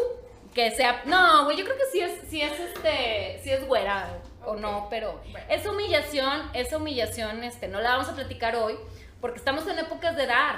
que 0.54 0.72
sea, 0.72 1.02
no, 1.06 1.46
güey, 1.46 1.58
yo 1.58 1.64
creo 1.66 1.78
que 1.78 1.86
sí 1.92 2.02
es, 2.02 2.12
sí 2.30 2.42
es 2.42 2.60
este, 2.60 3.40
sí 3.44 3.52
es 3.52 3.66
güera 3.68 4.20
o 4.44 4.52
Ok. 4.52 4.60
no, 4.60 4.88
pero 4.90 5.22
Bueno. 5.32 5.46
esa 5.50 5.72
humillación, 5.72 6.52
esa 6.54 6.78
humillación, 6.78 7.44
este, 7.44 7.68
no 7.68 7.80
la 7.82 7.92
vamos 7.92 8.10
a 8.10 8.16
platicar 8.16 8.56
hoy, 8.56 8.78
porque 9.22 9.38
estamos 9.40 9.66
en 9.68 9.80
épocas 9.80 10.16
de 10.16 10.26
dar, 10.28 10.56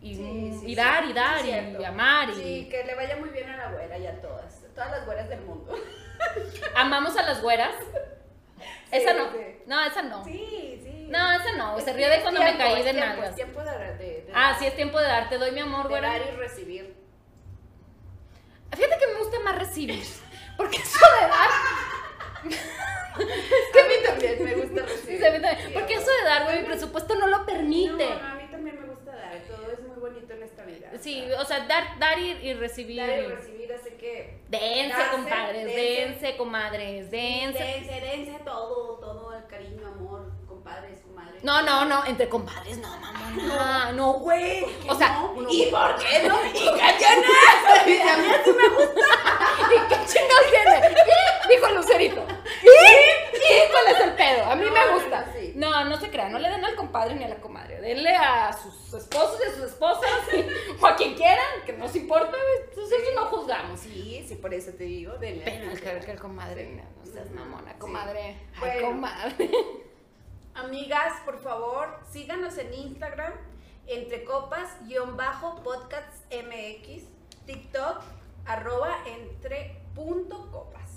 y, 0.00 0.14
Sí, 0.14 0.22
sí, 0.60 0.66
y 0.66 0.68
sí, 0.70 0.74
dar, 0.74 1.04
y 1.04 1.12
dar, 1.12 1.44
y, 1.44 1.84
amar, 1.84 2.30
y 2.30 2.34
Sí, 2.34 2.68
que 2.70 2.84
le 2.84 2.94
vaya 2.94 3.16
muy 3.16 3.30
bien 3.30 3.48
a 3.50 3.56
la 3.56 3.72
güera 3.72 3.98
y 3.98 4.06
a 4.06 4.20
todas. 4.20 4.62
Todas 4.74 4.90
las 4.92 5.06
güeras 5.06 5.28
del 5.28 5.40
mundo. 5.42 5.74
amamos 6.76 7.16
a 7.16 7.22
las 7.22 7.42
güeras. 7.42 7.74
esa 8.92 9.12
no, 9.14 9.26
no, 9.66 9.84
esa 9.84 10.02
no. 10.02 10.24
Sí, 10.24 10.80
sí. 10.82 11.06
No, 11.10 11.32
esa 11.32 11.52
no, 11.56 11.78
Es 11.78 11.84
se 11.84 11.92
ríe 11.94 12.08
de 12.08 12.20
cuando 12.20 12.40
me 12.42 12.56
caí 12.56 12.82
de 12.82 12.90
tiempo, 12.92 13.00
nalgas. 13.06 13.30
Es 13.30 13.36
tiempo 13.36 13.60
de, 13.62 13.70
de, 13.70 13.96
de 13.96 14.32
Ah, 14.34 14.50
dar, 14.50 14.58
sí, 14.58 14.66
es 14.66 14.76
tiempo 14.76 14.98
de 14.98 15.06
dar, 15.08 15.28
te 15.28 15.38
doy 15.38 15.52
mi 15.52 15.60
amor, 15.60 15.84
de 15.84 15.88
güera. 15.88 16.10
dar 16.10 16.20
y 16.20 16.36
recibir. 16.36 16.94
Fíjate 18.76 18.98
que 18.98 19.06
me 19.06 19.18
gusta 19.18 19.40
más 19.40 19.58
recibir, 19.58 20.04
porque 20.56 20.76
eso 20.76 20.98
de 21.20 21.26
dar... 21.28 21.50
Es 22.48 22.56
que 23.72 23.80
a 23.80 23.84
mí 23.84 23.94
también 24.06 24.44
me 24.44 24.54
gusta 24.54 24.82
recibir. 24.82 25.18
Sí, 25.18 25.26
a 25.26 25.30
mí 25.32 25.40
también. 25.40 25.68
Sí, 25.68 25.72
Porque 25.74 25.94
eso 25.94 26.10
de 26.10 26.24
dar, 26.24 26.44
güey, 26.44 26.60
mi 26.60 26.66
presupuesto 26.66 27.14
no 27.14 27.26
lo 27.26 27.46
permite. 27.46 28.08
No, 28.10 28.28
no, 28.28 28.34
mí 28.36 28.48
también 28.50 28.80
me 28.80 28.86
gusta 28.88 29.10
dar. 29.16 29.38
Todo 29.48 29.72
es 29.72 29.80
muy 29.98 30.10
bonito 30.10 30.32
en 30.34 30.42
esta 30.42 30.64
vida. 30.64 30.90
Sí, 31.00 31.24
o 31.38 31.44
sea, 31.44 31.66
dar, 31.66 31.98
dar 31.98 32.18
y, 32.18 32.30
y 32.30 32.54
recibir. 32.54 32.98
Dar 32.98 33.18
y 33.18 33.26
recibir, 33.26 33.72
así 33.72 33.90
que. 33.90 34.38
Dense, 34.48 34.88
Darse, 34.88 35.16
compadres, 35.16 35.64
dense. 35.66 35.80
dense, 35.80 36.36
comadres, 36.36 37.10
dense. 37.10 37.58
Dense, 37.58 38.00
dense 38.00 38.38
todo, 38.44 38.98
todo 38.98 39.34
el 39.34 39.46
cariño, 39.46 39.86
amor, 39.86 40.30
compadres, 40.68 41.00
comadres. 41.02 41.44
No, 41.44 41.62
no, 41.62 41.84
no, 41.84 42.04
entre 42.04 42.28
compadres, 42.28 42.78
no, 42.78 42.88
mamona, 42.98 43.92
no, 43.92 44.12
güey. 44.14 44.64
O 44.88 44.94
sea, 44.94 45.08
no? 45.20 45.34
no. 45.42 45.48
¿y 45.50 45.66
por 45.66 45.96
qué 45.96 46.28
no? 46.28 46.44
¿Y 46.46 46.52
qué 46.52 46.94
tienes? 46.98 47.30
A 47.68 47.84
mí 47.86 48.28
así 48.30 48.50
me 48.52 48.68
gusta. 48.68 49.00
¿Y 49.68 49.88
qué 49.88 49.94
chingados 50.06 50.50
tiene? 50.50 50.88
¿Y? 50.88 51.48
Dijo 51.54 51.66
el 51.66 51.74
lucerito. 51.76 52.24
¿Y? 52.62 53.36
¿Y 53.38 53.70
cuál 53.70 53.94
es 53.94 54.00
el 54.00 54.12
pedo? 54.14 54.44
A 54.44 54.54
mí 54.56 54.64
No, 54.66 54.72
me 54.72 54.86
gusta. 54.94 55.20
no, 55.26 55.32
sí. 55.32 55.52
No, 55.54 55.84
no 55.84 55.98
se 56.00 56.10
crean, 56.10 56.32
no 56.32 56.38
le 56.38 56.48
den 56.50 56.64
al 56.64 56.74
compadre 56.74 57.14
ni 57.14 57.24
a 57.24 57.28
la 57.28 57.36
comadre. 57.36 57.80
Denle 57.80 58.14
a 58.14 58.52
sus 58.52 58.92
esposos 58.94 59.38
y 59.44 59.48
a 59.48 59.54
sus 59.54 59.64
esposas 59.64 60.10
o 60.80 60.86
a 60.86 60.96
quien 60.96 61.14
quieran, 61.14 61.46
que 61.64 61.72
nos 61.72 61.94
importa. 61.96 62.36
Entonces 62.68 62.98
no 63.14 63.26
juzgamos. 63.26 63.80
Sí, 63.80 64.24
sí, 64.28 64.34
por 64.36 64.52
eso 64.52 64.72
te 64.72 64.84
digo. 64.84 65.12
Denle. 65.18 65.44
Pero 65.44 65.70
el 65.70 65.80
que, 65.80 66.06
que 66.06 66.12
el 66.12 66.18
comadre, 66.18 66.66
Sí. 66.66 66.74
no, 66.76 66.82
no 67.04 67.12
seas 67.12 67.30
mamona, 67.30 67.72
sí. 67.72 67.78
comadre. 67.78 68.20
Ay, 68.54 68.60
Bueno. 68.60 68.88
comadre. 68.88 69.50
Amigas, 70.58 71.14
por 71.24 71.38
favor, 71.40 72.00
síganos 72.10 72.58
en 72.58 72.74
Instagram, 72.74 73.32
entre 73.86 74.24
copas, 74.24 74.68
guion 74.86 75.16
bajo, 75.16 75.62
podcasts 75.62 76.22
MX, 76.30 77.04
TikTok, 77.46 78.02
arroba, 78.44 78.96
entre 79.06 79.80
punto 79.94 80.50
copas. 80.50 80.90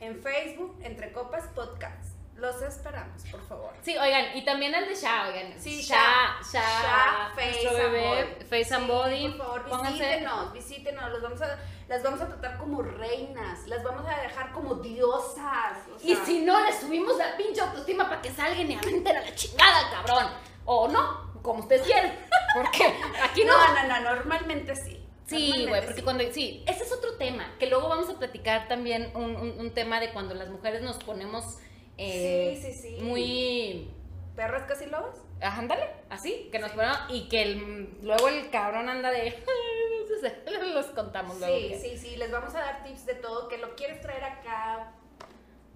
En 0.00 0.20
Facebook, 0.22 0.76
entre 0.82 1.12
copas, 1.12 1.44
podcasts. 1.54 2.08
Los 2.36 2.60
esperamos, 2.62 3.22
por 3.30 3.46
favor. 3.46 3.72
Sí, 3.82 3.96
oigan, 3.96 4.36
y 4.36 4.44
también 4.44 4.74
el 4.74 4.88
de 4.88 4.94
Sha, 4.96 5.28
oigan. 5.28 5.54
Sí, 5.60 5.80
Sha, 5.82 6.38
Sha, 6.50 7.30
Face 7.36 7.68
and 7.68 7.76
bebé, 7.76 8.24
Body. 8.34 8.44
Face 8.46 8.74
and 8.74 8.84
Sí, 8.86 8.90
Body. 8.90 9.28
Por 9.28 9.38
favor, 9.38 9.68
Pónganse- 9.68 9.92
visítenos, 9.92 10.52
visítenos. 10.52 11.10
Los 11.12 11.22
vamos 11.22 11.42
a, 11.42 11.58
las 11.92 12.02
vamos 12.02 12.20
a 12.22 12.26
tratar 12.26 12.56
como 12.58 12.80
reinas. 12.82 13.66
Las 13.66 13.82
vamos 13.84 14.04
a 14.08 14.20
dejar 14.22 14.50
como 14.52 14.76
diosas. 14.76 15.76
o 15.92 15.96
Y 16.02 16.16
si 16.16 16.40
no, 16.40 16.58
le 16.64 16.72
subimos 16.72 17.16
la 17.18 17.36
pinche 17.36 17.60
autoestima 17.60 18.08
para 18.08 18.22
que 18.22 18.30
salgan 18.30 18.70
y 18.70 18.74
aventen 18.74 19.16
a 19.16 19.20
la 19.20 19.34
chingada, 19.34 19.90
cabrón. 19.90 20.26
O 20.64 20.88
no, 20.88 21.32
como 21.42 21.60
ustedes 21.60 21.82
quieran. 21.82 22.12
Porque 22.54 22.94
aquí 23.22 23.44
no. 23.44 23.52
No, 23.56 23.74
no, 23.88 24.00
no, 24.00 24.14
normalmente 24.16 24.74
sí. 24.74 24.98
Sí, 25.26 25.66
güey, 25.68 25.80
porque 25.80 26.00
sí. 26.00 26.02
cuando. 26.02 26.24
Sí, 26.32 26.62
ese 26.66 26.84
es 26.84 26.92
otro 26.92 27.14
tema. 27.16 27.54
Que 27.58 27.66
luego 27.66 27.88
vamos 27.88 28.08
a 28.10 28.18
platicar 28.18 28.68
también 28.68 29.10
un, 29.14 29.36
un- 29.36 29.58
un 29.60 29.70
tema 29.72 29.98
de 30.00 30.12
cuando 30.12 30.34
las 30.34 30.50
mujeres 30.50 30.82
nos 30.82 30.96
ponemos. 31.02 31.58
eh, 31.96 32.58
Sí, 32.62 32.72
sí, 32.72 32.96
sí. 32.96 33.02
Muy. 33.02 33.90
¿Perras 34.36 34.64
casi 34.68 34.86
lobas? 34.86 35.16
Ándale, 35.42 35.88
así, 36.10 36.48
que 36.52 36.58
nos 36.58 36.70
ponemos. 36.72 36.98
Y 37.08 37.28
que 37.28 37.42
el- 37.42 37.98
luego 38.02 38.28
el 38.28 38.48
cabrón 38.50 38.88
anda 38.88 39.10
de. 39.10 39.30
no 40.10 40.20
sé, 40.28 40.42
los 40.74 40.86
contamos 40.86 41.38
luego. 41.38 41.56
Sí, 41.56 41.68
que- 41.68 41.78
sí, 41.80 41.98
sí. 41.98 42.16
Les 42.16 42.30
vamos 42.30 42.54
a 42.54 42.60
dar 42.60 42.82
tips 42.84 43.06
de 43.06 43.14
todo. 43.16 43.48
Que 43.48 43.58
lo 43.58 43.74
quieres 43.74 44.00
traer 44.00 44.22
acá. 44.24 44.92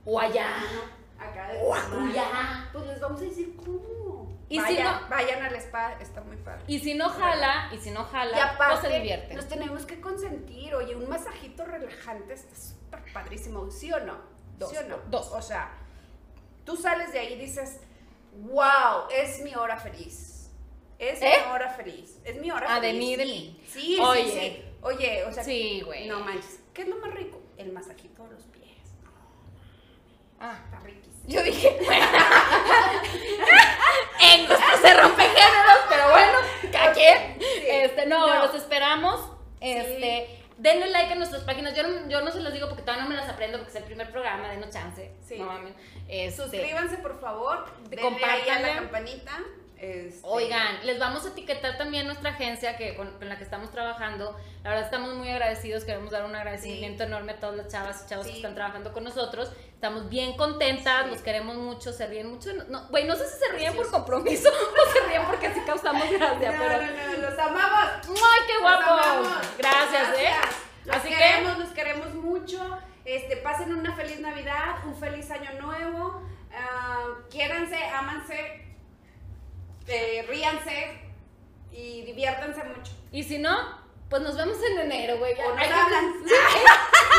O 0.04 0.20
allá. 0.20 0.48
Acá 1.18 1.48
de 1.52 1.62
O 1.62 1.74
acullá. 1.74 2.68
Pues 2.72 2.86
les 2.86 3.00
vamos 3.00 3.20
a 3.20 3.24
decir 3.24 3.56
cómo. 3.56 4.26
Y 4.48 4.56
si 4.60 4.62
vayan, 4.62 5.00
no- 5.02 5.08
vayan 5.08 5.42
al 5.42 5.56
spa, 5.56 5.94
está 6.00 6.20
muy 6.20 6.36
padre. 6.36 6.62
Y 6.68 6.78
si 6.78 6.94
no 6.94 7.08
jala, 7.08 7.68
y 7.74 7.78
si 7.78 7.90
no 7.90 8.04
jala, 8.04 8.36
Y 8.36 8.40
aparte, 8.40 8.74
pues 8.80 8.92
se 8.92 8.98
divierte. 9.00 9.34
nos 9.34 9.48
tenemos 9.48 9.84
que 9.86 10.00
consentir. 10.00 10.72
Oye, 10.76 10.94
un 10.94 11.08
masajito 11.08 11.64
relajante 11.64 12.34
está 12.34 12.54
súper 12.54 13.02
padrísimo, 13.12 13.68
¿sí 13.72 13.92
o 13.92 13.98
no? 13.98 14.16
Dos, 14.56 14.70
¿Sí 14.70 14.76
o 14.76 14.82
no? 14.84 14.98
dos. 15.08 15.32
O 15.32 15.42
sea, 15.42 15.72
tú 16.64 16.76
sales 16.76 17.12
de 17.12 17.18
ahí 17.18 17.32
y 17.32 17.38
dices, 17.38 17.80
wow, 18.36 19.08
es 19.12 19.40
mi 19.40 19.54
hora 19.54 19.76
feliz. 19.76 20.50
Es 20.98 21.20
¿Eh? 21.20 21.30
mi 21.46 21.52
hora 21.52 21.68
feliz. 21.70 22.18
Es 22.24 22.36
mi 22.40 22.50
hora 22.50 22.66
Ah, 22.68 22.80
de 22.80 22.88
feliz. 22.88 22.98
mí, 23.00 23.16
de 23.16 23.24
mí. 23.26 23.60
Sí, 23.68 23.98
Oye. 24.00 24.24
sí, 24.24 24.30
sí. 24.40 24.62
Oye, 24.82 25.24
o 25.24 25.32
sea, 25.32 25.44
Sí, 25.44 25.82
güey. 25.84 26.06
no 26.08 26.20
manches. 26.20 26.60
¿Qué 26.72 26.82
es 26.82 26.88
lo 26.88 26.96
más 26.96 27.12
rico? 27.12 27.40
El 27.58 27.72
masajito 27.72 28.24
de 28.24 28.34
los 28.34 28.44
pies. 28.44 28.64
Ah. 30.40 30.58
Está 30.64 30.78
riquísimo. 30.80 31.12
Yo 31.26 31.42
dije, 31.42 31.68
en 34.20 34.46
gusto 34.46 34.64
se 34.82 34.94
rompe 34.94 35.22
géneros, 35.22 35.78
pero 35.88 36.10
bueno, 36.10 36.38
cada 36.72 36.92
quien. 36.92 37.36
Sí. 37.38 37.44
Este, 37.68 38.06
no, 38.06 38.26
No. 38.26 38.46
los 38.46 38.54
esperamos. 38.54 39.32
Este, 39.60 40.44
denle 40.66 40.90
like 40.90 41.12
a 41.12 41.14
nuestras 41.16 41.42
páginas. 41.44 41.74
Yo 41.74 41.84
no, 41.84 42.08
yo 42.08 42.20
no 42.22 42.30
se 42.32 42.40
los 42.40 42.52
digo 42.52 42.66
porque 42.68 42.82
todavía 42.82 43.04
no 43.04 43.10
me 43.10 43.16
las 43.16 43.28
aprendo 43.28 43.58
porque 43.58 43.70
es 43.70 43.76
el 43.76 43.84
primer 43.84 44.10
programa, 44.10 44.48
denos 44.48 44.70
chance. 44.70 45.12
Sí. 45.24 45.38
No 45.38 45.46
mames. 45.46 45.74
Este, 46.08 46.42
Suscríbanse, 46.42 46.98
por 46.98 47.20
favor. 47.20 47.66
Denle 47.88 48.02
ahí 48.02 48.06
a 48.06 48.10
Compártanle. 48.10 48.68
la 48.68 48.74
campanita. 48.74 49.38
Este, 49.78 50.20
Oigan, 50.22 50.86
les 50.86 50.98
vamos 50.98 51.26
a 51.26 51.28
etiquetar 51.28 51.76
también 51.76 52.06
nuestra 52.06 52.30
agencia 52.30 52.78
que 52.78 52.94
con, 52.96 53.10
con 53.18 53.28
la 53.28 53.36
que 53.36 53.44
estamos 53.44 53.70
trabajando. 53.70 54.34
La 54.62 54.70
verdad 54.70 54.86
estamos 54.86 55.14
muy 55.14 55.28
agradecidos, 55.30 55.84
queremos 55.84 56.10
dar 56.10 56.24
un 56.24 56.34
agradecimiento 56.34 57.02
enorme 57.04 57.32
a 57.32 57.40
todas 57.40 57.56
las 57.56 57.68
chavas 57.68 58.02
y 58.04 58.08
chavos 58.08 58.24
Sí. 58.26 58.32
que 58.32 58.36
están 58.38 58.54
trabajando 58.54 58.92
con 58.94 59.04
nosotros. 59.04 59.52
Estamos 59.74 60.08
bien 60.08 60.34
contentas, 60.36 61.04
Sí. 61.04 61.10
los 61.10 61.20
queremos 61.20 61.56
mucho, 61.56 61.92
se 61.92 62.06
ríen 62.06 62.28
mucho. 62.30 62.50
No, 62.68 62.86
güey, 62.88 63.04
no 63.04 63.14
sé 63.16 63.28
si 63.28 63.38
se 63.38 63.52
ríen 63.52 63.76
por 63.76 63.90
compromiso 63.90 64.48
o 64.88 64.92
se 64.92 65.00
ríen 65.08 65.24
porque 65.26 65.48
así 65.48 65.60
causamos 65.60 66.08
gracia, 66.10 66.52
No, 66.52 66.58
pero 66.58 66.82
no, 66.82 67.12
no, 67.12 67.28
los 67.30 67.38
amamos. 67.38 67.90
¡ay, 68.08 68.40
qué 68.46 68.58
guapos! 68.62 69.06
amamos. 69.06 69.38
Gracias, 69.58 70.18
¿eh? 70.18 70.30
Así 70.90 71.08
que 71.08 71.16
queremos, 71.16 71.58
los 71.58 71.68
queremos 71.70 72.14
mucho. 72.14 72.78
Este, 73.04 73.36
pasen 73.36 73.74
una 73.74 73.94
feliz 73.94 74.20
Navidad, 74.20 74.76
un 74.86 74.96
feliz 74.96 75.30
año 75.30 75.50
nuevo. 75.60 76.22
ah, 76.58 77.04
quiéranse, 77.30 77.76
ámanse, 77.88 78.65
eh, 79.88 80.24
ríanse 80.28 81.00
y 81.72 82.02
diviértanse 82.02 82.62
mucho. 82.64 82.92
Y 83.12 83.22
si 83.22 83.38
no, 83.38 83.56
pues 84.10 84.22
nos 84.22 84.36
vemos 84.36 84.56
en 84.62 84.78
enero, 84.80 85.18
güey. 85.18 85.34
O 85.40 85.48
nos 85.50 85.58
Hay 85.58 85.68
que- 85.68 85.74
hablan. 85.74 86.14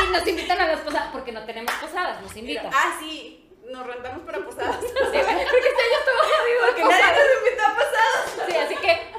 Y 0.08 0.12
nos 0.12 0.26
invitan 0.26 0.60
a 0.60 0.66
las 0.68 0.80
posadas, 0.80 1.08
porque 1.12 1.32
no 1.32 1.44
tenemos 1.44 1.72
posadas, 1.74 2.20
nos 2.22 2.34
invitan. 2.36 2.70
Ah, 2.72 2.96
sí, 3.00 3.50
nos 3.70 3.86
rentamos 3.86 4.22
para 4.22 4.38
posadas. 4.44 4.76
Sí, 4.80 4.86
porque 4.96 5.18
este 5.18 5.28
año 5.28 5.98
estuvo 5.98 6.22
jodido. 6.22 6.66
Porque 6.66 6.84
nadie 6.84 7.12
nos 7.24 7.46
invitó 7.46 7.66
a 7.66 7.74
posadas. 7.74 8.48
Sí, 8.48 8.56
así 8.56 8.76
que, 8.76 9.12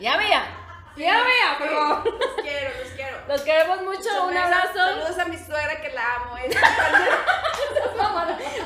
ya 0.00 0.16
vea, 0.16 0.59
vea, 0.96 1.58
por 1.58 1.68
favor. 1.68 2.04
Los 2.20 2.34
quiero, 2.42 2.70
los 2.82 2.88
quiero. 2.92 3.16
Los 3.28 3.40
queremos 3.42 3.82
mucho, 3.82 4.24
un 4.26 4.36
abrazo. 4.36 4.74
Saludos 4.74 5.18
a 5.18 5.24
mi 5.26 5.38
suegra 5.38 5.80
que 5.80 5.90
la 5.90 6.14
amo. 6.16 6.36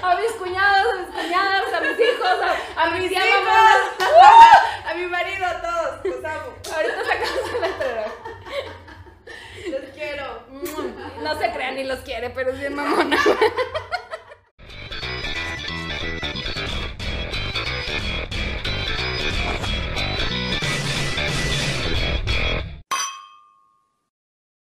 A 0.03 0.17
mis 0.17 0.33
cuñados, 0.33 0.87
a 0.93 0.97
mis 0.99 1.09
cuñadas, 1.09 1.73
a 1.73 1.81
mis 1.81 1.99
hijos, 1.99 2.29
a, 2.29 2.81
a 2.81 2.85
A 2.85 2.91
mis 2.91 3.11
hijos, 3.11 3.23
a 4.87 4.95
mi 4.95 5.07
marido, 5.07 5.47
a 5.47 5.61
todos. 5.63 6.05
Los 6.05 6.25
amo. 6.25 6.55
Ahorita 6.75 7.05
sacamos 7.05 7.55
el 7.55 7.61
letrero. 7.63 8.05
Los 9.71 9.91
quiero. 9.95 10.47
No 11.23 11.39
se 11.39 11.53
crean 11.53 11.75
ni 11.77 11.85
los 11.85 12.01
quiere, 12.01 12.31
pero 12.31 12.51
es 12.51 12.59
bien 12.59 12.75
mamón. 12.75 13.11